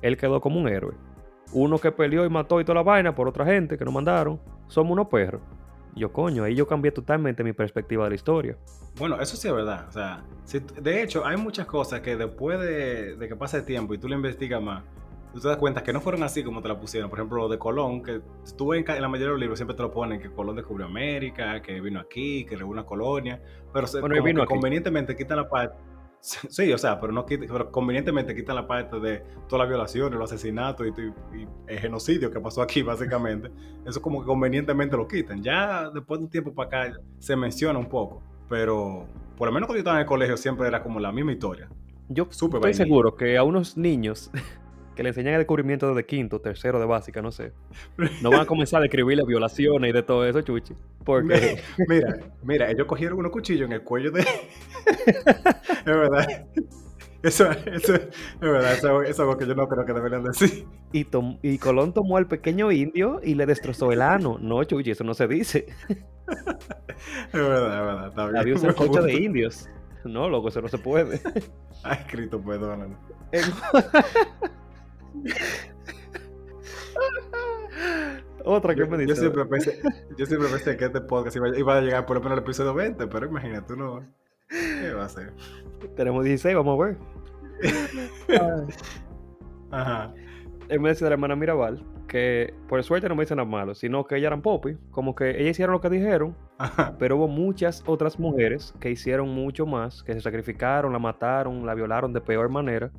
él 0.00 0.16
quedó 0.16 0.40
como 0.40 0.60
un 0.60 0.66
héroe. 0.66 0.94
Uno 1.52 1.78
que 1.78 1.92
peleó 1.92 2.24
y 2.24 2.28
mató 2.28 2.60
y 2.60 2.64
toda 2.64 2.74
la 2.74 2.82
vaina 2.82 3.14
por 3.14 3.28
otra 3.28 3.46
gente 3.46 3.78
que 3.78 3.84
nos 3.84 3.94
mandaron, 3.94 4.40
somos 4.66 4.92
unos 4.92 5.06
perros. 5.06 5.40
Yo, 5.94 6.12
coño, 6.12 6.42
ahí 6.42 6.56
yo 6.56 6.66
cambié 6.66 6.90
totalmente 6.90 7.44
mi 7.44 7.52
perspectiva 7.52 8.02
de 8.04 8.10
la 8.10 8.16
historia. 8.16 8.56
Bueno, 8.98 9.20
eso 9.20 9.36
sí 9.36 9.46
es 9.46 9.54
verdad. 9.54 9.86
O 9.88 9.92
sea, 9.92 10.24
de 10.80 11.02
hecho, 11.02 11.24
hay 11.24 11.36
muchas 11.36 11.66
cosas 11.66 12.00
que 12.00 12.16
después 12.16 12.58
de, 12.58 13.16
que 13.28 13.36
pase 13.36 13.58
el 13.58 13.64
tiempo 13.64 13.94
y 13.94 13.98
tú 13.98 14.08
le 14.08 14.16
investigas 14.16 14.60
más, 14.60 14.82
tú 15.32 15.40
te 15.40 15.48
das 15.48 15.56
cuenta 15.56 15.82
que 15.82 15.92
no 15.92 16.00
fueron 16.00 16.22
así 16.22 16.42
como 16.42 16.62
te 16.62 16.68
la 16.68 16.78
pusieron. 16.78 17.10
Por 17.10 17.18
ejemplo, 17.18 17.38
lo 17.38 17.48
de 17.48 17.58
Colón, 17.58 18.02
que 18.02 18.20
tú 18.56 18.74
en, 18.74 18.84
la 18.86 19.08
mayoría 19.08 19.26
de 19.26 19.32
los 19.32 19.40
libros 19.40 19.58
siempre 19.58 19.76
te 19.76 19.82
lo 19.82 19.90
ponen 19.90 20.20
que 20.20 20.30
Colón 20.30 20.56
descubrió 20.56 20.86
América, 20.86 21.60
que 21.62 21.80
vino 21.80 22.00
aquí, 22.00 22.44
que 22.44 22.56
reunió 22.56 22.72
una 22.72 22.86
colonia, 22.86 23.40
pero 23.72 23.86
bueno, 24.20 24.46
convenientemente 24.46 25.16
quitan 25.16 25.38
la 25.38 25.48
parte 25.48 25.76
Sí, 26.22 26.72
o 26.72 26.78
sea, 26.78 27.00
pero, 27.00 27.12
no 27.12 27.26
pero 27.26 27.72
convenientemente 27.72 28.32
quitan 28.32 28.54
la 28.54 28.66
parte 28.68 29.00
de 29.00 29.24
todas 29.48 29.64
las 29.64 29.68
violaciones, 29.68 30.16
los 30.16 30.32
asesinatos 30.32 30.86
y, 30.86 30.92
el 31.66 31.78
genocidio 31.80 32.30
que 32.30 32.38
pasó 32.38 32.62
aquí, 32.62 32.82
básicamente. 32.82 33.50
Eso 33.84 34.00
como 34.00 34.20
que 34.20 34.26
convenientemente 34.26 34.96
lo 34.96 35.08
quitan. 35.08 35.42
Ya 35.42 35.90
después 35.90 36.20
de 36.20 36.26
un 36.26 36.30
tiempo 36.30 36.54
para 36.54 36.86
acá 36.86 37.00
se 37.18 37.34
menciona 37.34 37.76
un 37.76 37.88
poco, 37.88 38.22
pero 38.48 39.08
por 39.36 39.48
lo 39.48 39.52
menos 39.52 39.66
cuando 39.66 39.78
yo 39.78 39.80
estaba 39.80 39.96
en 39.96 40.02
el 40.02 40.06
colegio 40.06 40.36
siempre 40.36 40.68
era 40.68 40.80
como 40.80 41.00
la 41.00 41.10
misma 41.10 41.32
historia. 41.32 41.68
Yo 42.08 42.28
estoy 42.30 42.74
seguro 42.74 43.16
que 43.16 43.36
a 43.36 43.42
unos 43.42 43.76
niños 43.76 44.30
que 44.94 45.02
le 45.02 45.10
enseñan 45.10 45.34
el 45.34 45.40
descubrimiento 45.40 45.94
de 45.94 46.06
quinto, 46.06 46.40
tercero 46.40 46.78
de 46.78 46.86
básica, 46.86 47.22
no 47.22 47.32
sé. 47.32 47.52
No 48.20 48.30
van 48.30 48.40
a 48.40 48.46
comenzar 48.46 48.78
a 48.78 48.82
describirle 48.82 49.24
violaciones 49.26 49.90
y 49.90 49.92
de 49.92 50.02
todo 50.02 50.26
eso, 50.26 50.42
chuchi. 50.42 50.74
Porque... 51.04 51.62
Mira, 51.88 52.18
mira, 52.42 52.70
ellos 52.70 52.86
cogieron 52.86 53.18
unos 53.18 53.32
cuchillos 53.32 53.66
en 53.66 53.72
el 53.72 53.82
cuello 53.82 54.10
de... 54.10 54.20
es 54.96 55.84
verdad. 55.84 56.46
Eso, 57.22 57.48
eso, 57.50 57.94
es 57.94 58.40
verdad, 58.40 58.72
eso, 58.74 59.02
es 59.02 59.20
algo 59.20 59.38
que 59.38 59.46
yo 59.46 59.54
no 59.54 59.68
creo 59.68 59.84
que 59.84 59.92
deberían 59.92 60.24
decir. 60.24 60.66
Y, 60.92 61.06
y 61.42 61.58
Colón 61.58 61.94
tomó 61.94 62.16
al 62.16 62.26
pequeño 62.26 62.72
indio 62.72 63.20
y 63.22 63.36
le 63.36 63.46
destrozó 63.46 63.92
el 63.92 64.02
ano. 64.02 64.38
No, 64.40 64.62
Chuchi, 64.64 64.90
eso 64.90 65.04
no 65.04 65.14
se 65.14 65.28
dice. 65.28 65.66
es 65.88 67.32
verdad, 67.32 67.80
es 67.80 67.86
verdad. 67.86 68.08
Está 68.08 68.26
bien. 68.26 68.36
Había 68.36 68.54
un 68.54 68.60
sancocho 68.60 69.02
de 69.02 69.14
indios. 69.14 69.68
No, 70.04 70.28
loco, 70.28 70.48
eso 70.48 70.60
no 70.60 70.68
se 70.68 70.78
puede. 70.78 71.20
Ha 71.84 71.94
escrito, 71.94 72.40
perdóname. 72.40 72.96
Otra 78.44 78.74
que 78.74 78.84
me 78.86 78.98
dice. 78.98 79.10
Yo 79.10 79.16
siempre, 79.16 79.44
pensé, 79.46 79.80
yo 80.16 80.26
siempre 80.26 80.48
pensé 80.48 80.76
que 80.76 80.86
este 80.86 81.00
podcast 81.00 81.36
iba, 81.36 81.76
a 81.76 81.80
llegar 81.80 82.06
por 82.06 82.16
lo 82.16 82.22
menos 82.22 82.38
al 82.38 82.44
episodio 82.44 82.74
20, 82.74 83.06
pero 83.06 83.26
imagínate, 83.26 83.76
no. 83.76 84.04
¿Qué 84.48 84.92
va 84.92 85.04
a 85.04 85.08
ser? 85.08 85.32
Tenemos 85.96 86.24
16, 86.24 86.56
vamos 86.56 86.80
a 86.80 86.84
ver. 86.84 86.96
Ajá. 89.70 90.12
Él 90.68 90.80
me 90.80 90.90
decía 90.90 91.06
de 91.06 91.10
la 91.10 91.14
hermana 91.14 91.36
Mirabal 91.36 91.84
que 92.08 92.52
por 92.68 92.82
suerte 92.84 93.08
no 93.08 93.14
me 93.14 93.22
dicen 93.22 93.38
nada 93.38 93.48
malo, 93.48 93.74
sino 93.74 94.04
que 94.04 94.16
ellas 94.16 94.26
eran 94.26 94.42
popi, 94.42 94.76
como 94.90 95.14
que 95.14 95.30
ellas 95.30 95.52
hicieron 95.52 95.72
lo 95.72 95.80
que 95.80 95.88
dijeron, 95.88 96.36
pero 96.98 97.16
hubo 97.16 97.26
muchas 97.26 97.82
otras 97.86 98.18
mujeres 98.18 98.74
que 98.80 98.90
hicieron 98.90 99.30
mucho 99.30 99.64
más, 99.64 100.02
que 100.02 100.12
se 100.12 100.20
sacrificaron, 100.20 100.92
la 100.92 100.98
mataron, 100.98 101.64
la 101.64 101.74
violaron 101.74 102.12
de 102.12 102.20
peor 102.20 102.50
manera 102.50 102.90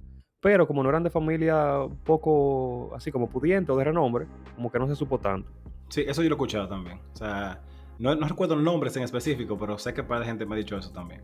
pero 0.44 0.68
como 0.68 0.84
no 0.84 0.90
eran 0.90 1.04
de 1.04 1.10
familia 1.10 1.88
poco 2.04 2.92
así 2.94 3.14
como 3.14 3.30
pudiente 3.30 3.72
o 3.72 3.78
de 3.78 3.86
renombre, 3.86 4.28
como 4.58 4.70
que 4.70 4.78
no 4.78 4.88
se 4.90 4.96
supo 4.96 5.18
tanto. 5.18 5.50
Sí, 5.88 6.04
eso 6.06 6.22
yo 6.22 6.28
lo 6.28 6.34
he 6.34 6.38
escuchado 6.38 6.68
también. 6.68 7.00
O 7.14 7.16
sea, 7.16 7.62
no, 7.98 8.14
no 8.14 8.28
recuerdo 8.28 8.58
nombres 8.58 8.98
en 8.98 9.04
específico, 9.04 9.58
pero 9.58 9.78
sé 9.78 9.94
que 9.94 10.04
para 10.04 10.20
de 10.20 10.26
gente 10.26 10.46
me 10.46 10.56
ha 10.56 10.58
dicho 10.58 10.78
eso 10.78 10.92
también. 10.92 11.22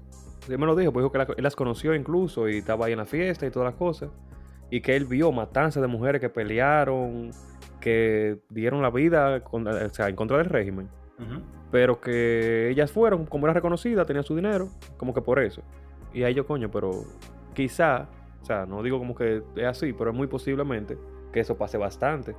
Sí, 0.48 0.58
me 0.58 0.66
lo 0.66 0.74
dijo, 0.74 0.94
pues 0.94 1.04
dijo 1.04 1.12
que 1.12 1.34
él 1.36 1.44
las 1.44 1.58
conoció 1.58 1.94
incluso 1.94 2.48
y 2.48 2.60
estaba 2.60 2.86
ahí 2.86 2.94
en 2.94 3.00
la 3.00 3.06
fiesta 3.06 3.46
y 3.46 3.52
todas 3.52 3.66
las 3.66 3.76
cosas. 3.76 4.10
Y 4.72 4.80
que 4.80 4.96
él 4.96 5.04
vio 5.04 5.34
matanzas 5.34 5.82
de 5.82 5.88
mujeres 5.90 6.22
que 6.22 6.30
pelearon, 6.30 7.32
que 7.82 8.40
dieron 8.50 8.82
la 8.82 8.90
vida 8.90 9.44
o 9.52 9.90
sea, 9.92 10.08
en 10.08 10.16
contra 10.16 10.38
del 10.38 10.46
régimen. 10.46 10.88
Pero 11.72 12.00
que 12.00 12.70
ellas 12.70 12.90
fueron, 12.90 13.26
como 13.26 13.48
era 13.48 13.54
reconocida, 13.54 14.06
tenía 14.06 14.24
su 14.24 14.34
dinero, 14.34 14.70
como 14.96 15.14
que 15.14 15.22
por 15.22 15.40
eso. 15.40 15.62
Y 16.14 16.24
ahí 16.24 16.34
yo, 16.34 16.48
coño, 16.48 16.72
pero 16.72 16.92
quizá 17.54 18.08
o 18.42 18.46
sea, 18.46 18.66
no 18.66 18.82
digo 18.84 18.98
como 18.98 19.16
que 19.16 19.44
es 19.56 19.66
así, 19.66 19.94
pero 19.94 20.12
es 20.12 20.16
muy 20.16 20.28
posiblemente 20.28 20.98
que 21.32 21.40
eso 21.42 21.58
pase 21.58 21.78
bastante. 21.78 22.36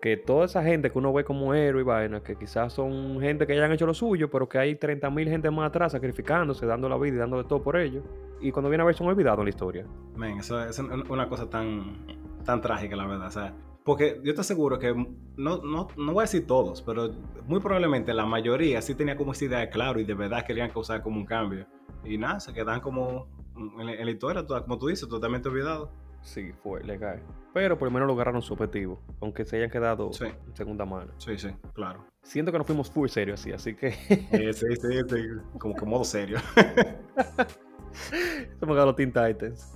Que 0.00 0.16
toda 0.16 0.46
esa 0.46 0.64
gente 0.64 0.90
que 0.90 0.98
uno 0.98 1.12
ve 1.12 1.24
como 1.24 1.54
héroe 1.54 1.82
y 1.82 1.84
vaina, 1.84 2.20
que 2.20 2.34
quizás 2.34 2.72
son 2.72 3.20
gente 3.20 3.46
que 3.46 3.54
ya 3.54 3.64
han 3.64 3.72
hecho 3.72 3.86
lo 3.86 3.94
suyo, 3.94 4.28
pero 4.30 4.48
que 4.48 4.58
hay 4.58 4.74
30.000 4.74 5.28
gente 5.28 5.50
más 5.50 5.68
atrás 5.68 5.92
sacrificándose, 5.92 6.66
dando 6.66 6.88
la 6.88 6.96
vida 6.96 7.14
y 7.14 7.18
dando 7.18 7.44
todo 7.46 7.62
por 7.62 7.76
ellos. 7.76 8.02
Y 8.40 8.50
cuando 8.50 8.68
viene 8.68 8.82
a 8.82 8.86
ver 8.86 8.96
son 8.96 9.06
olvidados 9.06 9.38
en 9.38 9.44
la 9.44 9.50
historia. 9.50 9.86
Men, 10.16 10.38
eso 10.38 10.60
es 10.60 10.78
una 10.78 11.28
cosa 11.28 11.48
tan, 11.48 12.04
tan 12.44 12.60
trágica, 12.60 12.96
la 12.96 13.06
verdad. 13.06 13.28
O 13.28 13.30
sea, 13.30 13.54
porque 13.84 14.20
yo 14.24 14.34
te 14.34 14.40
aseguro 14.40 14.78
que, 14.78 14.92
no, 15.36 15.62
no, 15.62 15.88
no 15.96 16.12
voy 16.12 16.22
a 16.22 16.22
decir 16.22 16.46
todos, 16.46 16.82
pero 16.82 17.10
muy 17.46 17.60
probablemente 17.60 18.12
la 18.12 18.26
mayoría 18.26 18.82
sí 18.82 18.96
tenía 18.96 19.16
como 19.16 19.32
esa 19.32 19.44
idea 19.44 19.58
de 19.60 19.70
claro 19.70 20.00
y 20.00 20.04
de 20.04 20.14
verdad 20.14 20.44
querían 20.44 20.70
causar 20.70 21.02
como 21.02 21.18
un 21.18 21.26
cambio. 21.26 21.66
Y 22.04 22.18
nada, 22.18 22.40
se 22.40 22.52
quedan 22.52 22.80
como 22.80 23.28
en, 23.56 24.04
la 24.04 24.10
historia, 24.10 24.44
como 24.46 24.78
tú 24.78 24.88
dices, 24.88 25.08
totalmente 25.08 25.48
olvidado. 25.48 25.90
Sí, 26.22 26.52
fue 26.62 26.82
legal. 26.84 27.20
Pero 27.52 27.76
por 27.76 27.88
lo 27.88 27.92
menos 27.92 28.06
lograron 28.06 28.40
su 28.42 28.54
objetivo, 28.54 29.02
aunque 29.20 29.44
se 29.44 29.56
hayan 29.56 29.70
quedado 29.70 30.10
en 30.20 30.56
segunda 30.56 30.84
mano. 30.84 31.12
Sí, 31.18 31.36
sí, 31.36 31.48
claro. 31.74 32.06
Siento 32.22 32.52
que 32.52 32.58
nos 32.58 32.66
fuimos 32.66 32.90
full 32.90 33.08
serio 33.08 33.34
así, 33.34 33.52
así 33.52 33.74
que. 33.74 33.92
sí, 34.52 34.76
sí, 34.76 35.00
sí, 35.08 35.28
como 35.58 35.74
que 35.74 35.84
modo 35.84 36.04
serio. 36.04 36.38
Somos 38.60 38.76
los 38.76 38.96
Teen 38.96 39.12
Titans. 39.12 39.74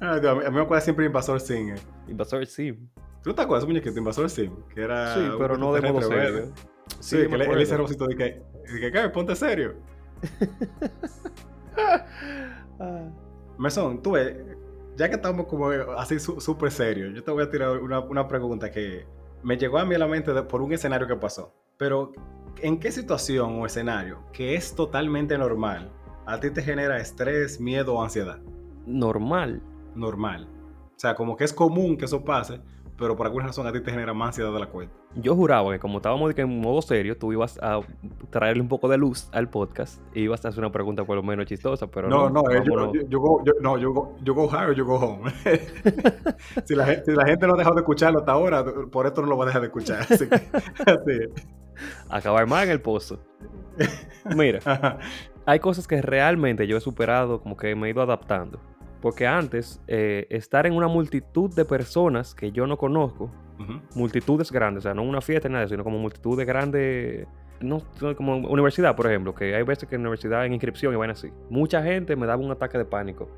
Ah, 0.00 0.16
a, 0.16 0.34
mí, 0.34 0.40
me 0.50 0.62
acuerda 0.62 0.80
siempre 0.80 1.06
Invasor 1.06 1.40
Sim. 1.40 1.70
Eh. 1.70 1.76
Invasor 2.08 2.44
Sim. 2.46 2.88
¿Tú 3.22 3.34
te 3.34 3.42
acuerdas, 3.42 3.66
muñequito, 3.66 3.98
Invasor 3.98 4.28
Sim? 4.28 4.52
Que 4.74 4.82
era. 4.82 5.14
Sí, 5.14 5.20
pero 5.38 5.56
no 5.56 5.72
de 5.72 5.92
modo 5.92 6.02
serio. 6.02 6.52
Sí, 6.98 7.28
que 7.28 7.38
le, 7.38 7.44
él 7.44 7.62
hizo 7.62 7.76
el 7.76 7.86
de 7.86 8.16
que, 8.16 8.42
de 8.80 8.92
que, 8.92 9.08
ponte 9.10 9.36
serio. 9.36 9.76
Mesón, 13.58 14.02
tú 14.02 14.12
ves, 14.12 14.36
ya 14.96 15.08
que 15.08 15.16
estamos 15.16 15.46
como 15.46 15.68
así 15.96 16.18
súper 16.18 16.70
serios, 16.70 17.14
yo 17.14 17.22
te 17.22 17.30
voy 17.30 17.44
a 17.44 17.50
tirar 17.50 17.78
una, 17.78 18.28
pregunta 18.28 18.70
que 18.70 19.06
me 19.42 19.56
llegó 19.56 19.78
a 19.78 19.84
mí 19.84 19.94
a 19.94 19.98
la 19.98 20.06
mente 20.06 20.32
por 20.42 20.62
un 20.62 20.72
escenario 20.72 21.06
que 21.06 21.16
pasó. 21.16 21.52
Pero, 21.76 22.12
¿en 22.60 22.78
qué 22.78 22.90
situación 22.90 23.60
o 23.60 23.66
escenario 23.66 24.18
que 24.32 24.54
es 24.54 24.74
totalmente 24.74 25.36
normal 25.38 25.90
a 26.30 26.38
ti 26.38 26.50
te 26.50 26.62
genera 26.62 26.98
estrés, 26.98 27.60
miedo 27.60 27.94
o 27.94 28.02
ansiedad. 28.02 28.38
Normal. 28.86 29.60
Normal. 29.96 30.48
O 30.94 30.98
sea, 31.00 31.16
como 31.16 31.36
que 31.36 31.42
es 31.42 31.52
común 31.52 31.96
que 31.96 32.04
eso 32.04 32.24
pase, 32.24 32.60
pero 32.96 33.16
por 33.16 33.26
alguna 33.26 33.46
razón 33.46 33.66
a 33.66 33.72
ti 33.72 33.80
te 33.80 33.90
genera 33.90 34.14
más 34.14 34.28
ansiedad 34.28 34.52
de 34.52 34.60
la 34.60 34.68
cuenta. 34.68 34.94
Yo 35.16 35.34
juraba 35.34 35.72
que 35.72 35.80
como 35.80 35.98
estábamos 35.98 36.32
en 36.38 36.60
modo 36.60 36.80
serio, 36.82 37.18
tú 37.18 37.32
ibas 37.32 37.58
a 37.60 37.80
traerle 38.30 38.62
un 38.62 38.68
poco 38.68 38.88
de 38.88 38.96
luz 38.96 39.28
al 39.32 39.50
podcast 39.50 40.00
y 40.14 40.22
ibas 40.22 40.44
a 40.44 40.48
hacer 40.48 40.60
una 40.60 40.70
pregunta 40.70 41.04
por 41.04 41.16
lo 41.16 41.22
menos 41.22 41.46
chistosa, 41.46 41.88
pero 41.88 42.08
no. 42.08 42.30
No, 42.30 42.42
no, 42.42 42.50
eh, 42.50 42.62
yo, 42.64 42.92
yo, 43.08 43.18
go, 43.18 43.42
yo, 43.44 43.52
no, 43.60 43.76
yo 43.76 43.92
go, 43.92 44.14
yo 44.22 44.34
go 44.34 44.46
high 44.46 44.66
or 44.66 44.74
yo 44.74 44.84
go 44.84 44.94
home. 44.94 45.28
si, 46.64 46.76
la, 46.76 47.02
si, 47.02 47.10
la, 47.10 47.26
gente 47.26 47.46
no 47.48 47.54
ha 47.54 47.56
dejado 47.56 47.74
de 47.74 47.80
escucharlo 47.80 48.20
hasta 48.20 48.30
ahora, 48.30 48.64
por 48.92 49.06
esto 49.06 49.20
no 49.22 49.28
lo 49.28 49.36
va 49.36 49.44
a 49.44 49.46
dejar 49.48 49.62
de 49.62 49.66
escuchar. 49.66 50.00
Así 50.02 50.28
que, 50.28 50.34
así. 50.86 51.44
Acabar 52.08 52.46
más 52.46 52.64
en 52.64 52.70
el 52.70 52.80
pozo. 52.80 53.18
Mira, 54.36 54.98
hay 55.44 55.58
cosas 55.58 55.88
que 55.88 56.02
realmente 56.02 56.68
yo 56.68 56.76
he 56.76 56.80
superado, 56.80 57.40
como 57.40 57.56
que 57.56 57.74
me 57.74 57.88
he 57.88 57.90
ido 57.90 58.02
adaptando. 58.02 58.60
Porque 59.00 59.26
antes, 59.26 59.80
eh, 59.88 60.26
estar 60.30 60.66
en 60.66 60.74
una 60.74 60.86
multitud 60.86 61.52
de 61.52 61.64
personas 61.64 62.34
que 62.34 62.52
yo 62.52 62.66
no 62.66 62.76
conozco, 62.76 63.30
multitudes 63.94 64.50
grandes, 64.50 64.82
o 64.82 64.88
sea, 64.88 64.94
no 64.94 65.02
una 65.02 65.20
fiesta 65.20 65.48
ni 65.48 65.54
nada, 65.54 65.68
sino 65.68 65.84
como 65.84 65.98
multitudes 65.98 66.46
grandes, 66.46 67.26
no, 67.60 67.82
como 68.16 68.36
universidad, 68.36 68.96
por 68.96 69.06
ejemplo, 69.06 69.34
que 69.34 69.54
hay 69.54 69.62
veces 69.62 69.88
que 69.88 69.94
en 69.96 70.02
universidad 70.02 70.46
en 70.46 70.52
inscripción 70.52 70.92
y 70.94 70.96
van 70.96 71.10
así. 71.10 71.30
Mucha 71.48 71.82
gente 71.82 72.16
me 72.16 72.26
daba 72.26 72.42
un 72.42 72.50
ataque 72.50 72.78
de 72.78 72.84
pánico. 72.84 73.28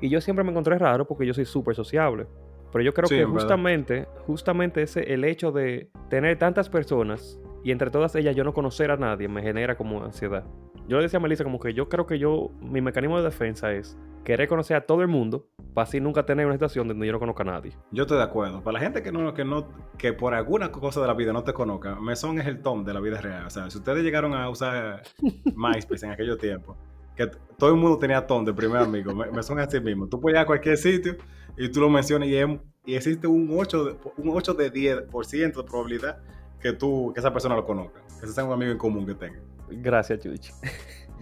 Y 0.00 0.08
yo 0.08 0.20
siempre 0.20 0.44
me 0.44 0.50
encontré 0.50 0.78
raro 0.78 1.06
porque 1.06 1.26
yo 1.26 1.34
soy 1.34 1.44
súper 1.44 1.74
sociable. 1.74 2.26
Pero 2.72 2.84
yo 2.84 2.92
creo 2.92 3.08
que 3.08 3.24
justamente, 3.24 4.06
justamente 4.26 4.82
ese, 4.82 5.12
el 5.14 5.24
hecho 5.24 5.52
de 5.52 5.90
tener 6.10 6.38
tantas 6.38 6.68
personas 6.68 7.38
y 7.62 7.70
entre 7.70 7.90
todas 7.90 8.14
ellas 8.16 8.34
yo 8.34 8.42
no 8.42 8.52
conocer 8.52 8.90
a 8.90 8.96
nadie 8.96 9.28
me 9.28 9.42
genera 9.42 9.76
como 9.76 10.04
ansiedad. 10.04 10.44
Yo 10.86 10.98
le 10.98 11.04
decía 11.04 11.18
a 11.18 11.22
Melissa 11.22 11.44
como 11.44 11.58
que 11.58 11.72
yo 11.72 11.88
creo 11.88 12.06
que 12.06 12.18
yo, 12.18 12.50
mi 12.60 12.80
mecanismo 12.80 13.16
de 13.16 13.24
defensa 13.24 13.72
es 13.72 13.96
querer 14.22 14.48
conocer 14.48 14.76
a 14.76 14.82
todo 14.82 15.02
el 15.02 15.08
mundo 15.08 15.46
para 15.72 15.84
así 15.84 16.00
nunca 16.00 16.26
tener 16.26 16.46
una 16.46 16.54
situación 16.54 16.88
donde 16.88 17.06
yo 17.06 17.12
no 17.12 17.18
conozca 17.18 17.42
a 17.42 17.46
nadie. 17.46 17.72
Yo 17.90 18.02
estoy 18.02 18.18
de 18.18 18.24
acuerdo. 18.24 18.62
Para 18.62 18.74
la 18.74 18.80
gente 18.80 19.02
que 19.02 19.10
no, 19.10 19.32
que 19.32 19.44
no, 19.44 19.68
que 19.96 20.12
por 20.12 20.34
alguna 20.34 20.70
cosa 20.70 21.00
de 21.00 21.06
la 21.06 21.14
vida 21.14 21.32
no 21.32 21.42
te 21.42 21.52
conozca, 21.52 21.94
Mesón 21.96 22.38
es 22.38 22.46
el 22.46 22.60
Tom 22.60 22.84
de 22.84 22.92
la 22.92 23.00
vida 23.00 23.20
real. 23.20 23.46
O 23.46 23.50
sea, 23.50 23.70
si 23.70 23.78
ustedes 23.78 24.02
llegaron 24.02 24.34
a 24.34 24.48
usar 24.48 25.02
MySpace 25.56 26.04
en 26.06 26.12
aquellos 26.12 26.38
tiempos, 26.38 26.76
que 27.16 27.30
todo 27.58 27.70
el 27.70 27.76
mundo 27.76 27.98
tenía 27.98 28.26
Tom 28.26 28.44
de 28.44 28.52
primer 28.52 28.82
amigo, 28.82 29.14
Mesón 29.14 29.58
es 29.60 29.68
así 29.68 29.80
mismo. 29.80 30.06
Tú 30.06 30.20
puedes 30.20 30.36
ir 30.36 30.42
a 30.42 30.46
cualquier 30.46 30.76
sitio 30.76 31.16
y 31.56 31.70
tú 31.70 31.80
lo 31.80 31.88
mencionas 31.88 32.28
y, 32.28 32.36
y 32.84 32.94
existe 32.94 33.26
un 33.26 33.48
8, 33.52 33.84
de, 33.84 33.96
un 34.18 34.30
8 34.30 34.54
de 34.54 34.72
10% 34.72 35.56
de 35.56 35.64
probabilidad 35.64 36.18
que 36.64 36.72
tú, 36.72 37.12
que 37.12 37.20
esa 37.20 37.30
persona 37.30 37.54
lo 37.54 37.66
conozca, 37.66 38.00
que 38.18 38.24
ese 38.24 38.32
sea 38.32 38.42
un 38.42 38.50
amigo 38.50 38.72
en 38.72 38.78
común 38.78 39.04
que 39.04 39.14
tenga. 39.14 39.38
Gracias, 39.68 40.20
Chuchi. 40.20 40.50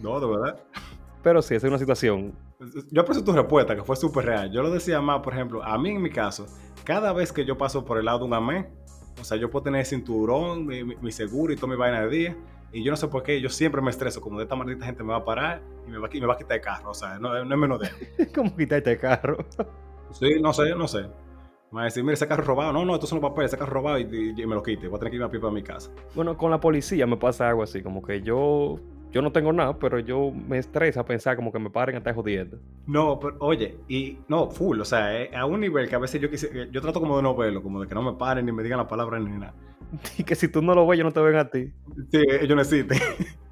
No, 0.01 0.21
de 0.21 0.27
verdad. 0.29 0.61
Pero 1.21 1.43
sí, 1.43 1.57
esa 1.57 1.67
es 1.67 1.71
una 1.71 1.81
situación. 1.81 2.33
Yo 2.93 3.03
aprecio 3.03 3.25
tu 3.25 3.33
respuesta, 3.33 3.75
que 3.75 3.83
fue 3.83 3.97
súper 3.97 4.25
real. 4.25 4.53
Yo 4.53 4.63
lo 4.63 4.71
decía 4.71 5.01
más, 5.01 5.21
por 5.21 5.33
ejemplo, 5.33 5.61
a 5.65 5.77
mí 5.79 5.91
en 5.91 6.01
mi 6.01 6.11
caso, 6.11 6.47
cada 6.85 7.13
vez 7.13 7.33
que 7.33 7.45
yo 7.45 7.59
paso 7.59 7.85
por 7.85 7.99
el 7.99 8.05
lado 8.05 8.21
de 8.21 8.25
un 8.27 8.35
amén, 8.35 8.69
o 9.21 9.25
sea, 9.25 9.37
yo 9.37 9.51
puedo 9.51 9.65
tener 9.65 9.85
cinturón, 9.85 10.65
mi, 10.65 11.11
seguro 11.11 11.53
y 11.53 11.57
toda 11.57 11.73
mi 11.73 11.77
vaina 11.77 12.03
de 12.03 12.09
día, 12.09 12.37
y 12.73 12.85
yo 12.85 12.93
no 12.93 12.97
sé 12.97 13.09
por 13.09 13.25
qué, 13.25 13.41
yo 13.41 13.49
siempre 13.49 13.83
me 13.83 13.91
estreso, 13.91 14.21
como 14.21 14.39
de 14.39 14.45
esta 14.45 14.55
maldita 14.55 14.87
gente 14.87 15.03
me 15.03 15.11
va 15.11 15.19
a 15.19 15.25
parar 15.25 15.61
y 15.89 15.91
me 15.91 15.99
va, 15.99 16.09
me 16.09 16.27
va 16.27 16.35
a 16.35 16.39
quitar 16.39 16.57
el 16.57 16.63
carro, 16.63 16.91
o 16.91 16.95
sea, 16.95 17.19
no, 17.19 17.45
no 17.45 17.53
es 17.53 17.61
menos 17.61 17.81
de 17.81 18.31
¿Cómo 18.35 18.57
quitarte 18.57 18.93
el 18.93 18.99
carro? 18.99 19.45
sí, 20.13 20.41
no 20.41 20.53
sé, 20.53 20.73
no 20.77 20.87
sé. 20.87 21.07
Me 21.73 21.77
va 21.77 21.83
a 21.83 21.85
decir, 21.87 22.05
mira, 22.05 22.15
ese 22.15 22.29
carro 22.29 22.45
robado. 22.45 22.73
No, 22.73 22.85
no, 22.85 22.95
estos 22.95 23.09
son 23.09 23.21
los 23.21 23.31
papeles, 23.31 23.51
ese 23.51 23.59
carro 23.59 23.73
robado 23.73 23.99
y, 23.99 24.05
me 24.05 24.55
lo 24.55 24.63
quite. 24.63 24.89
Voy 24.89 24.97
a 24.97 24.99
tener 24.99 25.11
que 25.11 25.17
ir 25.17 25.23
a 25.23 25.31
pie 25.31 25.41
para 25.41 25.53
mi 25.53 25.63
casa. 25.63 25.91
Bueno, 26.15 26.37
con 26.37 26.51
la 26.51 26.61
policía 26.61 27.07
me 27.07 27.17
pasa 27.17 27.49
algo 27.49 27.63
así, 27.63 27.83
como 27.83 28.03
que 28.03 28.21
yo 28.21 28.79
yo 29.11 29.21
no 29.21 29.31
tengo 29.31 29.53
nada, 29.53 29.79
pero 29.79 29.99
yo 29.99 30.31
me 30.31 30.59
estresa 30.59 31.05
pensar 31.05 31.37
como 31.37 31.53
que 31.53 31.59
me 31.59 31.69
paren 31.69 31.95
a 31.97 31.99
estar 31.99 32.15
jodiendo. 32.15 32.59
No, 32.87 33.19
pero 33.19 33.37
oye, 33.41 33.79
y 33.87 34.19
no, 34.29 34.51
full, 34.51 34.81
o 34.81 34.85
sea, 34.87 35.21
eh, 35.21 35.31
a 35.37 35.45
un 35.45 35.61
nivel 35.61 35.87
que 35.89 35.95
a 35.95 35.99
veces 35.99 36.21
yo 36.21 36.31
quise, 36.31 36.69
yo 36.71 36.81
trato 36.81 36.99
como 36.99 37.17
de 37.17 37.23
no 37.23 37.37
verlo, 37.37 37.63
como 37.63 37.81
de 37.81 37.87
que 37.87 37.95
no 37.95 38.03
me 38.03 38.15
paren 38.15 38.47
ni 38.47 38.53
me 38.53 38.63
digan 38.63 38.79
la 38.79 38.89
palabra 38.89 39.19
ni 39.19 39.31
nada. 39.31 39.55
Y 40.19 40.25
que 40.25 40.35
si 40.35 40.49
tú 40.49 40.63
no 40.63 40.75
lo 40.75 40.87
ves, 40.87 40.99
yo 40.99 41.05
no 41.05 41.13
te 41.13 41.21
ven 41.21 41.37
a 41.37 41.49
ti. 41.49 41.73
Sí, 42.11 42.23
ellos 42.41 42.57
necesiten. 42.57 42.99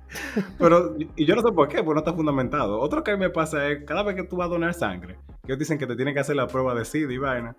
pero, 0.58 0.96
y 0.98 1.24
yo 1.24 1.36
no 1.36 1.42
sé 1.42 1.52
por 1.52 1.68
qué, 1.68 1.82
porque 1.82 1.94
no 1.94 1.98
está 2.00 2.14
fundamentado. 2.14 2.80
Otro 2.80 3.04
que 3.04 3.16
me 3.16 3.28
pasa 3.28 3.68
es, 3.68 3.84
cada 3.84 4.02
vez 4.02 4.16
que 4.16 4.24
tú 4.24 4.36
vas 4.36 4.46
a 4.46 4.50
donar 4.50 4.72
sangre, 4.72 5.18
que 5.44 5.52
ellos 5.52 5.58
dicen 5.58 5.78
que 5.78 5.86
te 5.86 5.94
tienen 5.94 6.14
que 6.14 6.20
hacer 6.20 6.36
la 6.36 6.46
prueba 6.46 6.74
de 6.74 6.86
SIDA 6.86 7.12
y 7.12 7.18
vaina, 7.18 7.56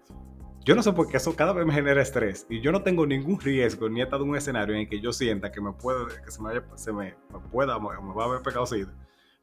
yo 0.64 0.76
no 0.76 0.84
sé 0.84 0.94
por 0.94 1.08
qué 1.08 1.18
eso 1.18 1.36
cada 1.36 1.54
vez 1.54 1.66
me 1.66 1.74
genera 1.74 2.02
estrés 2.02 2.46
y 2.50 2.62
yo 2.62 2.72
no 2.72 2.84
tengo 2.84 3.06
ningún 3.06 3.40
riesgo 3.40 3.90
ni 3.90 4.00
he 4.00 4.04
estado 4.04 4.24
en 4.24 4.30
un 4.30 4.36
escenario 4.36 4.76
en 4.76 4.88
que 4.88 5.00
yo 5.00 5.12
sienta 5.12 5.52
que 5.52 5.60
me 5.60 5.74
puede, 5.74 6.22
que 6.24 6.32
se 6.32 6.42
me, 6.42 6.62
se 6.76 6.94
me, 6.94 7.16
pueda, 7.52 7.80
me, 7.80 8.14
va 8.14 8.24
a 8.24 8.28
haber 8.28 8.42
pecado 8.42 8.66
SIDA. 8.66 8.94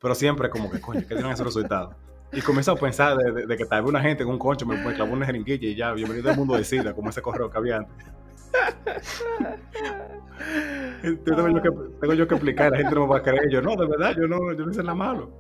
Pero 0.00 0.14
siempre 0.14 0.48
como 0.48 0.70
que, 0.70 0.81
coño, 0.81 1.00
¿qué 1.00 1.16
tienen 1.16 1.33
esos 1.33 1.46
resultados? 1.46 1.96
Y 2.33 2.40
comienzo 2.40 2.72
a 2.72 2.76
pensar 2.76 3.16
de, 3.16 3.57
que 3.57 3.64
tal 3.64 3.83
vez 3.83 3.88
una 3.88 4.00
gente 4.00 4.22
en 4.22 4.28
un 4.28 4.38
concho 4.38 4.64
me, 4.64 4.76
me 4.76 4.94
clavó 4.94 5.12
una 5.12 5.26
jeringuilla 5.26 5.68
y 5.68 5.74
ya, 5.74 5.92
bienvenido 5.92 6.31
al 6.31 6.37
mundo 6.37 6.54
de 6.54 6.62
SIDA, 6.62 6.94
como 6.94 7.11
ese 7.11 7.20
correo 7.20 7.50
que 7.50 7.59
había 7.59 7.78
antes. 7.78 8.12
tengo, 11.24 11.48
yo 11.48 11.62
que, 11.62 11.70
tengo 12.00 12.14
yo 12.14 12.28
que 12.28 12.35
explicar, 12.35 12.70
la 12.70 12.78
gente 12.78 12.94
no 12.94 13.02
me 13.02 13.12
va 13.12 13.18
a 13.18 13.22
creer. 13.22 13.50
Yo, 13.50 13.61
no, 13.61 13.74
de 13.74 13.87
verdad, 13.87 14.14
yo 14.16 14.28
no, 14.28 14.52
yo 14.52 14.64
no 14.64 14.70
hice 14.70 14.83
nada 14.83 14.94
malo. 14.94 15.31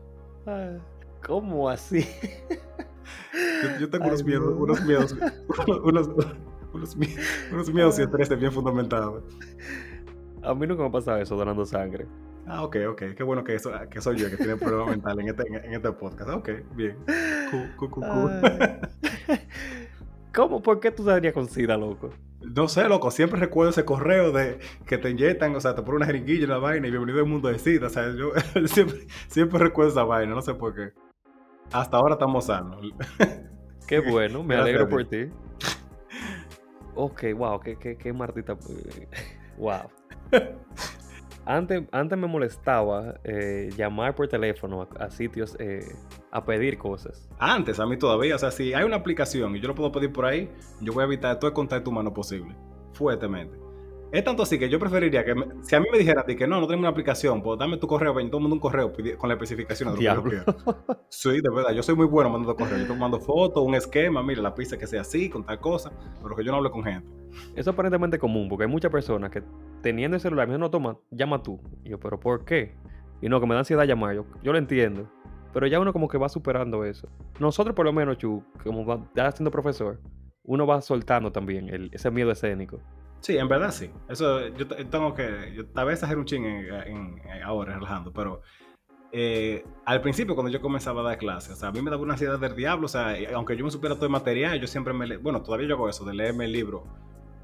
¿Cómo 1.24 1.68
así? 1.68 2.08
Yo, 3.80 3.90
tengo 3.90 4.06
unos, 4.06 4.24
miedos, 4.24 4.54
unos 4.56 4.84
miedos, 4.84 5.16
unos, 5.84 6.08
unos, 6.72 7.72
miedos 7.72 7.98
y 7.98 8.02
estrés 8.02 8.38
bien 8.38 8.52
fundamentados. 8.52 9.24
A 10.42 10.54
mí 10.54 10.66
nunca 10.66 10.82
me 10.82 10.88
ha 10.88 10.92
pasado 10.92 11.18
eso 11.18 11.36
donando 11.36 11.64
sangre. 11.64 12.06
Ah, 12.46 12.62
ok, 12.62 12.76
ok. 12.90 13.02
Qué 13.16 13.22
bueno 13.22 13.44
que, 13.44 13.54
eso, 13.54 13.70
que 13.90 14.00
soy 14.00 14.16
yo 14.16 14.30
que 14.30 14.36
tiene 14.36 14.56
problema 14.56 14.86
mental 14.86 15.20
en 15.20 15.28
este, 15.28 15.46
en 15.46 15.74
este 15.74 15.92
podcast. 15.92 16.30
Ok, 16.30 16.48
bien. 16.74 16.96
Cool, 17.76 17.92
¿Cómo? 20.34 20.62
¿Por 20.62 20.80
qué 20.80 20.90
tú 20.90 21.04
saldrías 21.04 21.34
con 21.34 21.46
SIDA, 21.48 21.76
loco? 21.76 22.10
No 22.40 22.68
sé, 22.68 22.88
loco. 22.88 23.10
Siempre 23.10 23.40
recuerdo 23.40 23.70
ese 23.70 23.84
correo 23.84 24.32
de 24.32 24.58
que 24.86 24.96
te 24.96 25.10
inyectan, 25.10 25.54
o 25.56 25.60
sea, 25.60 25.74
te 25.74 25.82
ponen 25.82 25.96
una 25.96 26.06
jeringuilla 26.06 26.44
en 26.44 26.50
la 26.50 26.58
vaina 26.58 26.86
y 26.86 26.90
bienvenido 26.90 27.20
al 27.20 27.28
mundo 27.28 27.48
de 27.48 27.58
SIDA. 27.58 27.88
O 27.88 27.90
sea, 27.90 28.14
yo 28.14 28.32
siempre, 28.66 29.06
siempre 29.26 29.58
recuerdo 29.58 29.90
esa 29.90 30.04
vaina, 30.04 30.34
no 30.34 30.42
sé 30.42 30.54
por 30.54 30.74
qué. 30.74 30.92
Hasta 31.72 31.96
ahora 31.96 32.14
estamos 32.14 32.46
sanos. 32.46 32.80
Qué 33.86 34.00
bueno, 34.00 34.42
me 34.42 34.54
alegro 34.54 34.88
por 34.88 35.04
ti. 35.04 35.30
Ok, 36.94 37.24
wow, 37.36 37.60
qué, 37.60 37.76
qué, 37.76 37.96
qué 37.96 38.12
martita. 38.12 38.56
Wow. 39.56 39.90
Antes, 41.44 41.82
antes 41.90 42.16
me 42.16 42.28
molestaba 42.28 43.14
eh, 43.24 43.70
llamar 43.76 44.14
por 44.14 44.28
teléfono 44.28 44.86
a, 45.00 45.10
sitios 45.10 45.56
eh, 45.58 45.80
a 46.30 46.44
pedir 46.44 46.78
cosas. 46.78 47.28
Antes, 47.40 47.80
a 47.80 47.86
mí 47.86 47.96
todavía. 47.96 48.36
O 48.36 48.38
sea, 48.38 48.52
si 48.52 48.72
hay 48.72 48.84
una 48.84 48.96
aplicación 48.96 49.56
y 49.56 49.60
yo 49.60 49.66
lo 49.66 49.74
puedo 49.74 49.90
pedir 49.90 50.12
por 50.12 50.26
ahí, 50.26 50.48
yo 50.80 50.92
voy 50.92 51.02
a 51.02 51.06
evitar 51.06 51.38
todo 51.40 51.48
el 51.48 51.54
contacto 51.54 51.90
humano 51.90 52.14
posible. 52.14 52.54
Fuertemente. 52.92 53.58
Es 54.10 54.24
tanto 54.24 54.42
así 54.42 54.58
que 54.58 54.70
yo 54.70 54.78
preferiría 54.78 55.22
que, 55.22 55.34
si 55.62 55.76
a 55.76 55.80
mí 55.80 55.86
me 55.92 55.98
dijeran 55.98 56.24
que 56.24 56.46
no, 56.46 56.60
no 56.60 56.66
tenemos 56.66 56.80
una 56.80 56.88
aplicación, 56.88 57.42
pues 57.42 57.58
dame 57.58 57.76
tu 57.76 57.86
correo, 57.86 58.14
ven 58.14 58.28
todo 58.28 58.38
el 58.38 58.42
mundo 58.42 58.54
un 58.54 58.60
correo 58.60 58.90
con 59.18 59.28
la 59.28 59.34
especificación 59.34 59.94
de 59.94 60.02
lo 60.02 60.24
que 60.24 60.36
yo 60.36 60.96
Sí, 61.10 61.40
de 61.42 61.50
verdad, 61.50 61.72
yo 61.72 61.82
soy 61.82 61.94
muy 61.94 62.06
bueno 62.06 62.30
mandando 62.30 62.56
correos. 62.56 62.80
Yo 62.86 62.94
te 62.94 62.98
mando 62.98 63.20
fotos, 63.20 63.62
un 63.62 63.74
esquema, 63.74 64.22
mira, 64.22 64.40
la 64.40 64.54
pista 64.54 64.78
que 64.78 64.86
sea 64.86 65.02
así, 65.02 65.28
con 65.28 65.44
tal 65.44 65.60
cosa, 65.60 65.92
pero 66.22 66.34
que 66.34 66.42
yo 66.42 66.52
no 66.52 66.58
hable 66.58 66.70
con 66.70 66.84
gente. 66.84 67.06
Eso 67.52 67.60
es 67.60 67.68
aparentemente 67.68 68.18
común, 68.18 68.48
porque 68.48 68.64
hay 68.64 68.70
muchas 68.70 68.90
personas 68.90 69.30
que 69.30 69.42
teniendo 69.82 70.16
el 70.16 70.20
celular, 70.22 70.46
me 70.46 70.52
dicen, 70.52 70.60
no, 70.60 70.70
toma, 70.70 70.96
llama 71.10 71.42
tú. 71.42 71.60
Y 71.84 71.90
yo, 71.90 72.00
pero 72.00 72.18
¿por 72.18 72.46
qué? 72.46 72.74
Y 73.20 73.28
no, 73.28 73.40
que 73.40 73.46
me 73.46 73.54
da 73.54 73.60
ansiedad 73.60 73.84
llamar, 73.84 74.14
yo, 74.14 74.24
yo 74.42 74.52
lo 74.52 74.58
entiendo. 74.58 75.10
Pero 75.52 75.66
ya 75.66 75.80
uno 75.80 75.92
como 75.92 76.08
que 76.08 76.16
va 76.18 76.28
superando 76.28 76.84
eso. 76.84 77.08
Nosotros 77.40 77.74
por 77.74 77.84
lo 77.84 77.92
menos, 77.92 78.16
Chu, 78.16 78.42
como 78.64 79.08
ya 79.14 79.30
siendo 79.32 79.50
profesor, 79.50 80.00
uno 80.44 80.66
va 80.66 80.80
soltando 80.80 81.30
también 81.32 81.68
el, 81.68 81.90
ese 81.92 82.10
miedo 82.10 82.30
escénico. 82.30 82.80
Sí, 83.20 83.36
en 83.36 83.48
verdad 83.48 83.70
sí. 83.70 83.90
Eso 84.08 84.48
yo 84.48 84.66
tengo 84.66 85.14
que. 85.14 85.52
Yo, 85.54 85.66
tal 85.66 85.86
vez 85.86 86.02
hacer 86.02 86.18
un 86.18 86.24
ching 86.24 86.44
en, 86.44 87.20
ahora, 87.44 87.74
relajando, 87.74 88.12
pero 88.12 88.42
eh, 89.12 89.64
al 89.84 90.00
principio, 90.00 90.34
cuando 90.34 90.52
yo 90.52 90.60
comenzaba 90.60 91.00
a 91.00 91.04
dar 91.04 91.18
clases, 91.18 91.54
o 91.54 91.56
sea, 91.56 91.68
a 91.70 91.72
mí 91.72 91.82
me 91.82 91.90
daba 91.90 92.02
una 92.02 92.14
ansiedad 92.14 92.38
del 92.38 92.54
diablo. 92.54 92.86
O 92.86 92.88
sea, 92.88 93.16
aunque 93.34 93.56
yo 93.56 93.64
me 93.64 93.70
supiera 93.70 93.94
todo 93.94 94.06
el 94.06 94.12
material, 94.12 94.60
yo 94.60 94.66
siempre 94.66 94.92
me. 94.92 95.16
bueno, 95.16 95.42
todavía 95.42 95.68
yo 95.68 95.74
hago 95.74 95.88
eso, 95.88 96.04
de 96.04 96.14
leerme 96.14 96.44
el 96.44 96.52
libro 96.52 96.84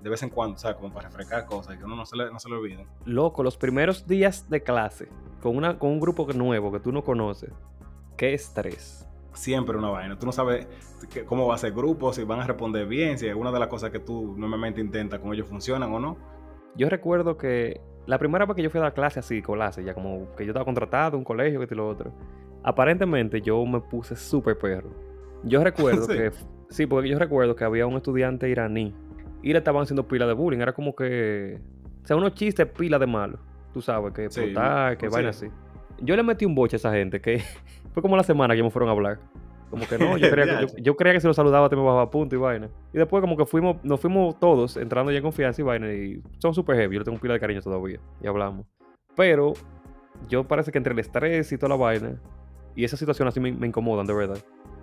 de 0.02 0.10
vez 0.10 0.22
en 0.22 0.28
cuando, 0.28 0.56
o 0.56 0.58
sea, 0.58 0.74
como 0.74 0.92
para 0.92 1.08
refrescar 1.08 1.46
cosas 1.46 1.78
que 1.78 1.84
uno 1.84 1.96
no 1.96 2.04
se 2.04 2.14
le, 2.14 2.30
no 2.30 2.38
se 2.38 2.50
le 2.50 2.56
olvide. 2.56 2.86
Loco, 3.06 3.42
los 3.42 3.56
primeros 3.56 4.06
días 4.06 4.50
de 4.50 4.62
clase, 4.62 5.08
con, 5.40 5.56
una, 5.56 5.78
con 5.78 5.92
un 5.92 5.98
grupo 5.98 6.30
nuevo 6.34 6.70
que 6.70 6.78
tú 6.78 6.92
no 6.92 7.02
conoces, 7.02 7.50
qué 8.18 8.34
estrés 8.34 9.08
siempre 9.34 9.76
una 9.76 9.90
vaina. 9.90 10.18
Tú 10.18 10.26
no 10.26 10.32
sabes 10.32 10.66
cómo 11.26 11.46
va 11.46 11.54
a 11.54 11.58
ser 11.58 11.72
grupo, 11.72 12.12
si 12.12 12.24
van 12.24 12.40
a 12.40 12.46
responder 12.46 12.86
bien, 12.86 13.18
si 13.18 13.28
alguna 13.28 13.52
de 13.52 13.58
las 13.58 13.68
cosas 13.68 13.90
que 13.90 13.98
tú 13.98 14.34
normalmente 14.36 14.80
intentas 14.80 15.20
con 15.20 15.34
ellos 15.34 15.48
funcionan 15.48 15.92
o 15.92 16.00
no. 16.00 16.16
Yo 16.76 16.88
recuerdo 16.88 17.36
que 17.36 17.80
la 18.06 18.18
primera 18.18 18.46
vez 18.46 18.56
que 18.56 18.62
yo 18.62 18.70
fui 18.70 18.80
a 18.80 18.84
dar 18.84 18.94
clase 18.94 19.20
así, 19.20 19.42
clase, 19.42 19.84
ya 19.84 19.94
como 19.94 20.34
que 20.36 20.44
yo 20.44 20.50
estaba 20.50 20.64
contratado, 20.64 21.16
un 21.16 21.24
colegio, 21.24 21.60
que 21.66 21.74
y 21.74 21.76
lo 21.76 21.88
otro, 21.88 22.12
aparentemente 22.62 23.40
yo 23.40 23.64
me 23.64 23.80
puse 23.80 24.16
súper 24.16 24.58
perro. 24.58 24.90
Yo 25.44 25.62
recuerdo 25.62 26.06
que, 26.08 26.32
sí, 26.68 26.86
porque 26.86 27.08
yo 27.08 27.18
recuerdo 27.18 27.54
que 27.54 27.64
había 27.64 27.86
un 27.86 27.94
estudiante 27.94 28.48
iraní 28.48 28.94
y 29.42 29.52
le 29.52 29.58
estaban 29.58 29.82
haciendo 29.82 30.06
pila 30.08 30.26
de 30.26 30.32
bullying. 30.32 30.60
Era 30.60 30.72
como 30.72 30.94
que, 30.94 31.60
o 32.02 32.06
sea, 32.06 32.16
unos 32.16 32.34
chistes 32.34 32.66
pila 32.66 32.98
de 32.98 33.06
malo. 33.06 33.38
Tú 33.72 33.82
sabes, 33.82 34.12
que 34.12 34.26
explotar, 34.26 34.96
que 34.96 35.08
vaina 35.08 35.30
así. 35.30 35.48
Yo 36.00 36.16
le 36.16 36.22
metí 36.22 36.44
un 36.44 36.54
boche 36.54 36.76
a 36.76 36.78
esa 36.78 36.92
gente 36.92 37.20
que 37.20 37.42
fue 37.94 38.02
como 38.02 38.16
la 38.16 38.24
semana 38.24 38.54
que 38.54 38.62
me 38.62 38.70
fueron 38.70 38.88
a 38.88 38.92
hablar. 38.92 39.20
Como 39.70 39.86
que 39.86 39.96
no, 39.96 40.18
yo 40.18 40.28
creía 40.30 40.58
que, 40.58 40.82
yo, 40.82 40.96
creía 40.96 41.14
que 41.14 41.20
si 41.20 41.26
lo 41.26 41.32
saludaba 41.34 41.68
te 41.68 41.76
me 41.76 41.82
bajaba 41.82 42.02
a 42.02 42.10
punto 42.10 42.34
y 42.34 42.38
vaina. 42.38 42.68
Y 42.92 42.98
después 42.98 43.20
como 43.20 43.36
que 43.36 43.46
fuimos, 43.46 43.82
nos 43.84 44.00
fuimos 44.00 44.38
todos 44.38 44.76
entrando 44.76 45.12
ya 45.12 45.18
en 45.18 45.22
confianza 45.22 45.62
y 45.62 45.64
vaina. 45.64 45.92
Y 45.92 46.22
son 46.38 46.52
súper 46.52 46.76
heavy, 46.76 46.94
yo 46.94 46.98
le 47.00 47.04
tengo 47.04 47.14
un 47.14 47.20
pila 47.20 47.34
de 47.34 47.40
cariño 47.40 47.62
todavía. 47.62 48.00
Y 48.20 48.26
hablamos. 48.26 48.66
Pero 49.16 49.54
yo 50.28 50.44
parece 50.44 50.72
que 50.72 50.78
entre 50.78 50.92
el 50.92 50.98
estrés 50.98 51.50
y 51.52 51.56
toda 51.56 51.70
la 51.70 51.76
vaina, 51.76 52.20
y 52.74 52.84
esa 52.84 52.96
situación 52.96 53.28
así 53.28 53.38
me, 53.38 53.48
incomodan, 53.48 54.06
de 54.06 54.14
verdad. 54.14 54.38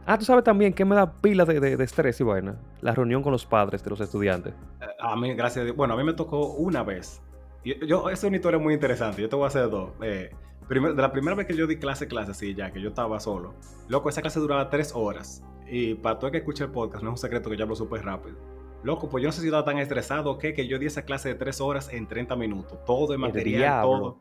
Ah, 0.05 0.17
tú 0.17 0.25
sabes 0.25 0.43
también 0.43 0.73
que 0.73 0.83
me 0.83 0.95
da 0.95 1.11
pila 1.21 1.45
de, 1.45 1.59
de, 1.59 1.83
estrés 1.83 2.19
y 2.21 2.23
vaina. 2.23 2.55
La 2.79 2.95
reunión 2.95 3.21
con 3.21 3.31
los 3.31 3.45
padres 3.45 3.83
de 3.83 3.89
los 3.89 3.99
estudiantes. 3.99 4.53
Eh, 4.81 4.85
a 4.99 5.15
mí, 5.15 5.33
gracias. 5.35 5.75
Bueno, 5.75 5.93
a 5.93 5.97
mí 5.97 6.03
me 6.03 6.13
tocó 6.13 6.53
una 6.53 6.83
vez. 6.83 7.21
Yo, 7.63 7.75
yo 7.85 8.09
es 8.09 8.23
una 8.23 8.37
historia 8.37 8.57
muy 8.57 8.73
interesante. 8.73 9.21
Yo 9.21 9.29
te 9.29 9.35
voy 9.35 9.45
a 9.45 9.47
hacer 9.47 9.69
dos. 9.69 9.91
Eh, 10.01 10.31
de 10.69 11.01
la 11.01 11.11
primera 11.11 11.35
vez 11.35 11.47
que 11.47 11.55
yo 11.55 11.67
di 11.67 11.77
clase, 11.77 12.07
clase, 12.07 12.33
sí, 12.33 12.53
ya, 12.53 12.71
que 12.71 12.81
yo 12.81 12.89
estaba 12.89 13.19
solo. 13.19 13.55
Loco, 13.87 14.09
esa 14.09 14.21
clase 14.21 14.39
duraba 14.39 14.69
tres 14.69 14.93
horas. 14.95 15.43
Y 15.67 15.95
para 15.95 16.17
todo 16.17 16.27
el 16.27 16.31
que 16.31 16.37
escuche 16.39 16.63
el 16.63 16.71
podcast, 16.71 17.03
no 17.03 17.09
es 17.09 17.13
un 17.13 17.17
secreto 17.17 17.49
que 17.49 17.57
yo 17.57 17.63
hablo 17.63 17.75
súper 17.75 18.03
rápido. 18.03 18.37
Loco, 18.83 19.09
pues 19.09 19.21
yo 19.21 19.27
no 19.27 19.31
sé 19.31 19.41
si 19.41 19.47
estaba 19.47 19.65
tan 19.65 19.77
estresado 19.77 20.37
que, 20.37 20.53
que 20.53 20.67
yo 20.67 20.79
di 20.79 20.87
esa 20.87 21.03
clase 21.03 21.29
de 21.29 21.35
tres 21.35 21.61
horas 21.61 21.91
en 21.91 22.07
30 22.07 22.35
minutos. 22.35 22.83
Todo 22.85 23.13
el 23.13 23.19
material, 23.19 23.83
todo 23.83 24.19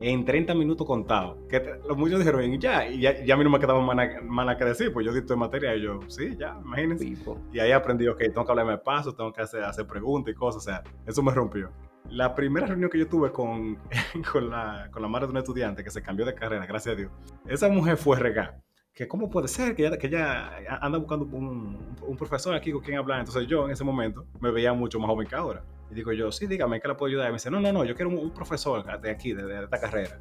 en 0.00 0.24
30 0.24 0.54
minutos 0.54 0.86
contados. 0.86 1.36
Que 1.48 1.78
los 1.86 1.96
muchos 1.96 2.18
dijeron, 2.18 2.58
ya, 2.58 2.88
y 2.88 3.00
ya, 3.00 3.22
ya, 3.22 3.34
a 3.34 3.36
mí 3.36 3.44
no 3.44 3.50
me 3.50 3.60
quedaba 3.60 3.80
más 3.80 3.96
nada 3.96 4.56
que 4.56 4.64
decir, 4.64 4.92
pues 4.92 5.06
yo 5.06 5.12
di 5.12 5.22
todo 5.22 5.34
el 5.34 5.40
materia 5.40 5.76
y 5.76 5.82
yo, 5.82 6.00
sí, 6.08 6.36
ya, 6.38 6.58
imagínense. 6.64 7.14
Y 7.52 7.58
ahí 7.60 7.72
aprendí, 7.72 8.08
ok, 8.08 8.18
tengo 8.18 8.44
que 8.44 8.52
hablarme 8.52 8.72
de 8.72 8.78
paso, 8.78 9.14
tengo 9.14 9.32
que 9.32 9.42
hacer, 9.42 9.62
hacer 9.62 9.86
preguntas 9.86 10.32
y 10.32 10.36
cosas, 10.36 10.62
o 10.62 10.64
sea, 10.64 10.82
eso 11.06 11.22
me 11.22 11.32
rompió. 11.32 11.70
La 12.08 12.34
primera 12.34 12.66
reunión 12.66 12.90
que 12.90 12.98
yo 12.98 13.06
tuve 13.06 13.30
con, 13.30 13.78
con, 14.32 14.50
la, 14.50 14.88
con 14.90 15.02
la 15.02 15.08
madre 15.08 15.26
de 15.26 15.32
un 15.32 15.36
estudiante 15.38 15.84
que 15.84 15.90
se 15.90 16.02
cambió 16.02 16.24
de 16.24 16.34
carrera, 16.34 16.66
gracias 16.66 16.94
a 16.94 16.96
Dios, 16.96 17.12
esa 17.46 17.68
mujer 17.68 17.96
fue 17.96 18.18
regar. 18.18 18.60
Que 18.92 19.06
cómo 19.06 19.30
puede 19.30 19.48
ser 19.48 19.76
que 19.76 19.86
ella, 19.86 19.96
que 19.96 20.08
ella 20.08 20.78
anda 20.80 20.98
buscando 20.98 21.24
un, 21.24 21.96
un 22.02 22.16
profesor 22.16 22.54
aquí 22.54 22.72
con 22.72 22.82
quien 22.82 22.98
hablar. 22.98 23.20
Entonces 23.20 23.46
yo 23.46 23.64
en 23.64 23.70
ese 23.70 23.84
momento 23.84 24.26
me 24.40 24.50
veía 24.50 24.72
mucho 24.72 24.98
más 24.98 25.08
joven 25.08 25.26
que 25.26 25.36
ahora. 25.36 25.62
Y 25.90 25.94
digo 25.94 26.12
yo, 26.12 26.30
sí, 26.30 26.46
dígame, 26.46 26.80
¿qué 26.80 26.88
le 26.88 26.94
puedo 26.94 27.08
ayudar? 27.08 27.26
Y 27.26 27.30
me 27.30 27.36
dice, 27.36 27.50
no, 27.50 27.60
no, 27.60 27.72
no, 27.72 27.84
yo 27.84 27.94
quiero 27.94 28.10
un, 28.10 28.30
profesor 28.30 29.00
de 29.00 29.10
aquí, 29.10 29.32
de, 29.32 29.64
esta 29.64 29.80
carrera. 29.80 30.20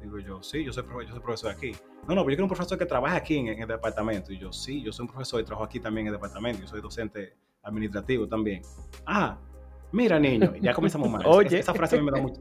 Digo 0.00 0.18
yo, 0.20 0.42
sí, 0.42 0.64
yo 0.64 0.72
soy, 0.72 0.84
yo 1.06 1.12
soy 1.12 1.20
profesor 1.20 1.50
aquí. 1.50 1.72
No, 2.06 2.14
no, 2.14 2.22
pero 2.22 2.30
yo 2.30 2.36
quiero 2.36 2.44
un 2.44 2.50
profesor 2.50 2.78
que 2.78 2.86
trabaje 2.86 3.16
aquí 3.16 3.36
en, 3.36 3.48
el 3.48 3.68
departamento. 3.68 4.32
Y 4.32 4.38
yo, 4.38 4.52
sí, 4.52 4.80
yo 4.82 4.92
soy 4.92 5.04
un 5.04 5.12
profesor 5.12 5.40
y 5.40 5.44
trabajo 5.44 5.64
aquí 5.64 5.80
también 5.80 6.06
en 6.06 6.14
el 6.14 6.18
departamento. 6.20 6.62
Yo 6.62 6.68
soy 6.68 6.80
docente 6.80 7.34
administrativo 7.62 8.28
también. 8.28 8.62
Ah, 9.04 9.38
mira, 9.92 10.18
niño, 10.18 10.54
ya 10.60 10.72
comenzamos 10.72 11.10
mal. 11.10 11.22
Oye. 11.26 11.58
Esa, 11.58 11.74
frase 11.74 12.00
me 12.00 12.10
da 12.10 12.20
mucho, 12.20 12.40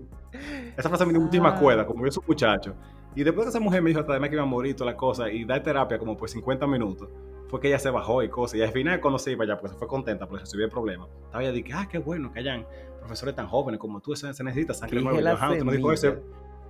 esa 0.77 0.89
frase 0.89 1.05
me 1.05 1.13
da 1.13 1.19
muchísima 1.19 1.49
ah. 1.49 1.59
cuerda, 1.59 1.85
como 1.85 2.05
yo 2.05 2.11
soy 2.11 2.21
un 2.21 2.27
muchacho. 2.27 2.75
Y 3.15 3.23
después 3.23 3.45
que 3.45 3.49
esa 3.49 3.59
mujer 3.59 3.81
me 3.81 3.89
dijo 3.89 4.01
hasta 4.01 4.19
que 4.19 4.33
iba 4.35 4.43
a 4.43 4.45
morir 4.45 4.75
toda 4.75 4.91
la 4.91 4.97
cosa 4.97 5.31
y 5.31 5.43
dar 5.43 5.63
terapia 5.63 5.97
como 5.97 6.15
por 6.15 6.29
50 6.29 6.67
minutos, 6.67 7.09
fue 7.47 7.59
que 7.59 7.67
ella 7.67 7.79
se 7.79 7.89
bajó 7.89 8.21
y 8.21 8.29
cosas. 8.29 8.59
Y 8.59 8.61
al 8.61 8.71
final, 8.71 9.01
cuando 9.01 9.17
se 9.17 9.31
iba 9.31 9.45
ya, 9.45 9.59
pues 9.59 9.71
se 9.71 9.77
fue 9.77 9.87
contenta 9.87 10.27
porque 10.27 10.41
resolvió 10.41 10.65
el 10.65 10.71
problema. 10.71 11.07
Estaba 11.25 11.43
ella 11.43 11.51
dije, 11.51 11.71
ah, 11.73 11.87
qué 11.89 11.97
bueno 11.97 12.31
que 12.31 12.39
hayan 12.39 12.65
profesores 12.99 13.35
tan 13.35 13.47
jóvenes 13.47 13.79
como 13.79 14.01
tú, 14.01 14.15
se, 14.15 14.27
necesita 14.43 14.73
sangre 14.73 15.01
nueva. 15.01 15.33
usted 15.33 15.63
no 15.63 15.71
dijo 15.71 15.91
eso. 15.91 16.15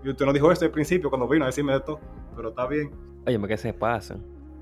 Y 0.03 0.09
usted 0.09 0.25
no 0.25 0.31
dijo 0.31 0.51
eso 0.51 0.63
al 0.63 0.71
principio 0.71 1.09
cuando 1.09 1.27
vino 1.27 1.43
a 1.43 1.47
decirme 1.47 1.75
esto, 1.75 1.99
pero 2.35 2.49
está 2.49 2.67
bien. 2.67 2.91
Oye, 3.25 3.39
¿qué 3.47 3.57
se 3.57 3.73
pasa? 3.73 4.17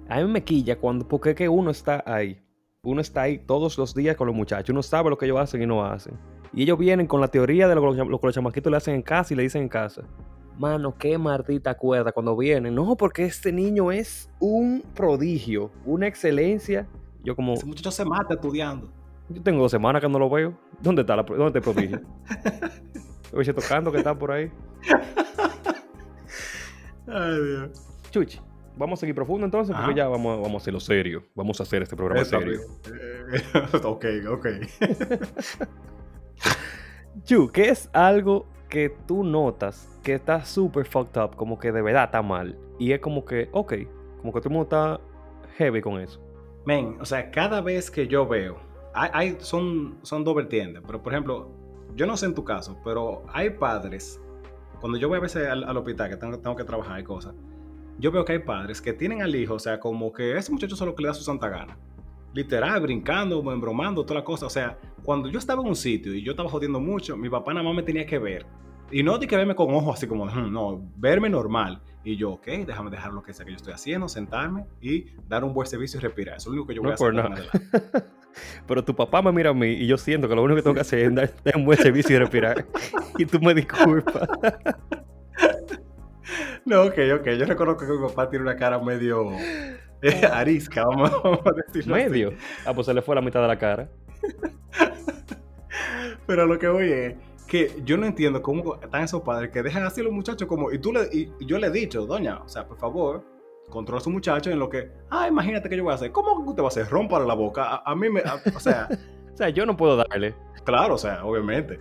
A 0.07 0.21
mí 0.21 0.25
me 0.25 0.43
quilla 0.43 0.77
cuando, 0.79 1.07
porque 1.07 1.35
que 1.35 1.49
uno 1.49 1.71
está 1.71 2.03
ahí. 2.05 2.39
Uno 2.85 3.01
está 3.01 3.23
ahí 3.23 3.39
todos 3.39 3.77
los 3.79 3.95
días 3.95 4.15
con 4.15 4.27
los 4.27 4.35
muchachos. 4.35 4.69
Uno 4.69 4.83
sabe 4.83 5.09
lo 5.09 5.17
que 5.17 5.25
ellos 5.25 5.39
hacen 5.39 5.61
y 5.61 5.65
no 5.65 5.83
hacen. 5.83 6.13
Y 6.53 6.63
ellos 6.63 6.77
vienen 6.77 7.07
con 7.07 7.19
la 7.19 7.27
teoría 7.27 7.67
de 7.67 7.75
lo 7.75 7.93
que 7.93 8.05
los, 8.05 8.33
chamaquitos 8.33 8.71
le 8.71 8.77
hacen 8.77 8.95
en 8.95 9.01
casa 9.01 9.33
y 9.33 9.37
le 9.37 9.43
dicen 9.43 9.63
en 9.63 9.69
casa. 9.69 10.03
Mano, 10.57 10.95
qué 10.97 11.17
maldita 11.17 11.75
cuerda 11.75 12.11
cuando 12.11 12.37
vienen. 12.37 12.75
No, 12.75 12.95
porque 12.95 13.25
este 13.25 13.51
niño 13.51 13.91
es 13.91 14.29
un 14.39 14.83
prodigio, 14.93 15.71
una 15.83 16.07
excelencia. 16.07 16.87
Yo 17.23 17.35
como... 17.35 17.55
Ese 17.55 17.65
muchacho 17.65 17.91
se 17.91 18.05
mata 18.05 18.35
estudiando. 18.35 18.89
Yo 19.29 19.41
tengo 19.41 19.63
dos 19.63 19.71
semanas 19.71 20.01
que 20.01 20.07
no 20.07 20.19
lo 20.19 20.29
veo. 20.29 20.57
¿Dónde 20.79 21.01
está, 21.01 21.15
la, 21.15 21.23
dónde 21.23 21.59
está 21.59 21.59
el 21.59 21.63
prodigio? 21.63 22.01
Oye, 23.33 23.51
tocando 23.51 23.91
que 23.91 23.97
está 23.97 24.17
por 24.17 24.31
ahí. 24.31 24.51
Ay, 27.07 27.43
Dios. 27.43 27.71
Chuchi, 28.11 28.39
vamos 28.77 28.99
a 28.99 29.01
seguir 29.01 29.15
profundo 29.15 29.45
entonces, 29.45 29.75
porque 29.75 29.95
ya 29.95 30.07
vamos, 30.07 30.41
vamos 30.41 30.55
a 30.55 30.57
hacerlo 30.63 30.79
serio. 30.79 31.23
Vamos 31.35 31.59
a 31.59 31.63
hacer 31.63 31.83
este 31.83 31.95
programa 31.95 32.25
serio. 32.25 32.59
ok, 33.83 34.05
ok. 34.29 34.47
Chu, 37.23 37.49
¿qué 37.51 37.69
es 37.69 37.89
algo 37.93 38.45
que 38.69 38.89
tú 39.07 39.23
notas 39.23 39.89
que 40.03 40.13
está 40.13 40.43
súper 40.43 40.85
fucked 40.85 41.21
up, 41.21 41.35
como 41.35 41.57
que 41.57 41.71
de 41.71 41.81
verdad 41.81 42.05
está 42.05 42.21
mal? 42.21 42.57
Y 42.77 42.91
es 42.91 42.99
como 42.99 43.25
que, 43.25 43.49
ok, 43.51 43.73
como 44.19 44.33
que 44.33 44.39
todo 44.39 44.49
el 44.49 44.53
mundo 44.53 44.63
está 44.63 45.01
heavy 45.57 45.81
con 45.81 45.99
eso. 45.99 46.21
Men, 46.65 46.97
o 46.99 47.05
sea, 47.05 47.31
cada 47.31 47.61
vez 47.61 47.89
que 47.89 48.07
yo 48.07 48.27
veo, 48.27 48.57
hay, 48.93 49.37
son, 49.39 49.97
son 50.01 50.23
dos 50.23 50.35
vertientes, 50.35 50.81
pero 50.85 51.01
por 51.01 51.13
ejemplo, 51.13 51.51
yo 51.95 52.05
no 52.05 52.17
sé 52.17 52.25
en 52.25 52.33
tu 52.33 52.43
caso, 52.43 52.77
pero 52.83 53.23
hay 53.31 53.51
padres, 53.51 54.21
cuando 54.79 54.97
yo 54.97 55.07
voy 55.07 55.17
a 55.17 55.21
veces 55.21 55.47
al, 55.47 55.77
hospital, 55.77 56.09
que 56.09 56.17
tengo, 56.17 56.39
tengo, 56.39 56.55
que 56.55 56.63
trabajar 56.63 56.99
y 56.99 57.03
cosas, 57.03 57.35
yo 57.97 58.11
veo 58.11 58.25
que 58.25 58.33
hay 58.33 58.39
padres 58.39 58.81
que 58.81 58.93
tienen 58.93 59.21
al 59.21 59.35
hijo, 59.35 59.55
o 59.55 59.59
sea, 59.59 59.79
como 59.79 60.11
que 60.11 60.37
ese 60.37 60.51
muchacho 60.51 60.75
solo 60.75 60.95
que 60.95 61.03
le 61.03 61.07
da 61.07 61.13
su 61.13 61.23
santa 61.23 61.49
gana. 61.49 61.77
Literal, 62.33 62.81
brincando, 62.81 63.39
embromando, 63.51 64.03
toda 64.03 64.19
la 64.19 64.25
cosa. 64.25 64.45
O 64.45 64.49
sea, 64.49 64.77
cuando 65.03 65.29
yo 65.29 65.39
estaba 65.39 65.61
en 65.61 65.69
un 65.69 65.75
sitio 65.75 66.13
y 66.13 66.21
yo 66.21 66.31
estaba 66.31 66.49
jodiendo 66.49 66.81
mucho, 66.81 67.15
mi 67.15 67.29
papá 67.29 67.53
nada 67.53 67.63
más 67.63 67.75
me 67.75 67.83
tenía 67.83 68.05
que 68.05 68.19
ver. 68.19 68.45
Y 68.91 69.03
no 69.03 69.17
de 69.17 69.25
que 69.25 69.35
verme 69.35 69.55
con 69.55 69.73
ojos 69.73 69.95
así 69.95 70.07
como, 70.07 70.25
hmm, 70.25 70.51
no, 70.51 70.81
verme 70.97 71.29
normal. 71.29 71.81
Y 72.03 72.17
yo, 72.17 72.33
ok, 72.33 72.45
déjame 72.67 72.91
dejar 72.91 73.13
lo 73.13 73.23
que 73.23 73.33
sea 73.33 73.45
que 73.45 73.51
yo 73.51 73.57
estoy 73.57 73.73
haciendo, 73.73 74.07
sentarme 74.07 74.65
y 74.81 75.05
dar 75.27 75.43
un 75.43 75.53
buen 75.53 75.67
servicio 75.67 75.99
y 75.99 76.03
respirar. 76.03 76.37
Eso 76.37 76.49
es 76.49 76.55
lo 76.55 76.63
único 76.63 76.67
que 76.67 76.75
yo 76.75 76.81
voy 76.81 76.91
a 76.91 76.93
hacer. 76.93 77.13
Nada. 77.13 77.35
Pero 78.67 78.83
tu 78.83 78.93
papá 78.95 79.21
me 79.21 79.31
mira 79.31 79.51
a 79.51 79.53
mí 79.53 79.67
y 79.67 79.87
yo 79.87 79.97
siento 79.97 80.27
que 80.27 80.35
lo 80.35 80.43
único 80.43 80.57
que 80.57 80.61
tengo 80.61 80.75
que 80.75 80.81
hacer 80.81 80.99
es 80.99 81.15
dar, 81.15 81.55
un 81.55 81.65
buen 81.65 81.77
servicio 81.77 82.15
y 82.15 82.19
respirar. 82.19 82.65
y 83.17 83.25
tú 83.25 83.39
me 83.39 83.53
disculpas. 83.53 84.27
no, 86.65 86.83
ok, 86.83 86.97
ok. 87.19 87.27
Yo 87.37 87.45
reconozco 87.45 87.85
que 87.85 87.93
mi 87.93 88.07
papá 88.07 88.29
tiene 88.29 88.43
una 88.43 88.55
cara 88.55 88.79
medio 88.79 89.31
eh, 90.01 90.21
arisca, 90.31 90.85
vamos, 90.85 91.11
a 91.45 91.51
decirlo. 91.65 91.95
Medio. 91.95 92.33
Ah, 92.65 92.73
pues 92.73 92.87
se 92.87 92.93
le 92.93 93.01
fue 93.01 93.15
la 93.15 93.21
mitad 93.21 93.41
de 93.41 93.47
la 93.47 93.57
cara. 93.57 93.89
Pero 96.27 96.45
lo 96.45 96.57
que 96.57 96.67
voy 96.67 96.91
es 96.91 97.15
que 97.47 97.81
yo 97.83 97.97
no 97.97 98.05
entiendo 98.05 98.41
cómo 98.41 98.75
están 98.81 99.03
esos 99.03 99.21
padres 99.21 99.51
que 99.51 99.61
dejan 99.61 99.83
así 99.83 100.01
a 100.01 100.03
los 100.03 100.13
muchachos 100.13 100.47
como. 100.47 100.71
Y 100.71 100.79
tú 100.79 100.91
le, 100.91 101.07
y 101.11 101.31
yo 101.45 101.57
le 101.57 101.67
he 101.67 101.71
dicho, 101.71 102.05
doña, 102.05 102.39
o 102.39 102.49
sea, 102.49 102.67
por 102.67 102.77
favor, 102.77 103.23
controla 103.69 103.99
a 103.99 104.03
su 104.03 104.09
muchacho 104.09 104.51
en 104.51 104.59
lo 104.59 104.69
que, 104.69 104.91
ah, 105.09 105.27
imagínate 105.27 105.69
que 105.69 105.77
yo 105.77 105.83
voy 105.83 105.91
a 105.91 105.95
hacer. 105.95 106.11
¿Cómo 106.11 106.43
que 106.43 106.49
usted 106.49 106.63
va 106.63 106.67
a 106.67 106.69
hacer? 106.69 106.89
Rómpale 106.89 107.25
la 107.25 107.33
boca. 107.33 107.81
A, 107.85 107.95
mí 107.95 108.09
me, 108.09 108.21
o 108.55 108.59
sea. 108.59 108.87
o 109.33 109.37
sea, 109.37 109.49
yo 109.49 109.65
no 109.65 109.77
puedo 109.77 109.97
darle. 109.97 110.35
Claro, 110.63 110.95
o 110.95 110.97
sea, 110.97 111.23
obviamente. 111.23 111.79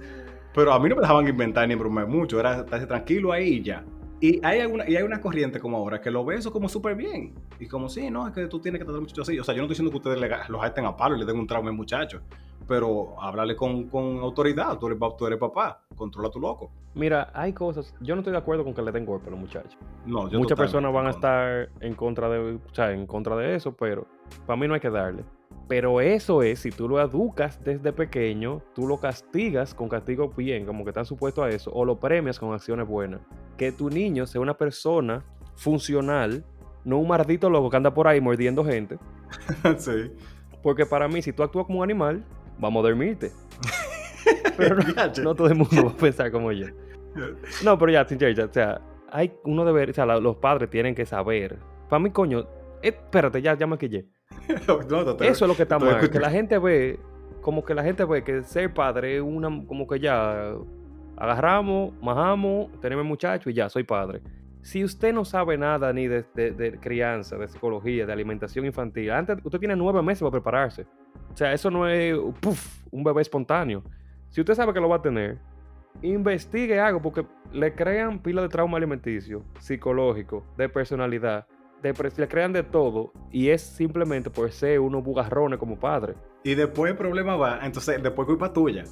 Pero 0.55 0.73
a 0.73 0.79
mí 0.79 0.89
no 0.89 0.95
me 0.95 1.01
dejaban 1.01 1.27
inventar 1.27 1.67
ni 1.67 1.75
bromar 1.75 2.07
mucho. 2.07 2.39
Era 2.39 2.61
estarse 2.61 2.87
tranquilo 2.87 3.33
ahí 3.33 3.55
y 3.55 3.63
ya. 3.63 3.85
Y 4.21 4.41
hay, 4.45 4.61
alguna, 4.61 4.89
y 4.89 4.97
hay 4.97 5.03
una 5.03 5.21
corriente 5.21 5.61
como 5.61 5.77
ahora 5.77 6.01
que 6.01 6.11
lo 6.11 6.25
ve 6.25 6.37
eso 6.37 6.53
como 6.53 6.69
súper 6.69 6.95
bien. 6.95 7.35
Y 7.59 7.67
como, 7.67 7.89
sí, 7.89 8.11
no, 8.11 8.27
es 8.27 8.33
que 8.33 8.47
tú 8.47 8.61
tienes 8.61 8.79
que 8.79 8.85
tratar 8.85 8.97
al 8.97 9.03
muchacho 9.03 9.23
así. 9.23 9.39
O 9.39 9.45
sea, 9.45 9.55
yo 9.55 9.59
no 9.59 9.65
estoy 9.65 9.75
diciendo 9.75 9.91
que 9.91 10.09
ustedes 10.09 10.49
los 10.49 10.61
jaten 10.61 10.87
a 10.87 10.97
palo 10.97 11.17
y 11.17 11.21
le 11.21 11.27
den 11.27 11.39
un 11.39 11.47
trauma 11.47 11.71
al 11.71 11.77
muchacho. 11.77 12.21
Pero 12.67 13.21
háblale 13.21 13.55
con, 13.55 13.89
con 13.89 14.19
autoridad. 14.21 14.79
Tú 14.79 14.87
eres, 14.87 14.99
tú 15.19 15.27
eres, 15.27 15.39
papá. 15.39 15.85
Controla 15.95 16.31
tu 16.31 16.41
loco. 16.41 16.71
Mira, 16.95 17.31
hay 17.35 17.53
cosas. 17.53 17.95
Yo 18.01 18.15
no 18.15 18.21
estoy 18.21 18.33
de 18.33 18.39
acuerdo 18.39 18.65
con 18.65 18.73
que 18.73 18.83
le 18.83 18.93
den 18.93 19.05
golpe 19.05 19.29
a 19.29 19.31
los 19.31 19.41
muchachos. 19.41 19.77
No, 20.07 20.31
yo 20.31 20.39
Muchas 20.39 20.57
personas 20.57 20.93
van 20.93 21.07
a 21.07 21.11
estar 21.11 21.69
en 21.81 21.95
contra 21.95 22.29
de, 22.31 22.55
o 22.55 22.75
sea, 22.75 22.93
en 22.93 23.07
contra 23.07 23.37
de 23.37 23.57
eso, 23.57 23.77
pero 23.77 24.07
para 24.47 24.57
mí 24.57 24.67
no 24.67 24.75
hay 24.75 24.81
que 24.81 24.91
darle. 24.91 25.25
Pero 25.69 26.01
eso 26.01 26.43
es, 26.43 26.59
si 26.59 26.71
tú 26.71 26.89
lo 26.89 27.01
educas 27.01 27.63
desde 27.65 27.93
pequeño, 27.93 28.63
tú 28.75 28.87
lo 28.87 28.99
castigas 28.99 29.75
con 29.75 29.89
castigo 29.89 30.29
bien, 30.29 30.67
como 30.67 30.85
que 30.85 30.91
estás 30.91 31.09
supuesto 31.09 31.43
a 31.43 31.49
eso, 31.49 31.71
o 31.73 31.85
lo 31.85 31.99
premias 31.99 32.39
con 32.39 32.53
acciones 32.53 32.87
buenas. 32.87 33.21
Que 33.57 33.73
tu 33.73 33.89
niño 33.89 34.27
sea 34.27 34.41
una 34.43 34.55
persona 34.55 35.25
funcional, 35.57 36.45
no 36.85 36.99
un 36.99 37.09
maldito 37.09 37.49
loco 37.49 37.71
que 37.71 37.77
anda 37.79 37.95
por 37.95 38.07
ahí 38.07 38.21
mordiendo 38.21 38.65
gente. 38.65 38.99
sí. 39.79 40.13
Porque 40.63 40.85
para 40.85 41.09
mí, 41.09 41.23
si 41.23 41.33
tú 41.33 41.43
actúas 41.43 41.67
como 41.67 41.79
un 41.79 41.85
animal, 41.85 42.25
vamos 42.59 42.85
a 42.85 42.89
dormirte. 42.89 43.33
pero 44.57 44.77
no, 45.23 45.35
todo 45.35 45.49
el 45.49 45.57
mundo 45.57 45.87
va 45.87 45.91
a 45.91 45.97
pensar 45.97 46.31
como 46.31 46.53
yo. 46.53 46.67
No, 47.63 47.79
pero 47.79 47.93
ya, 47.93 48.07
sin 48.07 48.19
ya, 48.19 48.45
o 48.45 48.53
sea, 48.53 48.81
hay 49.11 49.33
uno 49.45 49.65
debe, 49.65 49.91
o 49.91 49.95
sea, 49.95 50.07
los 50.07 50.37
padres 50.37 50.69
tienen 50.71 50.95
que 50.95 51.07
saber. 51.07 51.59
Para 51.89 52.01
mí, 52.01 52.11
coño, 52.11 52.41
eh, 52.83 52.89
espérate, 52.89 53.41
ya, 53.41 53.57
ya 53.57 53.67
me 53.67 53.79
quillé. 53.79 54.07
Eso 55.21 55.45
es 55.45 55.49
lo 55.49 55.57
que 55.57 55.63
está 55.63 55.79
mal. 55.79 56.11
Que 56.11 56.19
la 56.19 56.31
gente 56.31 56.59
ve, 56.59 56.99
como 57.41 57.65
que 57.65 57.75
la 57.75 57.83
gente 57.83 58.05
ve 58.05 58.25
que 58.25 58.43
ser 58.43 58.73
padre 58.73 59.17
es 59.17 59.23
una, 59.23 59.49
como 59.67 59.87
que 59.87 59.99
ya 60.01 60.55
agarramos, 61.17 61.93
majamos, 62.03 62.69
tenemos 62.81 63.05
muchacho 63.05 63.51
y 63.51 63.55
ya, 63.55 63.69
soy 63.69 63.85
padre. 63.85 64.21
Si 64.63 64.83
usted 64.83 65.13
no 65.13 65.25
sabe 65.27 65.59
nada 65.59 65.93
ni 65.93 66.09
de, 66.09 66.79
crianza, 66.81 67.37
de 67.37 67.49
psicología, 67.49 68.07
de 68.07 68.13
alimentación 68.13 68.65
infantil, 68.65 69.11
antes 69.11 69.37
usted 69.45 69.59
tiene 69.59 69.77
nueve 69.77 70.03
meses 70.03 70.21
para 70.21 70.33
prepararse. 70.33 70.87
O 71.33 71.37
sea, 71.37 71.53
eso 71.53 71.71
no 71.71 71.87
es 71.87 72.17
un 72.91 73.05
bebé 73.05 73.21
espontáneo. 73.21 73.83
Si 74.31 74.41
usted 74.41 74.55
sabe 74.55 74.73
que 74.73 74.81
lo 74.81 74.89
va 74.89 74.97
a 74.97 75.03
tener, 75.03 75.39
investigue 76.03 76.81
algo, 76.81 77.03
porque 77.03 77.27
le 77.53 77.75
crean 77.75 78.19
pila 78.19 78.43
de 78.43 78.49
trauma 78.49 78.79
alimenticio, 78.79 79.43
psicológico, 79.59 80.45
de 80.57 80.69
personalidad, 80.69 81.47
de 81.93 82.13
le 82.17 82.29
crean 82.29 82.53
de 82.53 82.63
todo, 82.63 83.13
y 83.31 83.49
es 83.49 83.63
simplemente 83.63 84.31
por 84.31 84.51
ser 84.51 84.81
unos 84.81 85.03
bugarrones 85.05 85.59
como 85.59 85.79
padre. 85.79 86.15
Y 86.43 86.55
después 86.55 86.93
el 86.93 86.97
problema 86.97 87.37
va, 87.37 87.61
entonces 87.63 88.03
después 88.03 88.27
culpa 88.27 88.53
tuya. 88.53 88.85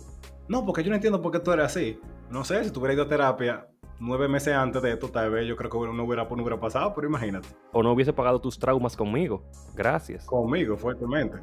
No, 0.49 0.65
porque 0.67 0.83
yo 0.83 0.91
no 0.91 0.97
entiendo 0.97 1.23
por 1.23 1.33
qué 1.33 1.39
tú 1.39 1.53
eres 1.53 1.67
así. 1.67 1.99
No 2.31 2.45
sé, 2.45 2.65
si 2.65 2.71
tú 2.71 2.81
hubieras 2.81 2.97
ido 2.97 3.05
a 3.05 3.09
terapia 3.09 3.69
nueve 4.03 4.27
meses 4.27 4.53
antes 4.53 4.83
de 4.83 4.93
esto, 4.93 5.09
tal 5.09 5.31
vez 5.31 5.47
yo 5.47 5.57
creo 5.57 5.71
que 5.71 5.79
no 5.79 6.05
hubiera, 6.05 6.25
no 6.25 6.35
hubiera 6.35 6.59
pasado, 6.59 6.93
pero 6.95 7.07
imagínate. 7.07 7.49
O 7.73 7.83
no 7.83 7.93
hubiese 7.93 8.13
pagado 8.13 8.41
tus 8.41 8.59
traumas 8.59 8.97
conmigo. 8.97 9.45
Gracias. 9.75 10.27
Conmigo, 10.27 10.77
fuertemente. 10.77 11.39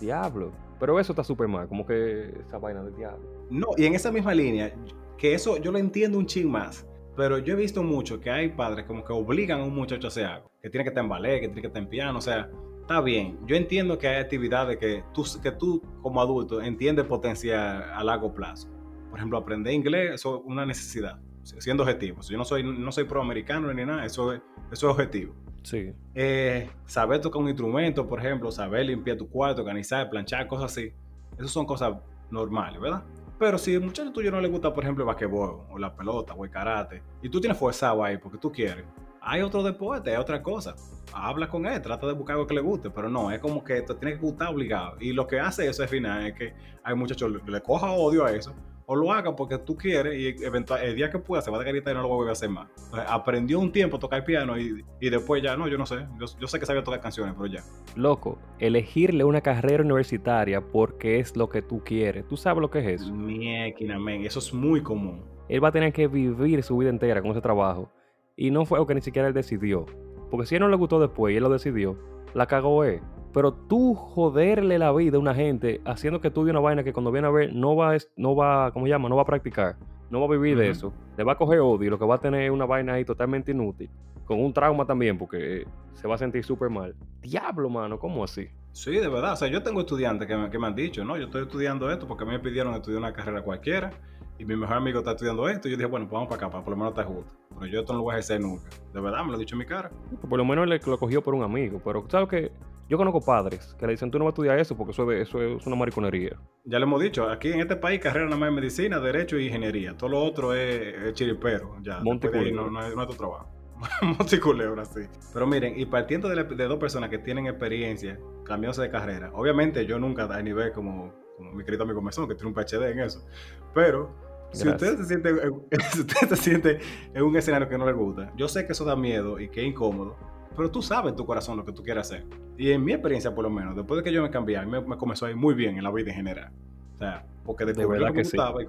Diablo. 0.00 0.50
Pero 0.80 0.98
eso 0.98 1.12
está 1.12 1.22
súper 1.22 1.46
mal, 1.46 1.68
como 1.68 1.86
que 1.86 2.34
esa 2.46 2.58
vaina 2.58 2.82
del 2.82 2.96
diablo. 2.96 3.24
No, 3.50 3.68
y 3.76 3.86
en 3.86 3.94
esa 3.94 4.10
misma 4.10 4.34
línea, 4.34 4.74
que 5.16 5.32
eso 5.32 5.56
yo 5.58 5.70
lo 5.70 5.78
entiendo 5.78 6.18
un 6.18 6.26
ching 6.26 6.50
más. 6.50 6.84
Pero 7.16 7.38
yo 7.38 7.54
he 7.54 7.56
visto 7.56 7.82
mucho 7.82 8.20
que 8.20 8.30
hay 8.30 8.48
padres 8.48 8.86
como 8.86 9.04
que 9.04 9.12
obligan 9.12 9.60
a 9.60 9.64
un 9.64 9.74
muchacho 9.74 10.06
a 10.06 10.08
hacer 10.08 10.26
algo. 10.26 10.50
Que 10.62 10.70
tiene 10.70 10.84
que 10.84 10.88
estar 10.88 11.04
en 11.04 11.10
ballet, 11.10 11.40
que 11.40 11.48
tiene 11.48 11.60
que 11.60 11.66
estar 11.66 11.82
en 11.82 11.88
piano. 11.88 12.18
O 12.18 12.22
sea, 12.22 12.48
está 12.80 13.00
bien. 13.00 13.38
Yo 13.46 13.56
entiendo 13.56 13.98
que 13.98 14.08
hay 14.08 14.20
actividades 14.20 14.78
que 14.78 15.04
tú, 15.12 15.24
que 15.42 15.52
tú 15.52 15.82
como 16.00 16.20
adulto 16.20 16.62
entiendes 16.62 17.06
potencial 17.06 17.84
a 17.92 18.02
largo 18.02 18.32
plazo. 18.34 18.68
Por 19.10 19.18
ejemplo, 19.18 19.38
aprender 19.38 19.74
inglés, 19.74 20.12
eso 20.14 20.38
es 20.38 20.42
una 20.46 20.64
necesidad, 20.64 21.20
siendo 21.42 21.82
objetivo. 21.82 22.20
Yo 22.22 22.38
no 22.38 22.46
soy, 22.46 22.62
no 22.62 22.90
soy 22.92 23.04
proamericano 23.04 23.72
ni 23.74 23.84
nada, 23.84 24.06
eso 24.06 24.32
es, 24.32 24.40
eso 24.72 24.88
es 24.88 24.92
objetivo. 24.94 25.34
Sí. 25.62 25.92
Eh, 26.14 26.70
saber 26.86 27.20
tocar 27.20 27.42
un 27.42 27.48
instrumento, 27.48 28.08
por 28.08 28.18
ejemplo, 28.20 28.50
saber 28.50 28.86
limpiar 28.86 29.18
tu 29.18 29.28
cuarto, 29.28 29.60
organizar, 29.60 30.08
planchar, 30.08 30.46
cosas 30.48 30.72
así. 30.72 30.92
Esas 31.36 31.50
son 31.50 31.66
cosas 31.66 31.94
normales, 32.30 32.80
¿verdad? 32.80 33.04
Pero 33.42 33.58
si 33.58 33.74
el 33.74 33.80
muchacho 33.80 34.12
tuyo 34.12 34.30
no 34.30 34.40
le 34.40 34.46
gusta, 34.46 34.72
por 34.72 34.84
ejemplo, 34.84 35.02
el 35.02 35.08
basquetbol, 35.08 35.66
o 35.68 35.76
la 35.76 35.92
pelota, 35.92 36.32
o 36.32 36.44
el 36.44 36.50
karate, 36.52 37.02
y 37.20 37.28
tú 37.28 37.40
tienes 37.40 37.58
forzado 37.58 38.04
ahí 38.04 38.16
porque 38.16 38.38
tú 38.38 38.52
quieres, 38.52 38.84
hay 39.20 39.42
otro 39.42 39.64
deporte, 39.64 40.10
hay 40.10 40.16
otra 40.16 40.40
cosa. 40.40 40.76
Habla 41.12 41.48
con 41.48 41.66
él, 41.66 41.82
trata 41.82 42.06
de 42.06 42.12
buscar 42.12 42.34
algo 42.34 42.46
que 42.46 42.54
le 42.54 42.60
guste, 42.60 42.88
pero 42.88 43.10
no, 43.10 43.32
es 43.32 43.40
como 43.40 43.64
que 43.64 43.82
te 43.82 43.96
tiene 43.96 44.14
que 44.14 44.20
gustar 44.20 44.46
obligado. 44.46 44.96
Y 45.00 45.12
lo 45.12 45.26
que 45.26 45.40
hace 45.40 45.66
eso 45.66 45.82
al 45.82 45.88
final 45.88 46.24
es 46.24 46.34
que 46.34 46.54
hay 46.84 46.94
muchachos 46.94 47.32
que 47.44 47.50
le 47.50 47.60
coja 47.60 47.90
odio 47.90 48.24
a 48.24 48.30
eso, 48.30 48.54
o 48.86 48.96
lo 48.96 49.12
haga 49.12 49.34
porque 49.36 49.58
tú 49.58 49.76
quieres 49.76 50.14
y 50.14 50.44
eventual, 50.44 50.82
el 50.82 50.96
día 50.96 51.10
que 51.10 51.18
pueda 51.18 51.42
se 51.42 51.50
va 51.50 51.60
a 51.60 51.64
dar 51.64 51.74
y 51.74 51.80
no 51.80 52.02
lo 52.02 52.08
vuelve 52.08 52.30
a 52.30 52.32
hacer 52.32 52.48
más. 52.48 52.68
aprendió 53.08 53.58
un 53.58 53.72
tiempo 53.72 53.96
a 53.96 54.00
tocar 54.00 54.24
piano 54.24 54.58
y, 54.58 54.84
y 55.00 55.10
después 55.10 55.42
ya, 55.42 55.56
no, 55.56 55.68
yo 55.68 55.78
no 55.78 55.86
sé, 55.86 56.06
yo, 56.18 56.46
sé 56.48 56.58
que 56.58 56.66
sabía 56.66 56.82
tocar 56.82 57.00
canciones, 57.00 57.34
pero 57.36 57.46
ya. 57.46 57.62
Loco, 57.96 58.38
elegirle 58.58 59.24
una 59.24 59.40
carrera 59.40 59.82
universitaria 59.82 60.60
porque 60.60 61.20
es 61.20 61.36
lo 61.36 61.48
que 61.48 61.62
tú 61.62 61.82
quieres. 61.84 62.26
¿Tú 62.26 62.36
sabes 62.36 62.60
lo 62.60 62.70
que 62.70 62.80
es 62.80 63.00
eso? 63.00 63.12
Miequina, 63.12 63.98
eso 64.24 64.38
es 64.38 64.52
muy 64.52 64.82
común. 64.82 65.24
Él 65.48 65.62
va 65.62 65.68
a 65.68 65.72
tener 65.72 65.92
que 65.92 66.08
vivir 66.08 66.62
su 66.62 66.76
vida 66.76 66.90
entera 66.90 67.20
con 67.20 67.32
ese 67.32 67.40
trabajo 67.40 67.90
y 68.36 68.50
no 68.50 68.64
fue 68.64 68.78
algo 68.78 68.86
que 68.86 68.94
ni 68.94 69.02
siquiera 69.02 69.28
él 69.28 69.34
decidió. 69.34 69.86
Porque 70.30 70.46
si 70.46 70.54
él 70.54 70.62
no 70.62 70.68
le 70.68 70.76
gustó 70.76 70.98
después 70.98 71.32
y 71.32 71.36
él 71.36 71.42
lo 71.42 71.50
decidió, 71.50 71.98
la 72.34 72.46
cagó 72.46 72.84
él. 72.84 73.00
Pero 73.32 73.52
tú 73.52 73.94
joderle 73.94 74.78
la 74.78 74.92
vida 74.92 75.16
a 75.16 75.20
una 75.20 75.34
gente 75.34 75.80
haciendo 75.84 76.20
que 76.20 76.28
estudie 76.28 76.50
una 76.50 76.60
vaina 76.60 76.84
que 76.84 76.92
cuando 76.92 77.10
viene 77.10 77.28
a 77.28 77.30
ver 77.30 77.54
no 77.54 77.74
va, 77.74 77.96
no 78.16 78.36
va, 78.36 78.70
¿cómo 78.72 78.86
llama? 78.86 79.08
No 79.08 79.16
va 79.16 79.22
a 79.22 79.26
practicar, 79.26 79.76
no 80.10 80.20
va 80.20 80.26
a 80.26 80.30
vivir 80.30 80.56
de 80.58 80.68
eso. 80.68 80.92
Le 81.16 81.24
va 81.24 81.32
a 81.32 81.36
coger 81.36 81.60
odio 81.60 81.86
y 81.86 81.90
lo 81.90 81.98
que 81.98 82.04
va 82.04 82.16
a 82.16 82.18
tener 82.18 82.42
es 82.42 82.50
una 82.50 82.66
vaina 82.66 82.94
ahí 82.94 83.04
totalmente 83.04 83.52
inútil. 83.52 83.88
Con 84.26 84.40
un 84.40 84.52
trauma 84.52 84.84
también 84.86 85.18
porque 85.18 85.66
se 85.94 86.06
va 86.06 86.14
a 86.14 86.18
sentir 86.18 86.44
súper 86.44 86.68
mal. 86.70 86.94
Diablo, 87.20 87.68
mano, 87.70 87.98
¿cómo 87.98 88.22
así? 88.22 88.48
Sí, 88.72 88.92
de 88.92 89.08
verdad. 89.08 89.32
O 89.32 89.36
sea, 89.36 89.48
yo 89.48 89.62
tengo 89.62 89.80
estudiantes 89.80 90.28
que 90.28 90.36
me, 90.36 90.50
que 90.50 90.58
me 90.58 90.66
han 90.66 90.74
dicho, 90.74 91.04
¿no? 91.04 91.16
Yo 91.16 91.24
estoy 91.24 91.42
estudiando 91.42 91.90
esto 91.90 92.06
porque 92.06 92.24
a 92.24 92.26
mí 92.26 92.32
me 92.32 92.40
pidieron 92.40 92.74
estudiar 92.74 92.98
una 92.98 93.12
carrera 93.12 93.42
cualquiera 93.42 93.90
y 94.38 94.44
mi 94.44 94.56
mejor 94.56 94.76
amigo 94.76 94.98
está 94.98 95.12
estudiando 95.12 95.48
esto, 95.48 95.68
y 95.68 95.70
yo 95.70 95.76
dije, 95.76 95.88
bueno, 95.88 96.06
pues 96.06 96.14
vamos 96.14 96.28
para 96.28 96.36
acá, 96.36 96.50
para 96.50 96.64
por 96.64 96.72
lo 96.72 96.76
menos 96.76 96.92
estar 96.92 97.06
juntos. 97.06 97.32
Pero 97.50 97.66
yo 97.66 97.80
esto 97.80 97.92
no 97.92 97.98
lo 97.98 98.04
voy 98.04 98.12
a 98.12 98.14
ejercer 98.16 98.40
nunca. 98.40 98.64
De 98.92 99.00
verdad, 99.00 99.24
me 99.24 99.30
lo 99.30 99.36
he 99.36 99.40
dicho 99.40 99.54
en 99.54 99.60
mi 99.60 99.66
cara. 99.66 99.90
Por 100.28 100.38
lo 100.38 100.44
menos 100.44 100.66
le, 100.66 100.80
lo 100.84 100.98
cogió 100.98 101.22
por 101.22 101.34
un 101.34 101.42
amigo, 101.42 101.80
pero 101.84 102.04
¿sabes 102.08 102.28
que 102.28 102.52
Yo 102.92 102.98
conozco 102.98 103.22
padres 103.22 103.74
que 103.78 103.86
le 103.86 103.92
dicen, 103.92 104.10
tú 104.10 104.18
no 104.18 104.26
vas 104.26 104.32
a 104.32 104.34
estudiar 104.34 104.58
eso 104.58 104.76
porque 104.76 104.90
eso, 104.90 105.10
eso 105.10 105.40
es 105.40 105.66
una 105.66 105.76
mariconería. 105.76 106.38
Ya 106.66 106.78
le 106.78 106.82
hemos 106.82 107.00
dicho, 107.00 107.26
aquí 107.26 107.50
en 107.50 107.60
este 107.60 107.74
país 107.74 107.98
carrera 108.00 108.26
nada 108.26 108.36
más 108.36 108.50
es 108.50 108.54
medicina, 108.54 109.00
derecho 109.00 109.38
y 109.38 109.46
ingeniería. 109.46 109.96
Todo 109.96 110.10
lo 110.10 110.22
otro 110.22 110.52
es, 110.52 111.14
chiripero, 111.14 111.78
ya. 111.80 112.00
Monticulebra. 112.00 112.52
No, 112.52 112.70
no, 112.70 112.86
es, 112.86 112.94
no, 112.94 113.02
es 113.04 113.08
tu 113.08 113.14
trabajo. 113.14 113.48
Monticulebra, 114.02 114.84
sí. 114.84 115.00
Pero 115.32 115.46
miren, 115.46 115.80
y 115.80 115.86
partiendo 115.86 116.28
de, 116.28 116.44
dos 116.44 116.78
personas 116.78 117.08
que 117.08 117.16
tienen 117.16 117.46
experiencia 117.46 118.20
cambiándose 118.44 118.82
de 118.82 118.90
carrera, 118.90 119.30
obviamente 119.32 119.86
yo 119.86 119.98
nunca 119.98 120.24
a 120.24 120.42
nivel 120.42 120.72
como, 120.72 121.14
como 121.38 121.50
mi 121.50 121.64
querido 121.64 121.84
amigo 121.84 122.02
Mesón, 122.02 122.28
que 122.28 122.34
tiene 122.34 122.48
un 122.48 122.54
PhD 122.54 122.90
en 122.90 123.00
eso, 123.00 123.26
pero 123.72 124.14
si 124.52 124.68
usted, 124.68 124.98
se 124.98 125.06
siente, 125.06 125.32
usted 125.98 126.28
se 126.28 126.36
siente 126.36 126.78
en 127.14 127.22
un 127.22 127.34
escenario 127.38 127.70
que 127.70 127.78
no 127.78 127.86
le 127.86 127.94
gusta, 127.94 128.34
yo 128.36 128.48
sé 128.48 128.66
que 128.66 128.72
eso 128.72 128.84
da 128.84 128.96
miedo 128.96 129.40
y 129.40 129.48
que 129.48 129.62
es 129.62 129.66
incómodo, 129.66 130.14
pero 130.56 130.70
tú 130.70 130.82
sabes 130.82 131.10
en 131.10 131.16
tu 131.16 131.26
corazón 131.26 131.56
lo 131.56 131.64
que 131.64 131.72
tú 131.72 131.82
quieres 131.82 132.06
hacer. 132.06 132.26
Y 132.56 132.70
en 132.70 132.84
mi 132.84 132.92
experiencia, 132.92 133.34
por 133.34 133.44
lo 133.44 133.50
menos, 133.50 133.76
después 133.76 133.98
de 133.98 134.04
que 134.04 134.12
yo 134.12 134.22
me 134.22 134.30
cambié, 134.30 134.56
a 134.56 134.64
mí 134.64 134.70
me, 134.86 134.96
comenzó 134.96 135.26
a 135.26 135.30
ir 135.30 135.36
muy 135.36 135.54
bien 135.54 135.76
en 135.76 135.84
la 135.84 135.90
vida 135.90 136.10
en 136.10 136.16
general. 136.16 136.52
O 136.94 136.98
sea, 136.98 137.24
porque 137.44 137.64
de 137.64 137.74
que, 137.74 137.86
me 137.86 138.10
gustaba 138.10 138.62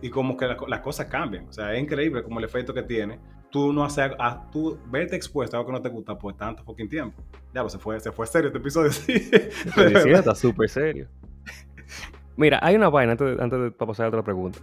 y, 0.00 0.10
como, 0.10 0.36
que 0.36 0.46
las 0.68 0.80
cosas 0.80 1.06
cambian. 1.06 1.48
O 1.48 1.52
sea, 1.52 1.74
es 1.74 1.82
increíble 1.82 2.22
como 2.22 2.38
el 2.38 2.44
efecto 2.44 2.72
que 2.72 2.82
tiene. 2.82 3.18
Tú 3.50 3.72
no 3.72 3.84
haces, 3.84 4.12
a, 4.18 4.48
tú 4.50 4.78
verte 4.86 5.16
expuesto 5.16 5.56
a 5.56 5.60
algo 5.60 5.68
que 5.68 5.72
no 5.72 5.82
te 5.82 5.88
gusta 5.88 6.16
por 6.16 6.34
tanto 6.34 6.62
fucking 6.62 6.88
tiempo. 6.88 7.20
Ya, 7.52 7.62
pues 7.62 7.72
se 7.72 7.78
fue, 7.78 7.98
se 7.98 8.12
fue 8.12 8.26
serio 8.26 8.48
este 8.48 8.58
episodio. 8.58 8.92
Sí, 9.02 9.30
está 10.10 10.34
súper 10.34 10.68
serio. 10.68 11.08
Mira, 12.36 12.60
hay 12.62 12.76
una 12.76 12.88
vaina 12.88 13.12
antes 13.12 13.36
de, 13.36 13.42
antes 13.42 13.60
de 13.60 13.70
pasar 13.72 14.06
a 14.06 14.08
otra 14.08 14.22
pregunta. 14.22 14.60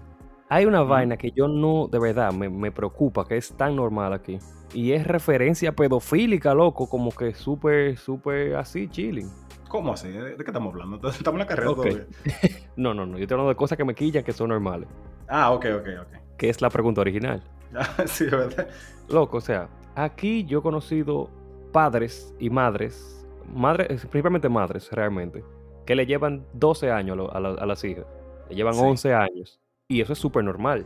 Hay 0.49 0.65
una 0.65 0.81
vaina 0.81 1.17
que 1.17 1.31
yo 1.31 1.47
no, 1.47 1.87
de 1.87 1.99
verdad, 1.99 2.31
me, 2.31 2.71
preocupa, 2.71 3.25
que 3.25 3.35
es 3.35 3.51
tan 3.51 3.75
normal 3.75 4.13
aquí. 4.13 4.39
Y 4.73 4.91
es 4.91 5.07
referencia 5.07 5.71
pedofílica, 5.75 6.53
loco, 6.53 6.89
como 6.89 7.11
que 7.11 7.33
súper, 7.33 7.97
súper 7.97 8.55
así, 8.55 8.87
chilling. 8.87 9.29
¿Cómo 9.67 9.93
así? 9.93 10.09
¿De 10.09 10.35
qué 10.35 10.43
estamos 10.45 10.73
hablando? 10.73 11.09
Estamos 11.09 11.35
en 11.35 11.39
la 11.39 11.45
carrera 11.45 11.73
todavía. 11.73 12.05
no, 12.75 12.93
no, 12.93 13.05
no. 13.05 13.17
Yo 13.17 13.23
estoy 13.23 13.35
hablando 13.35 13.49
de 13.49 13.55
cosas 13.55 13.77
que 13.77 13.85
me 13.85 13.93
quillan 13.93 14.23
que 14.23 14.33
son 14.33 14.49
normales. 14.49 14.87
Ah, 15.27 15.51
ok, 15.51 15.65
ok, 15.79 15.87
ok. 16.01 16.37
Que 16.37 16.49
es 16.49 16.61
la 16.61 16.69
pregunta 16.69 17.01
original. 17.01 17.41
Ah, 17.75 18.07
sí, 18.07 18.23
¿verdad? 18.23 18.69
Loco, 19.09 19.37
o 19.37 19.41
sea, 19.41 19.67
aquí 19.93 20.45
yo 20.45 20.59
he 20.59 20.61
conocido 20.61 21.29
padres 21.73 22.33
y 22.39 22.49
madres, 22.49 23.27
madres, 23.53 24.05
principalmente 24.05 24.47
madres 24.47 24.89
realmente, 24.89 25.43
que 25.85 25.93
le 25.93 26.05
llevan 26.05 26.45
12 26.53 26.89
años 26.89 27.29
a, 27.31 27.39
las 27.39 27.83
hijas. 27.83 28.05
Le 28.49 28.55
llevan 28.55 28.75
11 28.75 29.13
años. 29.13 29.59
Y 29.89 29.99
eso 29.99 30.13
es 30.13 30.19
súper 30.19 30.45
normal. 30.45 30.85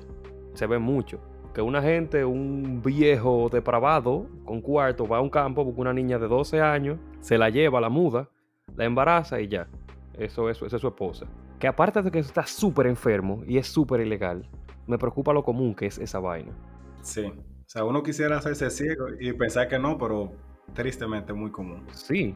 Se 0.56 0.66
ve 0.66 0.80
mucho. 0.80 1.20
Que 1.54 1.62
una 1.62 1.82
gente, 1.82 2.24
un 2.24 2.82
viejo 2.82 3.49
depravado 3.52 4.26
con 4.45 4.62
cuarto, 4.62 5.08
va 5.08 5.18
a 5.18 5.22
un 5.22 5.30
campo, 5.30 5.66
busca 5.66 5.82
una 5.82 5.93
niña 5.93 6.18
de 6.18 6.28
12 6.28 6.62
años, 6.62 6.97
se 7.20 7.38
la 7.38 7.49
lleva, 7.49 7.82
la 7.82 7.89
muda, 7.89 8.30
la 8.76 8.86
embaraza 8.86 9.41
y 9.41 9.47
ya. 9.47 9.68
Eso, 10.18 10.49
eso, 10.49 10.66
esa 10.66 10.78
es 10.78 10.82
su 10.82 10.88
esposa. 10.88 11.26
Que 11.60 11.68
aparte 11.68 12.02
de 12.02 12.10
que 12.10 12.20
está 12.20 12.45
súper 12.45 12.88
enfermo 12.88 13.43
y 13.45 13.58
es 13.58 13.68
súper 13.68 14.02
ilegal, 14.02 14.47
me 14.88 14.97
preocupa 14.97 15.34
lo 15.34 15.43
común 15.43 15.76
que 15.76 15.88
es 15.88 15.97
esa 15.97 16.20
vaina. 16.20 16.52
Sí. 17.02 17.26
O 17.26 17.70
sea, 17.74 17.86
uno 17.86 18.02
quisiera 18.04 18.38
hacerse 18.38 18.70
ciego 18.70 19.08
y 19.20 19.32
pensar 19.34 19.68
que 19.68 19.80
no, 19.80 19.97
pero 19.97 20.32
tristemente 20.74 21.34
muy 21.34 21.52
común. 21.52 21.86
Sí. 21.91 22.36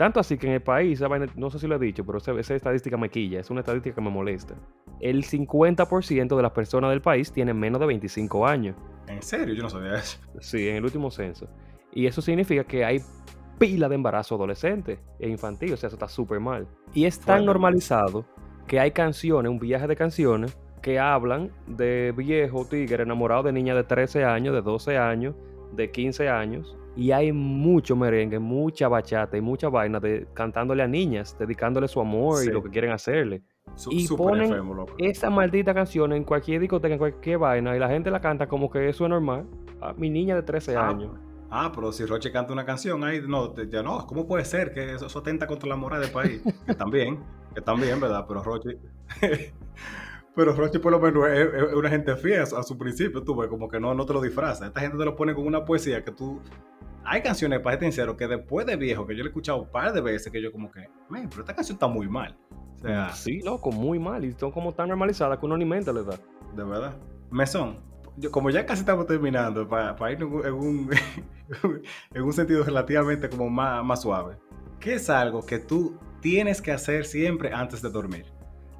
Tanto 0.00 0.18
así 0.18 0.38
que 0.38 0.46
en 0.46 0.54
el 0.54 0.62
país, 0.62 1.02
no 1.36 1.50
sé 1.50 1.58
si 1.58 1.66
lo 1.66 1.76
he 1.76 1.78
dicho, 1.78 2.06
pero 2.06 2.16
esa, 2.16 2.54
estadística 2.54 2.96
me 2.96 3.10
quilla, 3.10 3.38
es 3.38 3.50
una 3.50 3.60
estadística 3.60 3.96
que 3.96 4.00
me 4.00 4.08
molesta. 4.08 4.54
El 4.98 5.24
50% 5.26 6.36
de 6.36 6.42
las 6.42 6.52
personas 6.52 6.88
del 6.88 7.02
país 7.02 7.30
tienen 7.30 7.58
menos 7.58 7.78
de 7.82 7.86
25 7.86 8.46
años. 8.46 8.76
¿En 9.08 9.20
serio? 9.20 9.54
Yo 9.54 9.62
no 9.62 9.68
sabía 9.68 9.96
eso. 9.96 10.18
Sí, 10.40 10.70
en 10.70 10.76
el 10.76 10.84
último 10.84 11.10
censo. 11.10 11.50
Y 11.92 12.06
eso 12.06 12.22
significa 12.22 12.64
que 12.64 12.82
hay 12.82 13.02
pila 13.58 13.90
de 13.90 13.96
embarazo 13.96 14.36
adolescente 14.36 15.00
e 15.18 15.28
infantil, 15.28 15.74
o 15.74 15.76
sea, 15.76 15.88
eso 15.88 15.96
está 15.96 16.08
súper 16.08 16.40
mal. 16.40 16.66
Y 16.94 17.04
es 17.04 17.20
tan 17.20 17.44
normalizado 17.44 18.24
que 18.66 18.80
hay 18.80 18.92
canciones, 18.92 19.52
un 19.52 19.58
viaje 19.58 19.86
de 19.86 19.96
canciones, 19.96 20.56
que 20.80 20.98
hablan 20.98 21.50
de 21.66 22.14
viejo 22.16 22.64
tigre 22.64 23.02
enamorado 23.02 23.42
de 23.42 23.52
niña 23.52 23.74
de 23.74 23.84
13 23.84 24.24
años, 24.24 24.54
de 24.54 24.62
12 24.62 24.96
años, 24.96 25.34
de 25.72 25.90
15 25.90 26.30
años, 26.30 26.74
y 26.96 27.12
hay 27.12 27.32
mucho 27.32 27.96
merengue, 27.96 28.38
mucha 28.38 28.88
bachata 28.88 29.36
y 29.36 29.40
mucha 29.40 29.68
vaina 29.68 30.00
de 30.00 30.26
cantándole 30.34 30.82
a 30.82 30.88
niñas, 30.88 31.36
dedicándole 31.38 31.88
su 31.88 32.00
amor 32.00 32.44
y 32.44 32.48
lo 32.48 32.62
que 32.62 32.70
quieren 32.70 32.90
hacerle. 32.90 33.42
y 33.90 34.08
ponen 34.08 34.52
esa 34.98 35.30
maldita 35.30 35.72
canción 35.72 36.12
en 36.12 36.24
cualquier 36.24 36.60
discoteca, 36.60 36.94
en 36.94 36.98
cualquier 36.98 37.38
vaina, 37.38 37.76
y 37.76 37.78
la 37.78 37.88
gente 37.88 38.10
la 38.10 38.20
canta 38.20 38.46
como 38.48 38.70
que 38.70 38.88
eso 38.88 39.04
es 39.04 39.10
normal. 39.10 39.46
A 39.80 39.94
mi 39.94 40.10
niña 40.10 40.34
de 40.34 40.42
13 40.42 40.76
ah, 40.76 40.88
años. 40.88 41.12
Ah, 41.50 41.72
pero 41.74 41.90
si 41.90 42.04
Roche 42.04 42.30
canta 42.30 42.52
una 42.52 42.66
canción 42.66 43.02
ahí, 43.02 43.22
no, 43.26 43.54
ya 43.54 43.82
no, 43.82 44.06
¿cómo 44.06 44.26
puede 44.26 44.44
ser 44.44 44.72
que 44.72 44.94
eso, 44.94 45.06
eso 45.06 45.18
atenta 45.18 45.46
contra 45.46 45.68
la 45.68 45.76
moral 45.76 46.02
del 46.02 46.10
país? 46.10 46.42
que 46.66 46.74
también, 46.74 47.18
que 47.54 47.60
también, 47.60 47.98
¿verdad? 47.98 48.24
Pero 48.28 48.42
Roche. 48.42 48.78
Pero 50.34 50.52
Roche 50.54 50.78
por 50.78 50.92
lo 50.92 51.00
menos 51.00 51.28
es, 51.28 51.74
una 51.74 51.88
gente 51.90 52.14
fiel 52.16 52.42
a, 52.42 52.62
su 52.62 52.78
principio, 52.78 53.22
tú 53.22 53.36
ves, 53.36 53.48
como 53.48 53.68
que 53.68 53.80
no, 53.80 53.94
no 53.94 54.06
te 54.06 54.12
lo 54.12 54.20
disfraza. 54.20 54.66
Esta 54.66 54.80
gente 54.80 54.96
te 54.96 55.04
lo 55.04 55.16
pone 55.16 55.34
con 55.34 55.46
una 55.46 55.64
poesía 55.64 56.04
que 56.04 56.12
tú... 56.12 56.40
Hay 57.04 57.22
canciones, 57.22 57.60
para 57.60 57.74
este 57.74 57.86
sincero, 57.86 58.16
que 58.16 58.26
después 58.26 58.66
de 58.66 58.76
viejo, 58.76 59.06
que 59.06 59.14
yo 59.14 59.22
le 59.22 59.28
he 59.28 59.30
escuchado 59.30 59.62
un 59.62 59.68
par 59.70 59.92
de 59.92 60.00
veces, 60.00 60.30
que 60.30 60.40
yo 60.40 60.52
como 60.52 60.70
que, 60.70 60.88
men, 61.08 61.28
pero 61.28 61.42
esta 61.42 61.54
canción 61.54 61.76
está 61.76 61.86
muy 61.86 62.08
mal. 62.08 62.36
O 62.74 62.78
sea... 62.78 63.12
Sí, 63.12 63.40
loco, 63.40 63.70
muy 63.70 63.98
mal. 63.98 64.24
Y 64.24 64.32
son 64.34 64.50
como 64.52 64.72
tan 64.72 64.88
normalizadas 64.88 65.38
que 65.38 65.46
uno 65.46 65.56
ni 65.56 65.64
mente 65.64 65.92
le 65.92 66.04
da. 66.04 66.18
de 66.54 66.64
verdad. 66.64 66.96
Mesón, 67.30 67.78
yo, 68.16 68.30
como 68.30 68.50
ya 68.50 68.66
casi 68.66 68.80
estamos 68.80 69.06
terminando, 69.06 69.66
para 69.68 70.12
ir 70.12 70.18
en 70.20 70.52
un, 70.52 70.90
en 72.14 72.22
un, 72.22 72.32
sentido 72.32 72.64
relativamente 72.64 73.28
como 73.28 73.48
más, 73.48 73.84
más 73.84 74.02
suave, 74.02 74.36
¿qué 74.78 74.94
es 74.94 75.08
algo 75.08 75.44
que 75.44 75.58
tú 75.58 75.98
tienes 76.20 76.60
que 76.60 76.72
hacer 76.72 77.04
siempre 77.04 77.52
antes 77.52 77.82
de 77.82 77.90
dormir? 77.90 78.26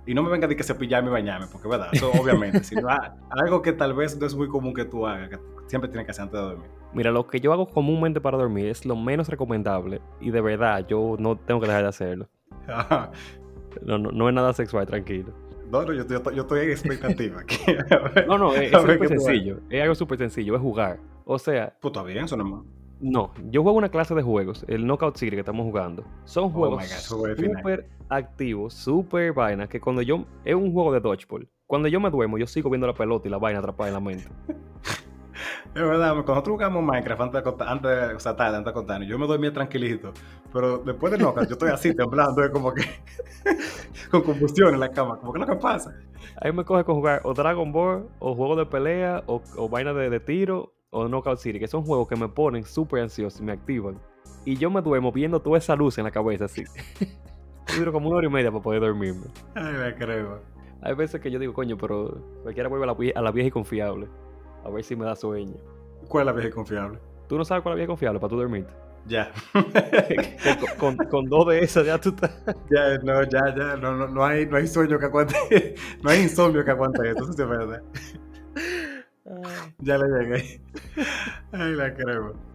Y 0.06 0.14
no 0.14 0.22
me 0.22 0.30
venga 0.30 0.46
de 0.46 0.56
que 0.56 0.64
cepillarme 0.64 1.08
y 1.08 1.12
bañarme, 1.12 1.46
porque 1.46 1.68
verdad, 1.68 1.88
eso 1.92 2.10
obviamente, 2.10 2.64
sino 2.64 2.88
algo 3.30 3.62
que 3.62 3.72
tal 3.72 3.94
vez 3.94 4.18
no 4.18 4.26
es 4.26 4.34
muy 4.34 4.48
común 4.48 4.74
que 4.74 4.84
tú 4.84 5.06
hagas, 5.06 5.28
que 5.28 5.38
siempre 5.66 5.88
tienes 5.88 6.06
que 6.06 6.10
hacer 6.10 6.24
antes 6.24 6.40
de 6.40 6.46
dormir. 6.46 6.79
Mira, 6.92 7.12
lo 7.12 7.26
que 7.26 7.40
yo 7.40 7.52
hago 7.52 7.66
comúnmente 7.66 8.20
para 8.20 8.36
dormir 8.36 8.66
es 8.66 8.84
lo 8.84 8.96
menos 8.96 9.28
recomendable 9.28 10.00
y 10.20 10.30
de 10.30 10.40
verdad 10.40 10.84
yo 10.88 11.16
no 11.18 11.36
tengo 11.36 11.60
que 11.60 11.66
dejar 11.66 11.82
de 11.82 11.88
hacerlo. 11.88 12.28
no, 13.82 13.98
no, 13.98 14.10
no 14.10 14.28
es 14.28 14.34
nada 14.34 14.52
sexual, 14.52 14.86
tranquilo. 14.86 15.32
No, 15.70 15.84
no, 15.84 15.92
yo, 15.92 16.04
yo, 16.04 16.42
estoy 16.42 16.60
en 16.64 16.70
expectativa. 16.70 17.44
no, 18.26 18.38
no, 18.38 18.54
es, 18.54 18.72
súper 18.72 19.08
sencillo. 19.08 19.60
Es 19.70 19.82
algo 19.82 19.94
súper 19.94 20.18
sencillo, 20.18 20.56
es 20.56 20.60
jugar. 20.60 20.98
O 21.24 21.38
sea... 21.38 21.76
Pues 21.80 21.92
está 21.92 22.02
bien, 22.02 22.24
eso 22.24 22.36
no 22.36 22.66
No, 23.00 23.32
yo 23.50 23.62
juego 23.62 23.78
una 23.78 23.88
clase 23.88 24.16
de 24.16 24.22
juegos, 24.22 24.64
el 24.66 24.84
Knockout 24.84 25.16
City 25.16 25.36
que 25.36 25.40
estamos 25.40 25.64
jugando. 25.64 26.04
Son 26.24 26.44
oh 26.44 26.50
juegos 26.50 26.84
súper 26.88 27.88
activos, 28.08 28.74
súper 28.74 29.32
vainas, 29.32 29.68
que 29.68 29.80
cuando 29.80 30.02
yo... 30.02 30.24
Es 30.44 30.56
un 30.56 30.72
juego 30.72 30.92
de 30.92 30.98
dodgeball. 30.98 31.48
Cuando 31.68 31.86
yo 31.86 32.00
me 32.00 32.10
duermo, 32.10 32.36
yo 32.36 32.48
sigo 32.48 32.68
viendo 32.68 32.88
la 32.88 32.94
pelota 32.94 33.28
y 33.28 33.30
la 33.30 33.38
vaina 33.38 33.60
atrapada 33.60 33.90
en 33.90 33.94
la 33.94 34.00
mente. 34.00 34.28
Es 35.74 35.82
verdad, 35.82 36.12
cuando 36.12 36.32
nosotros 36.32 36.54
jugamos 36.54 36.82
Minecraft 36.82 37.20
antes 37.22 37.44
de, 37.44 37.64
antes, 37.64 38.16
o 38.16 38.20
sea, 38.20 38.36
tarde, 38.36 38.56
antes 38.56 38.70
de 38.70 38.74
contar, 38.74 39.02
yo 39.02 39.18
me 39.18 39.26
dormía 39.26 39.52
tranquilito. 39.52 40.12
Pero 40.52 40.78
después 40.78 41.12
de 41.12 41.18
Knockout, 41.18 41.46
yo 41.46 41.52
estoy 41.52 41.70
así 41.70 41.94
temblando, 41.94 42.42
es 42.42 42.50
como 42.50 42.74
que 42.74 42.82
con 44.10 44.22
combustión 44.22 44.74
en 44.74 44.80
la 44.80 44.90
cama, 44.90 45.18
como 45.18 45.32
que 45.32 45.38
lo 45.38 45.46
que 45.46 45.56
pasa. 45.56 45.94
Ahí 46.40 46.52
me 46.52 46.64
coge 46.64 46.84
con 46.84 46.96
jugar 46.96 47.20
o 47.24 47.34
Dragon 47.34 47.70
Ball, 47.72 48.08
o 48.18 48.34
juegos 48.34 48.58
de 48.58 48.66
pelea, 48.66 49.22
o, 49.26 49.42
o 49.56 49.68
vaina 49.68 49.92
de, 49.92 50.10
de, 50.10 50.20
tiro, 50.20 50.74
o 50.90 51.08
Knockout 51.08 51.38
City, 51.38 51.58
que 51.58 51.68
son 51.68 51.84
juegos 51.84 52.08
que 52.08 52.16
me 52.16 52.28
ponen 52.28 52.64
súper 52.64 53.02
ansioso 53.02 53.42
y 53.42 53.46
me 53.46 53.52
activan. 53.52 53.98
Y 54.44 54.56
yo 54.56 54.70
me 54.70 54.82
duermo 54.82 55.12
viendo 55.12 55.40
toda 55.40 55.58
esa 55.58 55.76
luz 55.76 55.98
en 55.98 56.04
la 56.04 56.10
cabeza 56.10 56.46
así. 56.46 56.64
duro 57.78 57.92
como 57.92 58.08
una 58.08 58.18
hora 58.18 58.26
y 58.26 58.30
media 58.30 58.50
para 58.50 58.62
poder 58.62 58.80
dormirme. 58.80 59.26
Ay, 59.54 59.74
me 59.74 59.94
creo. 59.94 60.40
Hay 60.82 60.94
veces 60.94 61.20
que 61.20 61.30
yo 61.30 61.38
digo, 61.38 61.52
coño, 61.52 61.76
pero 61.76 62.22
cualquiera 62.42 62.68
vuelve 62.68 62.84
a 62.84 62.94
la, 62.94 63.20
a 63.20 63.22
la 63.22 63.30
vieja 63.30 63.48
y 63.48 63.50
confiable. 63.50 64.08
A 64.64 64.70
ver 64.70 64.84
si 64.84 64.96
me 64.96 65.04
da 65.04 65.16
sueño. 65.16 65.56
¿Cuál 66.08 66.22
es 66.22 66.34
la 66.34 66.40
vieja 66.40 66.54
confiable? 66.54 66.98
¿Tú 67.28 67.38
no 67.38 67.44
sabes 67.44 67.62
cuál 67.62 67.72
es 67.72 67.76
la 67.76 67.80
vieja 67.80 67.88
confiable 67.88 68.20
para 68.20 68.30
tú 68.30 68.36
dormir? 68.36 68.66
Ya. 69.06 69.32
con, 70.78 70.96
con, 70.96 71.26
dos 71.26 71.48
de 71.48 71.60
esas 71.60 71.86
ya 71.86 71.98
tú 71.98 72.10
estás. 72.10 72.32
Ya, 72.70 72.98
no, 72.98 73.22
ya, 73.24 73.54
ya. 73.56 73.76
No, 73.76 73.96
no, 73.96 74.08
no, 74.08 74.24
hay, 74.24 74.46
no 74.46 74.56
hay 74.56 74.66
sueño 74.66 74.98
que 74.98 75.06
aguante. 75.06 75.74
No 76.02 76.10
hay 76.10 76.22
insomnio 76.22 76.64
que 76.64 76.70
aguante 76.70 77.10
eso, 77.10 77.30
eso 77.30 77.30
es 77.30 77.48
verdad. 77.48 77.82
Ya 79.78 79.96
le 79.96 80.06
llegué. 80.08 80.60
Ay, 81.52 81.74
la 81.74 81.94
creo. 81.94 82.49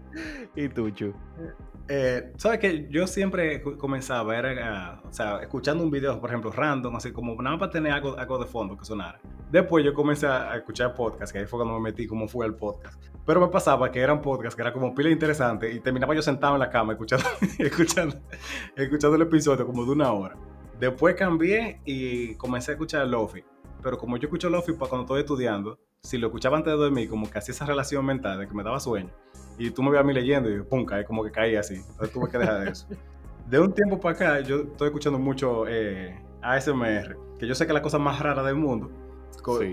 ¿Y 0.55 0.69
tú, 0.69 0.89
Chu? 0.89 1.13
Eh, 1.87 2.33
¿Sabes 2.37 2.59
que 2.59 2.87
Yo 2.89 3.05
siempre 3.05 3.61
comenzaba 3.61 4.21
a 4.21 4.41
ver, 4.41 4.59
o 5.03 5.13
sea, 5.13 5.39
escuchando 5.41 5.83
un 5.83 5.91
video, 5.91 6.19
por 6.19 6.29
ejemplo, 6.29 6.51
random, 6.51 6.95
así 6.95 7.11
como 7.11 7.39
nada 7.41 7.59
para 7.59 7.71
tener 7.71 7.91
algo, 7.91 8.17
algo 8.17 8.39
de 8.39 8.45
fondo 8.45 8.77
que 8.77 8.85
sonara. 8.85 9.19
Después 9.51 9.85
yo 9.85 9.93
comencé 9.93 10.27
a 10.27 10.55
escuchar 10.55 10.95
podcast, 10.95 11.31
que 11.31 11.39
ahí 11.39 11.45
fue 11.45 11.59
cuando 11.59 11.75
me 11.75 11.91
metí 11.91 12.07
como 12.07 12.27
fue 12.27 12.45
el 12.45 12.55
podcast. 12.55 12.99
Pero 13.25 13.41
me 13.41 13.47
pasaba 13.47 13.91
que 13.91 13.99
eran 13.99 14.21
podcasts 14.21 14.55
que 14.55 14.61
era 14.61 14.73
como 14.73 14.93
pila 14.95 15.09
interesante 15.09 15.71
y 15.71 15.79
terminaba 15.79 16.15
yo 16.15 16.21
sentado 16.21 16.55
en 16.55 16.59
la 16.59 16.69
cama 16.69 16.93
escuchando, 16.93 17.25
escuchando, 17.59 18.15
escuchando 18.75 19.15
el 19.15 19.21
episodio 19.23 19.65
como 19.65 19.85
de 19.85 19.91
una 19.91 20.11
hora. 20.11 20.35
Después 20.79 21.15
cambié 21.15 21.81
y 21.85 22.35
comencé 22.35 22.71
a 22.71 22.73
escuchar 22.73 23.07
Lofi. 23.07 23.43
Pero 23.81 23.97
como 23.97 24.17
yo 24.17 24.25
escucho 24.27 24.49
Lofi 24.49 24.73
para 24.73 24.89
cuando 24.89 25.03
estoy 25.03 25.19
estudiando, 25.21 25.79
si 26.01 26.17
lo 26.17 26.27
escuchaba 26.27 26.57
antes 26.57 26.73
de 26.73 26.77
dormir, 26.77 27.09
como 27.09 27.29
que 27.29 27.37
hacía 27.37 27.53
esa 27.53 27.65
relación 27.65 28.05
mental 28.05 28.39
de 28.39 28.47
que 28.47 28.53
me 28.53 28.63
daba 28.63 28.79
sueño. 28.79 29.11
Y 29.57 29.71
tú 29.71 29.81
me 29.81 29.89
veías 29.89 30.03
a 30.03 30.07
mí 30.07 30.13
leyendo 30.13 30.49
y 30.49 30.61
pum, 30.61 30.85
cae, 30.85 31.05
como 31.05 31.23
que 31.23 31.31
caí 31.31 31.55
así. 31.55 31.75
Entonces 31.75 32.11
tuve 32.11 32.29
que 32.29 32.37
dejar 32.37 32.65
de 32.65 32.71
eso. 32.71 32.87
De 33.47 33.59
un 33.59 33.73
tiempo 33.73 33.99
para 33.99 34.15
acá, 34.15 34.39
yo 34.41 34.61
estoy 34.61 34.87
escuchando 34.87 35.19
mucho 35.19 35.67
eh, 35.67 36.19
ASMR, 36.41 37.15
que 37.39 37.47
yo 37.47 37.53
sé 37.53 37.65
que 37.65 37.71
es 37.71 37.75
la 37.75 37.81
cosa 37.81 37.99
más 37.99 38.19
rara 38.19 38.41
del 38.43 38.55
mundo. 38.55 38.89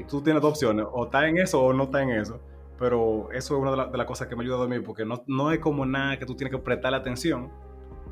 Tú 0.08 0.20
tienes 0.20 0.42
dos 0.42 0.50
opciones, 0.50 0.86
o 0.92 1.04
está 1.04 1.26
en 1.26 1.38
eso 1.38 1.62
o 1.62 1.72
no 1.72 1.84
está 1.84 2.02
en 2.02 2.10
eso. 2.10 2.38
Pero 2.78 3.30
eso 3.32 3.56
es 3.56 3.62
una 3.62 3.86
de, 3.86 3.96
las 3.96 4.06
cosas 4.06 4.28
que 4.28 4.36
me 4.36 4.42
ayuda 4.42 4.56
a 4.56 4.58
dormir, 4.60 4.82
porque 4.84 5.04
no, 5.04 5.22
no 5.26 5.50
es 5.52 5.60
como 5.60 5.86
nada 5.86 6.18
que 6.18 6.26
tú 6.26 6.34
tienes 6.34 6.54
que 6.54 6.62
prestarle 6.62 6.98
atención. 6.98 7.50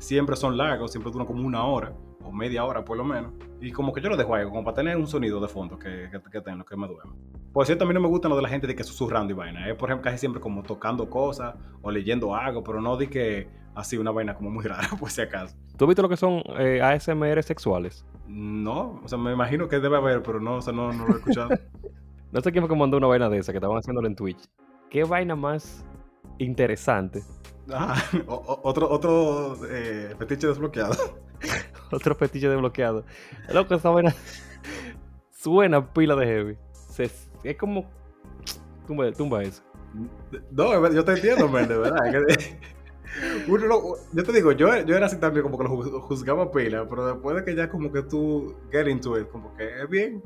Siempre 0.01 0.35
son 0.35 0.57
largos, 0.57 0.91
siempre 0.91 1.11
duran 1.11 1.27
como 1.27 1.45
una 1.45 1.63
hora 1.63 1.93
o 2.23 2.31
media 2.31 2.65
hora 2.65 2.83
por 2.83 2.97
lo 2.97 3.03
menos. 3.03 3.33
Y 3.59 3.71
como 3.71 3.93
que 3.93 4.01
yo 4.01 4.09
lo 4.09 4.17
dejo 4.17 4.33
ahí, 4.33 4.45
como 4.45 4.63
para 4.63 4.75
tener 4.75 4.97
un 4.97 5.05
sonido 5.05 5.39
de 5.39 5.47
fondo 5.47 5.77
que, 5.77 6.09
que, 6.11 6.19
que 6.31 6.41
tengo, 6.41 6.65
que 6.65 6.75
me 6.75 6.87
duerme. 6.87 7.13
Por 7.53 7.67
cierto, 7.67 7.83
a 7.83 7.87
mí 7.87 7.93
no 7.93 7.99
me 7.99 8.07
gusta 8.07 8.27
lo 8.27 8.35
de 8.35 8.41
la 8.41 8.49
gente 8.49 8.65
de 8.65 8.73
que 8.75 8.83
susurrando 8.83 9.31
y 9.31 9.35
vaina. 9.35 9.69
Es, 9.69 9.75
por 9.75 9.89
ejemplo, 9.89 10.05
casi 10.05 10.17
siempre 10.17 10.41
como 10.41 10.63
tocando 10.63 11.07
cosas 11.07 11.53
o 11.83 11.91
leyendo 11.91 12.33
algo, 12.33 12.63
pero 12.63 12.81
no 12.81 12.97
de 12.97 13.11
que 13.11 13.47
así 13.75 13.95
una 13.95 14.09
vaina 14.09 14.33
como 14.33 14.49
muy 14.49 14.63
rara, 14.65 14.89
por 14.99 15.11
si 15.11 15.21
acaso. 15.21 15.55
¿Tú 15.77 15.85
has 15.85 15.89
visto 15.89 16.01
lo 16.01 16.09
que 16.09 16.17
son 16.17 16.41
eh, 16.57 16.81
ASMR 16.81 17.43
sexuales? 17.43 18.03
No, 18.27 18.99
o 19.03 19.07
sea, 19.07 19.19
me 19.19 19.31
imagino 19.31 19.67
que 19.67 19.79
debe 19.79 19.97
haber, 19.97 20.23
pero 20.23 20.39
no, 20.39 20.55
o 20.55 20.61
sea, 20.63 20.73
no, 20.73 20.91
no 20.91 21.05
lo 21.05 21.13
he 21.13 21.17
escuchado. 21.17 21.49
no 22.31 22.41
sé 22.41 22.51
quién 22.51 22.63
fue 22.63 22.69
que 22.69 22.79
mandó 22.79 22.97
una 22.97 23.05
vaina 23.05 23.29
de 23.29 23.37
esa, 23.37 23.51
que 23.51 23.59
estaban 23.59 23.77
haciéndolo 23.77 24.07
en 24.07 24.15
Twitch. 24.15 24.49
¿Qué 24.89 25.03
vaina 25.03 25.35
más 25.35 25.85
interesante? 26.39 27.21
Ah, 27.69 28.01
otro, 28.27 28.89
otro 28.89 29.57
eh, 29.69 30.15
fetiche 30.17 30.47
desbloqueado. 30.47 30.95
otro 31.91 32.15
fetiche 32.15 32.49
desbloqueado. 32.49 33.05
Loco, 33.53 33.75
esa 33.75 33.89
vaina 33.89 34.13
suena 35.31 35.93
pila 35.93 36.15
de 36.15 36.25
heavy. 36.25 36.57
es 37.43 37.57
como. 37.57 37.89
Tumba, 38.87 39.11
tumba 39.11 39.43
eso. 39.43 39.61
No, 40.51 40.91
yo 40.91 41.03
te 41.03 41.13
entiendo, 41.13 41.47
man, 41.47 41.67
de 41.67 41.77
verdad. 41.77 41.97
yo 44.13 44.23
te 44.23 44.31
digo, 44.31 44.51
yo, 44.53 44.75
yo 44.85 44.95
era 44.95 45.05
así 45.05 45.17
también, 45.17 45.43
como 45.43 45.57
que 45.57 45.65
lo 45.65 46.01
juzgaba 46.01 46.51
pila, 46.51 46.87
pero 46.89 47.07
después 47.07 47.35
de 47.35 47.43
que 47.45 47.55
ya 47.55 47.69
como 47.69 47.91
que 47.91 48.01
tú 48.03 48.55
get 48.71 48.87
into 48.87 49.19
it, 49.19 49.27
como 49.29 49.53
que 49.55 49.81
es 49.81 49.89
bien. 49.89 50.23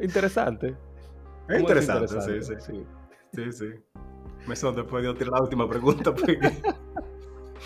Interesante. 0.00 0.76
Es 1.48 1.60
interesante, 1.60 2.20
sí, 2.20 2.42
sí, 2.42 2.54
sí. 2.60 2.86
Sí, 3.32 3.52
sí. 3.52 3.66
Me 4.46 4.56
son 4.56 4.74
después 4.74 5.04
de 5.04 5.14
tirar 5.14 5.32
la 5.32 5.42
última 5.42 5.68
pregunta 5.68 6.14
porque 6.14 6.38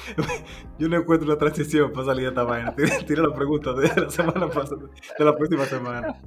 yo 0.79 0.89
no 0.89 0.97
encuentro 0.97 1.27
una 1.27 1.39
transición 1.39 1.93
para 1.93 2.07
salir 2.07 2.25
de 2.25 2.29
esta 2.29 2.45
vaina. 2.45 2.75
Tira, 3.07 3.23
la 3.23 3.35
pregunta 3.35 3.73
de 3.73 3.89
la 4.01 4.11
semana 4.11 4.49
pasada, 4.49 4.89
de 5.19 5.25
la 5.25 5.37
próxima 5.37 5.65
semana. 5.65 6.21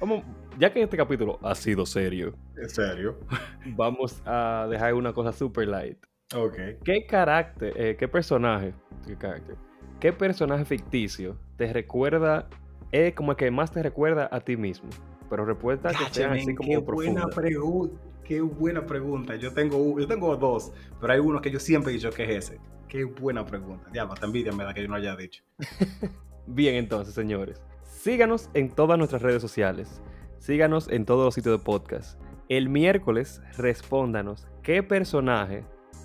vamos, 0.00 0.24
ya 0.58 0.72
que 0.72 0.82
este 0.82 0.96
capítulo 0.96 1.38
ha 1.42 1.54
sido 1.54 1.84
serio. 1.84 2.34
¿En 2.56 2.68
serio? 2.68 3.18
Vamos 3.66 4.22
a 4.24 4.66
dejar 4.70 4.94
una 4.94 5.12
cosa 5.12 5.32
super 5.32 5.66
light. 5.68 5.98
Ok. 6.34 6.56
¿Qué 6.84 7.06
carácter, 7.06 7.72
eh, 7.76 7.96
qué 7.98 8.08
personaje, 8.08 8.72
qué 9.06 9.16
carácter, 9.16 9.56
qué 10.00 10.12
personaje 10.12 10.64
ficticio 10.64 11.36
te 11.56 11.72
recuerda, 11.72 12.48
es 12.92 13.14
como 13.14 13.32
el 13.32 13.36
que 13.36 13.50
más 13.50 13.70
te 13.70 13.82
recuerda 13.82 14.28
a 14.30 14.40
ti 14.40 14.56
mismo? 14.56 14.88
Pero 15.28 15.44
recuerda 15.44 15.90
que 15.90 16.04
sean 16.12 16.32
así 16.32 16.54
como 16.54 16.68
qué 16.68 16.76
buena 16.78 17.26
pregunta, 17.26 18.00
qué 18.24 18.40
buena 18.40 18.86
pregunta. 18.86 19.36
Yo 19.36 19.52
tengo, 19.52 19.98
yo 19.98 20.06
tengo 20.06 20.36
dos, 20.36 20.72
pero 21.00 21.12
hay 21.12 21.20
uno 21.20 21.40
que 21.40 21.50
yo 21.50 21.60
siempre 21.60 21.92
he 21.92 21.96
dicho 21.96 22.10
que 22.10 22.24
es 22.24 22.50
ese. 22.50 22.60
Qué 22.88 23.04
buena 23.04 23.44
pregunta. 23.44 23.90
Ya, 23.92 24.04
hasta 24.04 24.26
envidia 24.26 24.52
me 24.52 24.64
da 24.64 24.72
que 24.72 24.82
yo 24.82 24.88
no 24.88 24.94
haya 24.94 25.16
dicho. 25.16 25.42
Bien, 26.46 26.74
entonces, 26.76 27.14
señores. 27.14 27.60
Síganos 27.82 28.50
en 28.54 28.70
todas 28.70 28.98
nuestras 28.98 29.22
redes 29.22 29.40
sociales. 29.40 30.02
Síganos 30.38 30.88
en 30.88 31.04
todos 31.06 31.24
los 31.24 31.34
sitios 31.34 31.58
de 31.58 31.64
podcast. 31.64 32.20
El 32.48 32.68
miércoles, 32.68 33.40
respóndanos 33.56 34.46
qué 34.62 34.82
personaje 34.82 35.64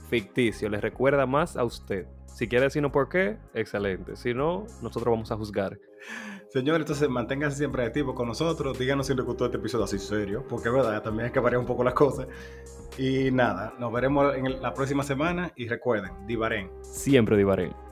ficticio 0.10 0.70
les 0.70 0.82
recuerda 0.82 1.26
más 1.26 1.58
a 1.58 1.64
usted. 1.64 2.08
Si 2.26 2.48
quiere 2.48 2.66
decirnos 2.66 2.92
por 2.92 3.10
qué, 3.10 3.38
excelente. 3.54 4.16
Si 4.16 4.34
no, 4.34 4.66
nosotros 4.82 5.12
vamos 5.12 5.32
a 5.32 5.36
juzgar. 5.36 5.78
Señor, 6.50 6.82
entonces 6.82 7.08
manténganse 7.08 7.58
siempre 7.58 7.86
activos 7.86 8.16
con 8.16 8.28
nosotros. 8.28 8.78
Díganos 8.78 9.06
si 9.08 9.14
les 9.14 9.24
gustó 9.24 9.46
este 9.46 9.58
episodio 9.58 9.86
así 9.86 10.00
serio, 10.00 10.44
porque 10.50 10.70
verdad, 10.70 11.02
también 11.04 11.28
hay 11.28 11.32
que 11.32 11.40
variar 11.40 11.60
un 11.60 11.68
poco 11.68 11.84
las 11.84 11.94
cosas. 11.94 12.28
Y 12.98 13.30
nada, 13.32 13.74
nos 13.80 13.94
veremos 13.94 14.36
en 14.36 14.62
la 14.62 14.74
próxima 14.74 15.04
semana 15.04 15.52
y 15.56 15.68
recuerden, 15.68 16.12
Divaren. 16.26 16.72
Siempre 16.82 17.38
Divaren. 17.38 17.89